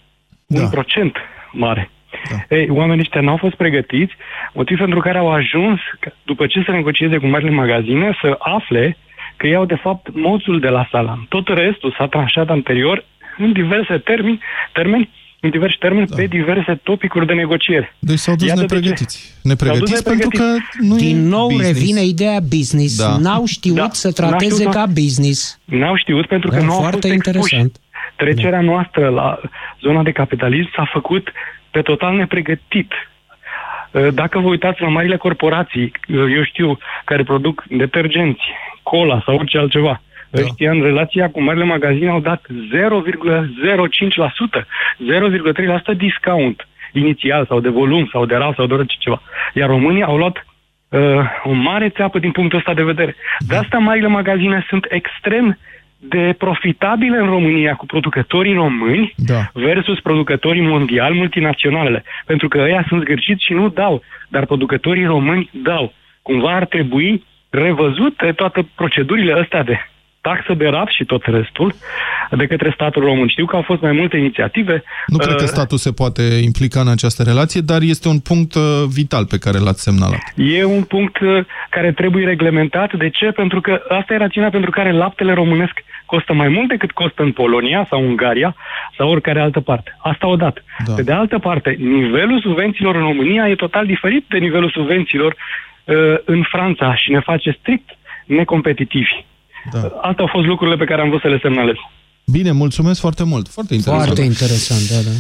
un 0.47 0.70
procent 0.70 1.18
mare. 1.51 1.89
Da. 2.30 2.56
Ei, 2.56 2.68
oamenii 2.70 3.02
ăștia 3.02 3.22
n-au 3.22 3.38
fost 3.38 3.56
pregătiți, 3.56 4.14
motiv 4.54 4.78
pentru 4.78 5.00
care 5.00 5.18
au 5.18 5.32
ajuns, 5.32 5.80
că 6.00 6.12
după 6.24 6.46
ce 6.48 6.64
se 6.66 6.72
negocieze 6.72 7.18
cu 7.18 7.26
marile 7.28 7.50
magazine, 7.50 8.18
să 8.22 8.36
afle 8.40 8.98
că 9.38 9.48
iau 9.48 9.66
de 9.66 9.76
fapt 9.76 10.08
moțul 10.14 10.60
de 10.60 10.68
la 10.68 10.88
salam. 10.92 11.26
Tot 11.30 11.48
restul 11.48 11.96
s-a 11.98 12.08
tranșat 12.08 12.50
anterior 12.50 13.06
în 13.38 13.52
diverse 13.52 13.98
termeni, 13.98 14.40
termeni 14.74 15.10
în 15.44 15.50
diverse 15.50 15.76
termeni 15.80 16.08
da. 16.08 16.16
pe 16.16 16.26
diverse 16.26 16.80
topicuri 16.84 17.26
de 17.26 17.34
negociere. 17.34 17.96
Deci 18.00 18.18
s-au 18.18 18.36
dus 18.36 18.48
Iată 18.48 18.60
de 18.62 18.66
ce. 18.68 18.74
nepregătiți. 18.74 19.18
S-au 19.18 19.32
dus 19.42 19.50
Nepregătiți 19.52 20.04
pentru 20.04 20.30
că 20.30 20.44
nepregătiți. 20.44 20.78
nu 20.90 20.96
Din 20.96 21.26
e 21.26 21.30
nou 21.30 21.48
business. 21.48 21.72
revine 21.80 22.02
ideea 22.04 22.40
business. 22.50 22.98
Da. 22.98 23.18
N-au 23.18 23.46
știut 23.46 23.76
Da. 23.76 23.88
să 23.92 24.08
N-au 24.08 24.30
trateze 24.30 24.54
știut, 24.56 24.74
ca 24.74 24.86
da. 24.86 24.92
business. 25.02 25.60
N-au 25.66 25.96
știut 25.96 26.26
pentru 26.28 26.50
că 26.50 26.56
Da, 26.56 26.64
nu 26.66 26.72
au 26.72 26.80
foarte 26.80 27.08
fost 27.08 27.14
expuși. 27.14 27.56
interesant. 27.56 27.80
Trecerea 28.16 28.62
noastră 28.62 29.10
la 29.10 29.40
zona 29.82 30.04
de 30.04 30.12
capitalism 30.12 30.70
s-a 30.76 30.90
făcut 30.92 31.32
pe 31.72 31.82
total 31.82 32.16
nepregătit. 32.16 32.92
Uh, 33.92 34.08
Dacă 34.14 34.40
vă 34.40 34.48
uitați 34.48 34.82
la 34.82 34.88
marile 34.88 35.18
corporații, 35.18 35.92
uh, 36.08 36.24
eu 36.36 36.44
știu, 36.44 36.78
care 37.06 37.24
produc 37.24 37.64
detergenți, 37.70 38.44
cola 38.84 39.22
sau 39.26 39.36
orice 39.36 39.58
altceva, 39.58 40.02
da. 40.30 40.42
ăștia 40.42 40.72
în 40.72 40.82
relația 40.82 41.30
cu 41.30 41.42
marile 41.42 41.64
magazine 41.64 42.10
au 42.10 42.20
dat 42.20 42.46
0,05%, 42.72 44.66
0,3% 44.98 45.98
discount 45.98 46.68
inițial 46.92 47.46
sau 47.46 47.60
de 47.60 47.70
volum 47.70 48.10
sau 48.12 48.26
de 48.26 48.36
RAL 48.36 48.54
sau 48.54 48.66
de 48.66 48.74
orice 48.74 48.96
ceva. 49.00 49.22
Iar 49.54 49.70
românii 49.70 50.04
au 50.04 50.18
luat 50.18 50.46
uh, 50.90 51.00
o 51.44 51.52
mare 51.52 51.90
țeapă 51.90 52.20
din 52.20 52.32
punctul 52.32 52.58
ăsta 52.58 52.74
de 52.74 52.84
vedere. 52.84 53.16
De 53.40 53.56
asta 53.56 53.78
marile 53.78 54.08
magazine 54.08 54.66
sunt 54.70 54.86
extrem 54.90 55.58
de 56.02 56.36
profitabile 56.38 57.18
în 57.18 57.26
România 57.26 57.74
cu 57.74 57.86
producătorii 57.86 58.54
români 58.54 59.14
da. 59.16 59.41
versus 59.54 59.99
producătorii 59.99 60.62
mondiali 60.62 61.18
multinaționalele. 61.18 62.04
Pentru 62.26 62.47
că 62.47 62.58
ăia 62.58 62.86
sunt 62.88 63.02
zgârciți 63.02 63.45
și 63.45 63.54
nu 63.54 63.70
dau, 63.70 64.02
dar 64.30 64.45
producătorii 64.45 65.06
români 65.06 65.49
dau. 65.64 65.93
Cumva 66.22 66.56
ar 66.56 66.66
trebui 66.66 67.24
revăzute 67.49 68.32
toate 68.32 68.68
procedurile 68.76 69.34
astea 69.34 69.64
de 69.64 69.78
taxă 70.22 70.54
de 70.54 70.68
rat 70.68 70.88
și 70.88 71.04
tot 71.06 71.24
restul 71.26 71.74
de 72.32 72.46
către 72.46 72.72
statul 72.74 73.04
român. 73.04 73.28
Știu 73.28 73.46
că 73.46 73.56
au 73.56 73.62
fost 73.62 73.82
mai 73.82 73.92
multe 73.92 74.18
inițiative. 74.18 74.84
Nu 75.08 75.18
cred 75.18 75.36
că 75.36 75.44
Uh, 75.44 75.48
statul 75.48 75.78
se 75.78 75.92
poate 75.92 76.22
implica 76.44 76.80
în 76.80 76.88
această 76.88 77.24
relație, 77.24 77.62
dar 77.62 77.82
este 77.82 78.08
un 78.08 78.20
punct 78.20 78.56
uh, 78.56 78.62
vital 78.94 79.26
pe 79.26 79.38
care 79.38 79.58
l-ați 79.58 79.82
semnalat. 79.82 80.20
E 80.36 80.64
un 80.64 80.84
punct 80.84 81.20
uh, 81.20 81.46
care 81.70 81.92
trebuie 81.92 82.26
reglementat. 82.26 82.94
De 82.94 83.10
ce? 83.10 83.26
Pentru 83.32 83.62
că 83.62 83.82
asta 83.90 84.14
e 84.14 84.18
rațiunea 84.18 84.50
pentru 84.50 84.70
care 84.70 84.92
laptele 84.92 85.34
românesc 85.34 85.74
costă 86.06 86.34
mai 86.34 86.48
mult 86.48 86.68
decât 86.68 86.92
costă 86.92 87.22
în 87.24 87.32
Polonia 87.32 87.86
sau 87.90 88.02
Ungaria 88.04 88.56
sau 88.98 89.10
oricare 89.10 89.40
altă 89.40 89.60
parte. 89.60 89.98
Asta 89.98 90.28
odată. 90.28 90.64
Da. 90.86 90.94
Pe 90.94 91.02
de 91.02 91.12
altă 91.12 91.40
parte, 91.40 91.70
nivelul 91.80 92.40
subvențiilor 92.42 92.96
în 92.96 93.02
România 93.02 93.50
e 93.50 93.56
total 93.56 93.86
diferit 93.86 94.26
de 94.30 94.38
nivelul 94.38 94.70
subvențiilor 94.70 95.36
uh, 95.36 95.96
în 96.26 96.42
Franța 96.50 96.96
și 96.96 97.12
ne 97.12 97.20
face 97.20 97.58
strict 97.60 97.90
necompetitivi. 98.26 99.26
Da. 99.72 99.80
Astea 99.80 100.24
au 100.24 100.30
fost 100.32 100.45
lucrurile 100.45 100.78
pe 100.78 100.86
care 100.86 101.01
am 101.01 101.07
vrut 101.09 101.22
să 101.22 101.28
le 101.28 101.39
semnalez. 101.41 101.76
Bine, 102.26 102.51
mulțumesc 102.51 102.99
foarte 102.99 103.24
mult. 103.24 103.47
Foarte 103.47 103.74
interesant. 103.74 104.05
Foarte 104.05 104.24
interesant, 104.24 104.89
da, 104.89 105.09
da. 105.09 105.16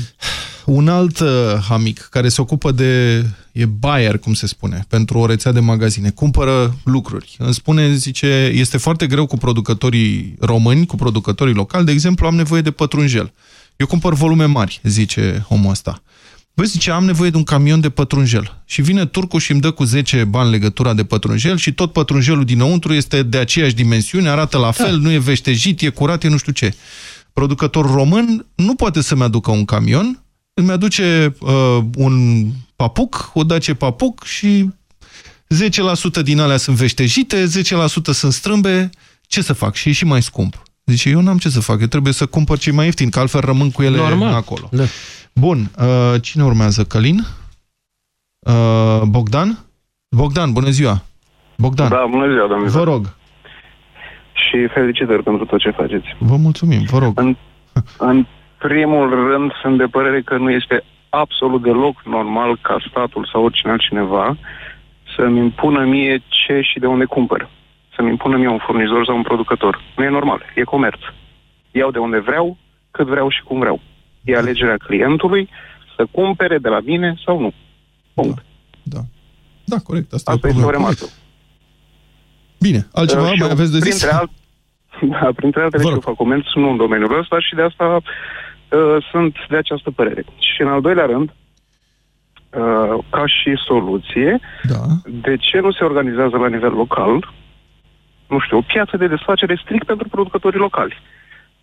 Un 0.65 0.87
alt 0.87 1.19
uh, 1.19 1.27
amic 1.69 1.99
care 1.99 2.29
se 2.29 2.41
ocupă 2.41 2.71
de... 2.71 3.23
e 3.51 3.65
buyer, 3.65 4.17
cum 4.17 4.33
se 4.33 4.47
spune, 4.47 4.85
pentru 4.89 5.17
o 5.17 5.25
rețea 5.25 5.51
de 5.51 5.59
magazine. 5.59 6.09
Cumpără 6.09 6.75
lucruri. 6.83 7.35
Îmi 7.37 7.53
spune, 7.53 7.93
zice, 7.93 8.51
este 8.53 8.77
foarte 8.77 9.07
greu 9.07 9.25
cu 9.25 9.37
producătorii 9.37 10.35
români, 10.39 10.85
cu 10.85 10.95
producătorii 10.95 11.53
locali. 11.53 11.85
De 11.85 11.91
exemplu, 11.91 12.27
am 12.27 12.35
nevoie 12.35 12.61
de 12.61 12.71
pătrunjel. 12.71 13.33
Eu 13.75 13.87
cumpăr 13.87 14.13
volume 14.13 14.45
mari, 14.45 14.79
zice 14.83 15.45
omul 15.49 15.71
ăsta. 15.71 16.01
Băi, 16.53 16.65
zice, 16.65 16.91
am 16.91 17.05
nevoie 17.05 17.29
de 17.29 17.37
un 17.37 17.43
camion 17.43 17.79
de 17.79 17.89
pătrunjel. 17.89 18.61
Și 18.65 18.81
vine 18.81 19.05
turcul 19.05 19.39
și 19.39 19.51
îmi 19.51 19.61
dă 19.61 19.71
cu 19.71 19.83
10 19.83 20.23
bani 20.23 20.49
legătura 20.49 20.93
de 20.93 21.03
pătrunjel 21.03 21.57
și 21.57 21.73
tot 21.73 21.91
pătrunjelul 21.91 22.45
dinăuntru 22.45 22.93
este 22.93 23.23
de 23.23 23.37
aceeași 23.37 23.75
dimensiune, 23.75 24.29
arată 24.29 24.57
la 24.57 24.71
fel, 24.71 24.97
nu 24.97 25.11
e 25.11 25.17
veștejit, 25.17 25.81
e 25.81 25.89
curat, 25.89 26.23
e 26.23 26.27
nu 26.27 26.37
știu 26.37 26.51
ce. 26.51 26.75
Producător 27.33 27.91
român 27.91 28.45
nu 28.55 28.75
poate 28.75 29.01
să-mi 29.01 29.23
aducă 29.23 29.51
un 29.51 29.65
camion, 29.65 30.23
îmi 30.53 30.71
aduce 30.71 31.35
uh, 31.39 31.79
un 31.95 32.45
papuc, 32.75 33.31
o 33.33 33.43
dace 33.43 33.73
papuc 33.73 34.23
și 34.23 34.69
10% 36.19 36.23
din 36.23 36.39
alea 36.39 36.57
sunt 36.57 36.75
veștejite, 36.75 37.45
10% 37.45 37.47
sunt 38.11 38.33
strâmbe, 38.33 38.89
ce 39.21 39.41
să 39.41 39.53
fac? 39.53 39.75
Și 39.75 39.89
e 39.89 39.91
și 39.91 40.05
mai 40.05 40.21
scump. 40.21 40.63
Zice, 40.85 41.09
eu 41.09 41.21
n-am 41.21 41.37
ce 41.37 41.49
să 41.49 41.59
fac, 41.59 41.81
eu 41.81 41.87
trebuie 41.87 42.13
să 42.13 42.25
cumpăr 42.25 42.57
cei 42.57 42.73
mai 42.73 42.85
ieftini, 42.85 43.11
că 43.11 43.19
altfel 43.19 43.41
rămân 43.41 43.71
cu 43.71 43.83
ele 43.83 43.97
Normal. 43.97 44.33
acolo. 44.33 44.69
Da. 44.71 44.83
Bun, 45.35 45.57
uh, 45.79 46.21
cine 46.21 46.43
urmează? 46.43 46.83
Călin? 46.83 47.17
Uh, 48.39 49.01
Bogdan? 49.09 49.57
Bogdan, 50.15 50.51
bună 50.53 50.69
ziua! 50.69 51.01
Bogdan, 51.57 51.89
Da, 51.89 52.05
bună 52.09 52.31
ziua, 52.33 52.47
domnule. 52.47 52.69
vă 52.69 52.83
rog, 52.83 53.05
Și 54.33 54.67
felicitări 54.73 55.23
pentru 55.23 55.45
tot 55.45 55.59
ce 55.59 55.69
faceți. 55.69 56.15
vă 56.19 56.35
mulțumim, 56.35 56.81
vă 56.89 56.97
rog. 56.97 57.19
În, 57.19 57.35
în 57.97 58.25
primul 58.57 59.09
rând, 59.31 59.51
sunt 59.61 59.77
de 59.77 59.85
părere 59.85 60.21
că 60.21 60.37
nu 60.37 60.51
este 60.51 60.83
absolut 61.09 61.61
deloc 61.61 62.01
normal 62.05 62.57
ca 62.61 62.77
statul 62.89 63.29
sau 63.31 63.43
oricine 63.43 63.71
altcineva 63.71 64.37
să-mi 65.15 65.39
impună 65.39 65.85
mie 65.85 66.23
ce 66.27 66.61
și 66.61 66.79
de 66.79 66.85
unde 66.87 67.05
cumpăr. 67.05 67.49
Să-mi 67.95 68.09
impună 68.09 68.37
mie 68.37 68.47
un 68.47 68.57
furnizor 68.65 69.05
sau 69.05 69.15
un 69.15 69.21
producător. 69.21 69.81
Nu 69.97 70.03
e 70.03 70.09
normal, 70.09 70.41
e 70.55 70.63
comerț. 70.63 70.99
Iau 71.71 71.91
de 71.91 71.97
unde 71.99 72.19
vreau, 72.19 72.57
cât 72.91 73.07
vreau 73.07 73.29
și 73.29 73.41
cum 73.43 73.59
vreau. 73.59 73.79
E 74.23 74.35
alegerea 74.35 74.77
clientului 74.77 75.49
să 75.95 76.05
cumpere 76.11 76.57
de 76.57 76.69
la 76.69 76.79
mine 76.79 77.15
sau 77.25 77.39
nu. 77.39 77.53
Punct. 78.13 78.43
Da, 79.73 79.77
corect, 79.83 80.13
asta, 80.13 80.31
Asta 80.31 80.47
e 80.47 80.49
o 80.49 80.53
este 80.53 80.63
o 80.63 80.67
problemă. 80.67 80.89
remarcă. 80.89 81.05
Bine, 82.59 82.87
altceva 82.93 83.21
Uh, 83.21 83.27
și 83.27 83.37
mai 83.37 83.47
eu, 83.47 83.53
aveți 83.53 83.71
de 83.71 83.79
zis? 83.79 83.99
Printre, 83.99 84.17
alt... 84.17 84.31
da, 85.15 85.29
printre 85.35 85.61
altele, 85.61 85.83
și 85.83 85.89
eu 85.89 85.99
fac 85.99 86.15
comenzi, 86.15 86.47
nu 86.55 86.69
în 86.69 86.77
domeniul 86.77 87.19
ăsta 87.19 87.39
și 87.39 87.55
de 87.55 87.61
asta 87.61 87.87
uh, 87.95 88.97
sunt 89.11 89.35
de 89.49 89.57
această 89.57 89.91
părere. 89.91 90.25
Și 90.55 90.61
în 90.61 90.67
al 90.67 90.81
doilea 90.81 91.05
rând, 91.05 91.29
uh, 91.29 93.03
ca 93.09 93.23
și 93.27 93.51
soluție, 93.65 94.39
da. 94.63 94.81
de 95.27 95.37
ce 95.37 95.59
nu 95.59 95.71
se 95.71 95.83
organizează 95.83 96.37
la 96.37 96.47
nivel 96.47 96.73
local, 96.83 97.33
nu 98.27 98.39
știu, 98.39 98.57
o 98.57 98.67
piață 98.73 98.97
de 98.97 99.07
desfacere 99.07 99.59
strict 99.63 99.85
pentru 99.85 100.07
producătorii 100.07 100.59
locali? 100.59 100.95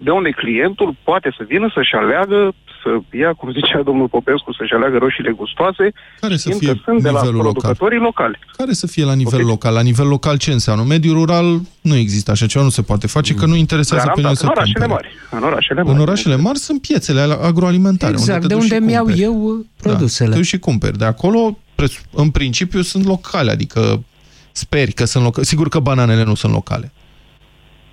De 0.01 0.11
unde 0.11 0.31
clientul 0.31 0.97
poate 1.05 1.35
să 1.37 1.45
vină 1.49 1.71
să-și 1.75 1.95
aleagă, 1.95 2.55
să 2.83 2.91
ia, 3.19 3.33
cum 3.33 3.53
zicea 3.53 3.83
domnul 3.83 4.09
Popescu, 4.09 4.53
să-și 4.53 4.73
aleagă 4.73 4.97
roșiile 4.99 5.31
gustoase, 5.31 5.85
Care 6.21 6.37
să 6.37 6.51
știind 6.51 6.59
fie 6.61 6.73
că 6.73 6.79
sunt 6.85 7.03
de 7.03 7.11
la 7.11 7.21
nivelul 7.21 7.35
local? 7.43 7.53
producătorii 7.53 7.99
locali. 7.99 8.39
Care 8.57 8.73
să 8.73 8.87
fie 8.87 9.05
la 9.05 9.15
nivel 9.15 9.45
local? 9.47 9.75
La 9.75 9.81
nivel 9.91 10.07
local 10.09 10.37
ce 10.39 10.53
înseamnă? 10.53 10.83
Mediul 10.85 11.15
rural 11.15 11.61
nu 11.81 11.95
există 11.97 12.31
așa 12.31 12.47
ceva, 12.47 12.65
nu 12.65 12.71
se 12.71 12.83
poate 12.83 13.07
face, 13.07 13.35
că 13.35 13.47
nu 13.47 13.57
interesează 13.57 14.11
pe 14.15 14.21
Garantat, 14.21 14.25
noi 14.25 14.31
în 14.31 14.37
să 14.37 14.47
orașele 14.47 14.87
cumpere. 14.87 14.93
mari. 15.31 15.43
În 15.43 15.43
orașele 15.53 15.83
mari. 15.83 15.95
În 15.95 16.01
orașele 16.03 16.37
mari 16.37 16.59
sunt 16.59 16.81
piețele 16.81 17.21
alea 17.21 17.39
agroalimentare. 17.43 18.13
Exact, 18.13 18.41
te 18.41 18.47
de 18.47 18.55
duci 18.55 18.63
unde 18.63 18.75
și 18.75 18.81
mi-au 18.83 19.05
cumperi. 19.05 19.23
eu 19.23 19.35
uh, 19.43 19.65
produsele. 19.83 20.29
Da, 20.29 20.35
te 20.35 20.41
duci 20.41 20.49
și 20.49 20.59
cumperi. 20.59 20.99
De 20.99 21.05
acolo, 21.05 21.59
presu- 21.75 22.03
în 22.13 22.31
principiu, 22.31 22.81
sunt 22.81 23.05
locale, 23.05 23.51
adică 23.51 24.05
speri 24.53 24.93
că 24.93 25.05
sunt 25.05 25.25
locale. 25.25 25.45
Sigur 25.45 25.69
că 25.69 25.79
bananele 25.79 26.25
nu 26.25 26.35
sunt 26.35 26.53
locale. 26.53 26.93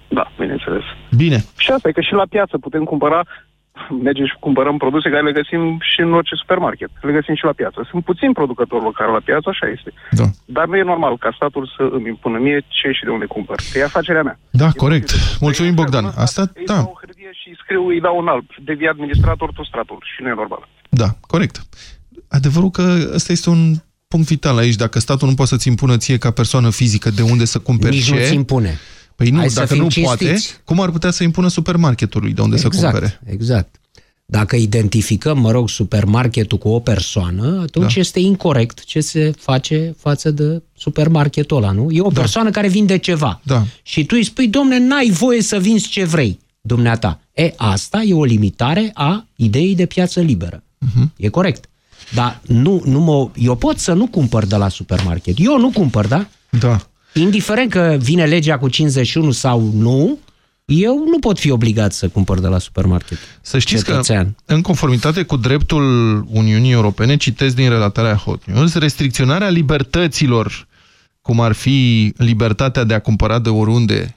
Da, 0.08 0.32
bineînțeles. 0.40 0.84
Bine. 1.18 1.46
Și 1.58 1.72
asta 1.72 1.88
e 1.88 1.92
că 1.92 2.02
și 2.02 2.14
la 2.14 2.26
piață 2.30 2.58
putem 2.58 2.84
cumpăra 2.84 3.24
mergem 4.08 4.26
și 4.26 4.36
cumpărăm 4.40 4.78
produse 4.78 5.10
care 5.10 5.24
le 5.24 5.32
găsim 5.40 5.62
și 5.94 6.00
în 6.02 6.14
orice 6.14 6.36
supermarket. 6.36 6.90
Le 7.02 7.12
găsim 7.12 7.36
și 7.36 7.44
la 7.44 7.52
piață. 7.52 7.88
Sunt 7.90 8.04
puțini 8.04 8.34
producători 8.34 8.84
locali 8.84 9.12
la 9.12 9.20
piață, 9.30 9.50
așa 9.50 9.68
este. 9.76 9.90
Da. 10.12 10.28
Dar 10.46 10.66
nu 10.68 10.76
e 10.78 10.84
normal 10.94 11.18
ca 11.18 11.32
statul 11.36 11.74
să 11.76 11.84
îmi 11.92 12.08
impună 12.08 12.38
mie 12.40 12.60
ce 12.68 12.92
și 12.92 13.04
de 13.04 13.10
unde 13.10 13.26
cumpăr. 13.26 13.58
Că 13.72 13.78
e 13.78 13.84
afacerea 13.84 14.24
mea. 14.24 14.40
Da, 14.50 14.70
corect. 14.84 15.10
Mulțumim, 15.40 15.74
Bogdan. 15.74 16.06
Asta, 16.26 16.42
Îi 16.54 16.66
da, 16.66 16.74
dau 16.74 16.92
o 16.96 16.98
hârtie 17.02 17.30
și 17.42 17.48
îi 17.50 17.58
scriu, 17.64 17.84
îi 17.88 18.02
dau 18.02 18.18
un 18.18 18.28
alb. 18.28 18.46
Devii 18.64 18.88
administrator, 18.88 19.52
tu 19.54 19.64
stratul. 19.64 19.98
Și 20.16 20.22
nu 20.22 20.28
e 20.30 20.34
normal. 20.34 20.68
da, 20.90 21.08
corect. 21.22 21.56
Adevărul 22.30 22.70
că 22.70 22.86
ăsta 23.14 23.32
este 23.32 23.50
un 23.50 23.74
punct 24.08 24.28
vital 24.28 24.58
aici. 24.58 24.76
Dacă 24.76 25.00
statul 25.00 25.28
nu 25.28 25.34
poate 25.34 25.52
să-ți 25.52 25.68
impună 25.68 25.98
ție 25.98 26.18
ca 26.18 26.32
persoană 26.32 26.70
fizică 26.70 27.10
de 27.10 27.22
unde 27.22 27.46
să 27.46 27.60
cumperi 27.60 27.96
Nici 27.96 28.06
ce... 28.06 28.14
nu-ți 28.14 28.34
impune. 28.34 28.80
Păi 29.16 29.30
nu, 29.30 29.38
Hai 29.38 29.50
să 29.50 29.60
dacă 29.60 29.74
fim 29.74 29.84
nu 29.84 29.90
cinstiți. 29.90 30.24
poate, 30.26 30.42
cum 30.64 30.80
ar 30.80 30.90
putea 30.90 31.12
să 31.12 31.24
impună 31.24 31.48
supermarketului 31.48 32.34
de 32.34 32.42
unde 32.42 32.58
să 32.58 32.66
exact, 32.66 32.92
cumpere? 32.94 33.20
Exact. 33.26 33.76
Dacă 34.26 34.56
identificăm, 34.56 35.40
mă 35.40 35.52
rog, 35.52 35.70
supermarketul 35.70 36.58
cu 36.58 36.68
o 36.70 36.80
persoană, 36.80 37.60
atunci 37.62 37.94
Da. 37.94 38.00
este 38.00 38.20
incorrect 38.20 38.84
ce 38.84 39.00
se 39.00 39.34
face 39.38 39.96
față 39.98 40.32
de 40.32 40.64
supermarketul 40.78 41.58
ăla, 41.58 41.72
nu? 41.72 41.92
E 41.92 42.02
o 42.02 42.10
persoană 42.10 42.50
care 42.50 42.68
vinde 42.68 42.98
ceva. 42.98 43.40
Da. 43.44 43.66
Și 43.84 44.06
tu 44.06 44.16
îi 44.18 44.24
spui, 44.24 44.48
domne, 44.48 44.78
n-ai 44.80 45.10
voie 45.10 45.42
să 45.42 45.58
vinzi 45.60 45.88
ce 45.88 46.04
vrei, 46.04 46.40
dumneata. 46.62 47.20
E, 47.34 47.54
asta 47.58 48.02
e 48.02 48.14
o 48.14 48.24
limitare 48.24 48.92
a 48.94 49.28
ideii 49.36 49.76
de 49.76 49.86
piață 49.86 50.20
liberă. 50.20 50.64
Mhm. 50.78 51.12
E 51.18 51.28
corect. 51.30 51.70
Dar 52.14 52.42
nu, 52.48 52.82
nu 52.86 53.00
mă, 53.00 53.30
eu 53.36 53.56
pot 53.56 53.78
să 53.78 53.94
nu 53.94 54.08
cumpăr 54.08 54.46
de 54.46 54.56
la 54.56 54.70
supermarket. 54.70 55.36
Eu 55.38 55.60
nu 55.60 55.70
cumpăr, 55.70 56.08
da? 56.08 56.28
Da. 56.50 56.88
Indiferent 57.20 57.72
că 57.72 57.98
vine 58.00 58.26
legea 58.26 58.58
cu 58.58 58.70
51 58.70 59.32
sau 59.32 59.72
nu, 59.74 60.20
eu 60.66 61.04
nu 61.08 61.20
pot 61.20 61.40
fi 61.40 61.52
obligat 61.52 61.94
să 61.94 62.08
cumpăr 62.08 62.40
de 62.40 62.48
la 62.48 62.60
supermarket. 62.60 63.18
Să 63.42 63.60
știți 63.60 63.84
Cetățean. 63.84 64.36
că, 64.46 64.54
în 64.54 64.62
conformitate 64.62 65.24
cu 65.24 65.36
dreptul 65.36 65.84
Uniunii 66.30 66.72
Europene, 66.72 67.18
citesc 67.18 67.56
din 67.56 67.70
relatarea 67.70 68.16
Hot 68.16 68.46
News, 68.46 68.74
restricționarea 68.74 69.50
libertăților, 69.50 70.68
cum 71.22 71.40
ar 71.40 71.52
fi 71.52 72.14
libertatea 72.18 72.84
de 72.84 72.94
a 72.94 73.00
cumpăra 73.00 73.40
de 73.40 73.50
oriunde, 73.50 74.16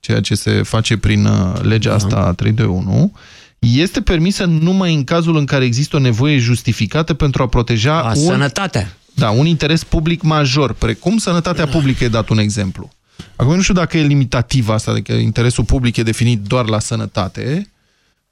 ceea 0.00 0.20
ce 0.20 0.34
se 0.34 0.62
face 0.62 0.96
prin 0.96 1.24
uh, 1.24 1.60
legea 1.62 1.88
Da. 1.88 1.94
asta 1.94 2.32
321, 2.32 3.12
este 3.58 4.00
permisă 4.00 4.44
numai 4.44 4.94
în 4.94 5.04
cazul 5.04 5.36
în 5.36 5.44
care 5.44 5.64
există 5.64 5.96
o 5.96 6.00
nevoie 6.00 6.38
justificată 6.38 7.14
pentru 7.14 7.42
a 7.42 7.48
proteja 7.48 8.02
A, 8.02 8.08
un, 8.08 8.14
sănătatea. 8.14 8.96
Da, 9.20 9.30
un 9.30 9.46
interes 9.46 9.84
public 9.84 10.22
major, 10.22 10.72
precum 10.72 11.18
sănătatea 11.18 11.66
publică, 11.66 12.04
e 12.04 12.08
dat 12.08 12.28
un 12.28 12.38
exemplu. 12.38 12.90
Acum 13.36 13.54
nu 13.54 13.60
știu 13.60 13.74
dacă 13.74 13.98
e 13.98 14.02
limitativ 14.02 14.68
asta, 14.68 14.90
adică 14.90 15.12
interesul 15.12 15.64
public 15.64 15.96
e 15.96 16.02
definit 16.02 16.40
doar 16.40 16.68
la 16.68 16.78
sănătate, 16.78 17.72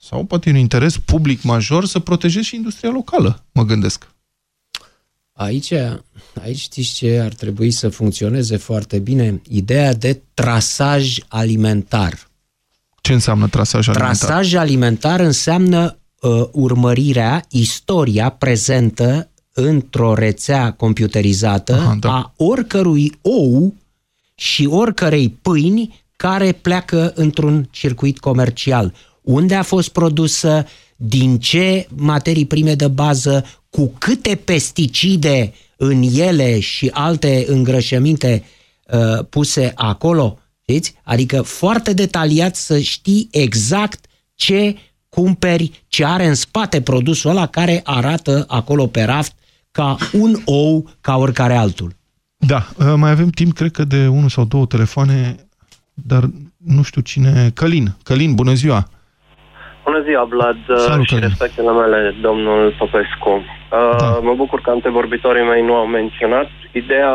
sau 0.00 0.24
poate 0.24 0.48
e 0.48 0.52
un 0.52 0.58
interes 0.58 0.98
public 0.98 1.42
major 1.42 1.86
să 1.86 1.98
protejezi 1.98 2.46
și 2.46 2.56
industria 2.56 2.90
locală, 2.90 3.44
mă 3.52 3.64
gândesc. 3.64 4.08
Aici, 5.32 5.72
aici 6.42 6.58
știți 6.58 6.94
ce 6.94 7.20
ar 7.24 7.34
trebui 7.34 7.70
să 7.70 7.88
funcționeze 7.88 8.56
foarte 8.56 8.98
bine? 8.98 9.40
Ideea 9.48 9.94
de 9.94 10.22
trasaj 10.34 11.16
alimentar. 11.28 12.28
Ce 13.00 13.12
înseamnă 13.12 13.48
trasaj 13.48 13.88
alimentar? 13.88 14.16
Trasaj 14.16 14.54
alimentar 14.54 15.20
înseamnă 15.20 15.98
uh, 16.20 16.48
urmărirea, 16.52 17.44
istoria 17.50 18.28
prezentă 18.28 19.30
într-o 19.60 20.14
rețea 20.14 20.72
computerizată 20.72 21.74
Aha, 21.74 21.96
da. 22.00 22.10
a 22.10 22.32
oricărui 22.36 23.12
ou 23.22 23.74
și 24.34 24.66
oricărei 24.66 25.28
pâini 25.42 26.04
care 26.16 26.52
pleacă 26.52 27.12
într-un 27.14 27.68
circuit 27.70 28.18
comercial. 28.18 28.94
Unde 29.22 29.54
a 29.54 29.62
fost 29.62 29.88
produsă, 29.88 30.66
din 30.96 31.38
ce 31.38 31.86
materii 31.94 32.46
prime 32.46 32.74
de 32.74 32.88
bază, 32.88 33.44
cu 33.70 33.92
câte 33.98 34.34
pesticide 34.44 35.52
în 35.76 36.02
ele 36.02 36.60
și 36.60 36.90
alte 36.92 37.44
îngrășăminte 37.48 38.44
uh, 38.86 39.24
puse 39.28 39.72
acolo, 39.74 40.38
știți? 40.62 40.94
Adică 41.02 41.42
foarte 41.42 41.92
detaliat 41.92 42.56
să 42.56 42.78
știi 42.78 43.28
exact 43.30 44.06
ce 44.34 44.76
cumperi, 45.08 45.84
ce 45.88 46.04
are 46.04 46.26
în 46.26 46.34
spate 46.34 46.80
produsul 46.80 47.30
ăla 47.30 47.46
care 47.46 47.80
arată 47.84 48.44
acolo 48.48 48.86
pe 48.86 49.02
raft 49.02 49.32
ca 49.78 49.96
un 50.24 50.32
ou, 50.44 50.72
ca 51.00 51.14
oricare 51.16 51.56
altul. 51.64 51.90
Da, 52.52 52.60
uh, 52.78 52.94
mai 53.02 53.10
avem 53.10 53.30
timp, 53.40 53.52
cred 53.60 53.70
că 53.70 53.84
de 53.94 54.00
unul 54.18 54.28
sau 54.36 54.44
două 54.44 54.66
telefoane, 54.74 55.18
dar 56.10 56.22
nu 56.76 56.82
știu 56.82 57.02
cine... 57.10 57.32
Călin, 57.54 57.86
Călin, 58.08 58.34
bună 58.34 58.52
ziua! 58.62 58.80
Bună 59.84 60.00
ziua, 60.06 60.24
Vlad, 60.32 60.60
Salut, 60.76 61.06
și 61.06 61.14
Călin. 61.14 61.28
respectele 61.28 61.72
mele, 61.80 62.14
domnul 62.20 62.74
Popescu. 62.78 63.32
Da. 63.70 64.18
Mă 64.28 64.34
bucur 64.34 64.60
că 64.60 64.70
antevorbitorii 64.70 65.48
mei 65.52 65.62
nu 65.62 65.74
au 65.74 65.86
menționat. 65.86 66.48
Ideea 66.72 67.14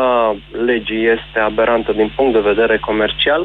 legii 0.66 1.04
este 1.16 1.38
aberantă 1.38 1.92
din 1.92 2.12
punct 2.16 2.32
de 2.32 2.48
vedere 2.50 2.78
comercial 2.78 3.42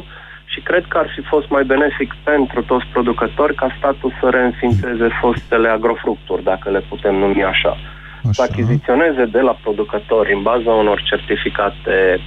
și 0.52 0.60
cred 0.60 0.84
că 0.88 0.98
ar 0.98 1.08
fi 1.14 1.22
fost 1.32 1.48
mai 1.48 1.64
benefic 1.64 2.10
pentru 2.24 2.62
toți 2.62 2.86
producători 2.92 3.54
ca 3.54 3.68
statul 3.78 4.12
să 4.20 4.28
reînființeze 4.28 5.08
fostele 5.20 5.68
agrofructuri, 5.68 6.42
dacă 6.42 6.70
le 6.70 6.82
putem 6.88 7.14
numi 7.14 7.44
așa. 7.44 7.76
Așa. 8.22 8.32
Să 8.32 8.48
achiziționeze 8.50 9.24
de 9.24 9.40
la 9.40 9.58
producători 9.62 10.34
în 10.34 10.42
baza 10.42 10.70
unor 10.70 11.02
certificate 11.02 12.20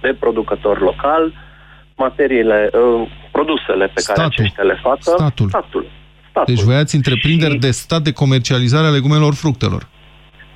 de 0.00 0.16
producător 0.18 0.80
local 0.80 1.32
materiile, 1.96 2.70
uh, 2.72 3.08
produsele 3.30 3.86
pe 3.86 4.02
care 4.06 4.18
Statul. 4.20 4.34
aceștia 4.36 4.64
le 4.64 4.78
facă. 4.82 5.00
Statul. 5.00 5.48
Statul. 5.48 5.86
Statul. 6.30 6.54
Deci 6.54 6.64
voiați 6.64 6.94
întreprinderi 6.94 7.56
de 7.56 7.70
stat 7.70 8.02
de 8.02 8.12
comercializare 8.12 8.86
a 8.86 8.90
legumelor 8.90 9.34
fructelor. 9.34 9.82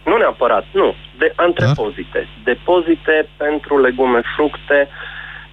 Nu 0.05 0.17
neapărat, 0.17 0.67
nu. 0.73 0.95
De 1.19 1.33
antrepozite. 1.37 2.29
Depozite 2.45 3.29
pentru 3.37 3.81
legume, 3.81 4.21
fructe, 4.37 4.89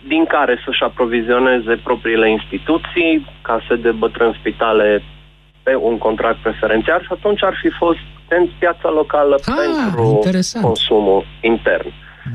din 0.07 0.25
care 0.25 0.61
să-și 0.65 0.83
aprovizioneze 0.83 1.73
propriile 1.83 2.29
instituții, 2.29 3.25
case 3.41 3.75
de 3.75 3.91
bătrâni 3.91 4.37
spitale 4.39 5.03
pe 5.63 5.75
un 5.75 5.97
contract 5.97 6.37
preferențial 6.37 7.01
și 7.01 7.11
atunci 7.11 7.43
ar 7.43 7.55
fi 7.61 7.69
fost 7.69 8.05
în 8.29 8.49
piața 8.59 8.89
locală 8.95 9.35
Ah, 9.45 9.53
pentru 9.83 10.11
interesant. 10.15 10.65
consumul 10.65 11.25
intern. 11.41 11.87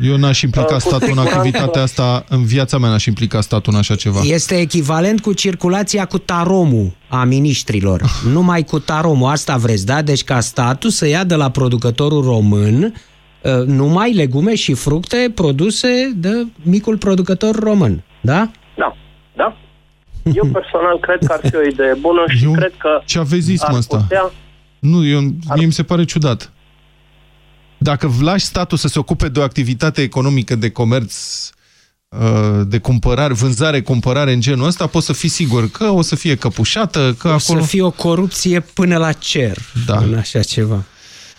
Eu 0.03 0.17
n-aș 0.17 0.41
implica 0.43 0.67
Uh, 0.67 0.73
cu 0.75 0.79
statul 0.89 1.01
în 1.09 1.09
siguranță- 1.09 1.37
activitatea 1.37 1.83
asta, 1.83 2.25
în 2.29 2.45
viața 2.45 2.79
mea 2.79 2.89
n-aș 2.91 3.05
implica 3.05 3.41
statul 3.41 3.73
în 3.73 3.79
așa 3.79 3.95
ceva. 3.95 4.21
Este 4.23 4.55
echivalent 4.59 5.21
cu 5.21 5.33
circulația 5.33 6.05
cu 6.05 6.19
taromul 6.19 6.91
a 7.09 7.25
miniștrilor. 7.25 8.03
Numai 8.33 8.63
cu 8.63 8.79
taromul, 8.79 9.31
asta 9.31 9.57
vreți, 9.57 9.87
da? 9.87 10.03
Deci 10.03 10.25
ca 10.25 10.41
statul 10.41 10.91
să 10.91 11.07
ia 11.09 11.25
de 11.25 11.35
la 11.35 11.51
producătorul 11.51 12.23
român 12.25 12.83
uh, 13.43 13.53
numai 13.67 14.13
legume 14.13 14.55
și 14.55 14.75
fructe 14.75 15.33
produse 15.35 16.13
de 16.17 16.47
micul 16.63 16.97
producător 16.99 17.55
român, 17.55 18.03
da? 18.21 18.51
Da, 18.77 18.97
da. 19.37 19.57
Eu 20.35 20.47
personal 20.59 20.99
cred 21.01 21.19
că 21.27 21.33
ar 21.33 21.41
fi 21.51 21.57
o 21.57 21.63
idee 21.71 21.95
bună 22.01 22.23
și 22.37 22.45
Eu- 22.45 22.53
cred 22.53 22.73
că 22.79 23.01
Ce 23.05 23.19
aveți 23.19 23.43
zis, 23.43 23.63
ar 23.63 23.71
mă, 23.71 23.77
asta? 23.77 23.97
putea 23.97 24.31
Nu, 24.85 25.07
eu, 25.07 25.21
mie 25.55 25.67
mi 25.67 25.73
se 25.73 25.83
pare 25.83 26.05
ciudat. 26.05 26.53
Dacă 27.79 28.11
lași 28.21 28.45
statul 28.45 28.79
să 28.79 28.89
se 28.89 28.99
ocupe 28.99 29.29
de 29.29 29.39
o 29.39 29.43
activitate 29.43 30.03
economică 30.03 30.55
de 30.55 30.71
comerț, 30.71 31.15
uh, 32.09 32.67
de 32.67 32.79
cumpărare, 32.79 33.33
vânzare, 33.33 33.83
cumpărare 33.83 34.33
în 34.33 34.41
genul 34.41 34.67
ăsta, 34.67 34.87
poți 34.87 35.07
să 35.07 35.13
fii 35.13 35.29
sigur 35.29 35.71
că 35.71 35.85
o 35.85 36.03
să 36.03 36.17
fie 36.17 36.35
căpușată, 36.35 37.15
că 37.19 37.29
O 37.29 37.33
acolo... 37.33 37.61
să 37.61 37.67
fie 37.67 37.83
o 37.83 37.91
corupție 37.91 38.61
până 38.61 38.97
la 38.97 39.13
cer 39.13 39.59
Da. 39.87 39.97
în 39.99 40.15
așa 40.15 40.41
ceva. 40.41 40.85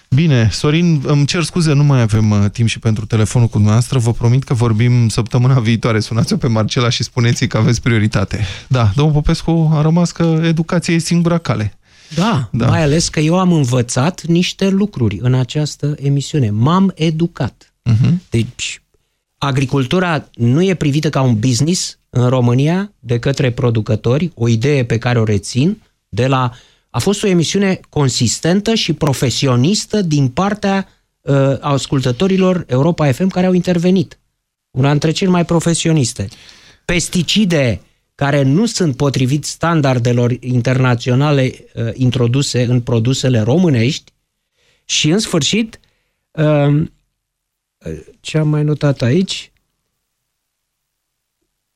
Bine, 0.10 0.50
Sorin, 0.52 1.02
îmi 1.06 1.26
cer 1.26 1.44
scuze, 1.44 1.74
nu 1.74 1.84
mai 1.84 2.02
avem 2.02 2.32
uh, 2.32 2.46
timp 2.52 2.68
și 2.70 2.80
pentru 2.80 3.06
telefonul 3.06 3.48
cu 3.48 3.54
dumneavoastră. 3.54 4.00
Vă 4.00 4.12
promit 4.12 4.44
că 4.44 4.54
vorbim 4.54 5.08
săptămâna 5.08 5.60
viitoare. 5.60 6.00
Sunați-o 6.00 6.38
pe 6.38 6.48
Marcela 6.48 6.90
și 6.90 7.04
spuneți 7.04 7.46
că 7.46 7.58
aveți 7.58 7.82
prioritate. 7.82 8.46
Da, 8.68 8.92
domnul 8.96 9.14
Popescu 9.14 9.72
a 9.74 9.82
rămas 9.82 10.12
că 10.12 10.42
educația 10.44 10.94
e 10.94 10.98
singura 10.98 11.38
cale. 11.38 11.78
Da, 12.16 12.50
Da. 12.52 12.66
da, 12.66 12.68
mai 12.68 12.82
ales 12.82 13.10
că 13.10 13.20
eu 13.20 13.40
am 13.40 13.52
învățat 13.52 14.26
niște 14.26 14.70
lucruri 14.70 15.20
în 15.22 15.34
această 15.34 15.96
emisiune. 16.00 16.50
M-am 16.50 16.92
educat. 16.96 17.74
Uh-huh. 17.90 18.14
Deci, 18.30 18.82
agricultura 19.38 20.30
nu 20.34 20.64
e 20.64 20.74
privită 20.74 21.10
ca 21.10 21.22
un 21.22 21.40
business 21.40 22.00
în 22.10 22.30
România 22.30 22.94
de 23.00 23.20
către 23.20 23.52
producători, 23.52 24.32
o 24.34 24.48
idee 24.48 24.86
pe 24.86 24.98
care 24.98 25.20
o 25.20 25.24
rețin 25.24 25.82
de 26.10 26.28
la... 26.28 26.52
A 26.90 27.00
fost 27.00 27.24
o 27.24 27.28
emisiune 27.28 27.80
consistentă 27.90 28.74
și 28.74 28.94
profesionistă 28.94 30.02
din 30.02 30.28
partea 30.28 30.88
uh, 31.22 31.36
ascultătorilor 31.60 32.64
Europa 32.68 33.12
FM 33.12 33.28
care 33.28 33.46
au 33.46 33.54
intervenit. 33.54 34.20
Una 34.72 34.90
dintre 34.90 35.12
cele 35.12 35.30
mai 35.30 35.46
profesioniste. 35.46 36.28
Pesticide 36.86 37.82
care 38.16 38.42
nu 38.42 38.66
sunt 38.66 38.96
potrivit 38.96 39.46
standardelor 39.46 40.38
internaționale 40.40 41.54
uh, 41.74 41.90
introduse 41.94 42.64
în 42.64 42.82
produsele 42.82 43.40
românești 43.40 44.12
și, 44.86 45.10
în 45.10 45.20
sfârșit, 45.20 45.80
uh, 46.32 46.88
ce 48.20 48.38
am 48.38 48.48
mai 48.48 48.64
notat 48.64 49.02
aici? 49.02 49.52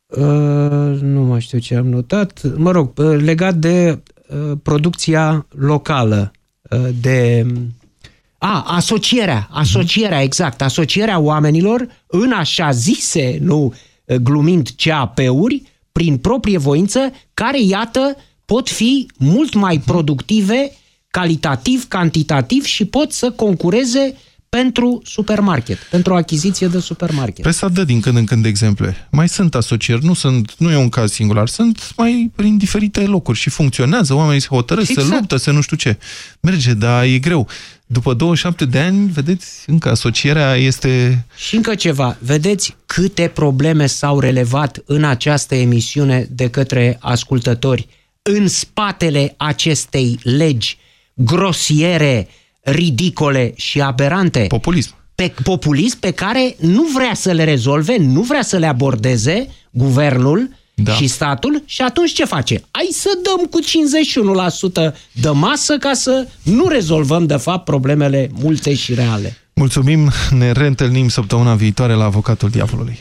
Uh, 0.07 0.99
nu 1.01 1.21
mai 1.21 1.41
știu 1.41 1.59
ce 1.59 1.75
am 1.75 1.87
notat. 1.87 2.55
Mă 2.55 2.71
rog, 2.71 2.97
uh, 2.97 3.19
legat 3.21 3.55
de 3.55 4.01
uh, 4.27 4.57
producția 4.63 5.45
locală, 5.49 6.31
uh, 6.69 6.89
de... 7.01 7.45
A, 8.37 8.63
asocierea, 8.67 9.47
asocierea, 9.51 10.21
exact, 10.21 10.61
asocierea 10.61 11.19
oamenilor 11.19 11.87
în 12.07 12.31
așa 12.31 12.71
zise, 12.71 13.37
nu 13.41 13.73
uh, 14.05 14.15
glumind 14.15 14.69
CAP-uri, 14.75 15.63
prin 15.99 16.17
proprie 16.17 16.57
voință, 16.57 17.11
care, 17.33 17.61
iată, 17.61 18.15
pot 18.45 18.69
fi 18.69 19.07
mult 19.17 19.53
mai 19.53 19.81
productive, 19.85 20.71
calitativ, 21.11 21.87
cantitativ 21.87 22.63
și 22.63 22.85
pot 22.85 23.11
să 23.11 23.31
concureze 23.31 24.17
pentru 24.49 25.01
supermarket, 25.05 25.77
pentru 25.77 26.15
achiziție 26.15 26.67
de 26.67 26.79
supermarket. 26.79 27.41
Presa 27.41 27.67
dă 27.67 27.83
din 27.83 27.99
când 27.99 28.17
în 28.17 28.25
când 28.25 28.45
exemple. 28.45 29.07
Mai 29.11 29.29
sunt 29.29 29.55
asocieri, 29.55 30.05
nu, 30.05 30.13
sunt, 30.13 30.53
nu 30.57 30.71
e 30.71 30.75
un 30.75 30.89
caz 30.89 31.11
singular, 31.11 31.47
sunt 31.47 31.93
mai 31.97 32.31
prin 32.35 32.57
diferite 32.57 33.01
locuri 33.01 33.37
și 33.37 33.49
funcționează, 33.49 34.13
oamenii 34.13 34.41
se 34.41 34.47
hotărăsc, 34.49 34.89
exact. 34.89 35.07
se 35.07 35.13
luptă, 35.13 35.37
se 35.37 35.51
nu 35.51 35.61
știu 35.61 35.77
ce. 35.77 35.97
Merge, 36.39 36.73
dar 36.73 37.03
e 37.03 37.19
greu. 37.19 37.47
După 37.85 38.13
27 38.13 38.65
de 38.65 38.79
ani, 38.79 39.09
vedeți, 39.11 39.63
încă 39.67 39.89
asocierea 39.89 40.55
este... 40.55 41.25
Și 41.35 41.55
încă 41.55 41.75
ceva, 41.75 42.17
vedeți 42.19 42.75
câte 42.85 43.31
probleme 43.33 43.85
s-au 43.85 44.19
relevat 44.19 44.81
în 44.85 45.03
această 45.03 45.55
emisiune 45.55 46.27
de 46.31 46.49
către 46.49 46.97
ascultători 46.99 47.87
în 48.21 48.47
spatele 48.47 49.33
acestei 49.37 50.19
legi 50.23 50.77
grosiere, 51.13 52.27
ridicole 52.71 53.53
și 53.55 53.81
aberante. 53.81 54.45
Populism. 54.47 54.95
Pe, 55.15 55.33
populism 55.43 55.99
pe 55.99 56.11
care 56.11 56.55
nu 56.59 56.83
vrea 56.93 57.13
să 57.13 57.31
le 57.31 57.43
rezolve, 57.43 57.97
nu 57.97 58.21
vrea 58.21 58.41
să 58.41 58.57
le 58.57 58.65
abordeze 58.65 59.47
guvernul 59.71 60.49
da. 60.83 60.93
și 60.93 61.07
statul 61.07 61.63
și 61.65 61.81
atunci 61.81 62.13
ce 62.13 62.25
face? 62.25 62.63
Hai 62.71 62.87
să 62.91 63.09
dăm 63.23 63.45
cu 63.45 63.59
51% 64.89 64.93
de 65.11 65.29
masă 65.29 65.77
ca 65.77 65.93
să 65.93 66.27
nu 66.43 66.67
rezolvăm 66.67 67.25
de 67.25 67.35
fapt 67.35 67.65
problemele 67.65 68.29
multe 68.41 68.73
și 68.73 68.93
reale. 68.93 69.37
Mulțumim, 69.53 70.11
ne 70.29 70.51
reîntâlnim 70.51 71.09
săptămâna 71.09 71.55
viitoare 71.55 71.93
la 71.93 72.03
Avocatul 72.03 72.49
Diavolului. 72.49 72.99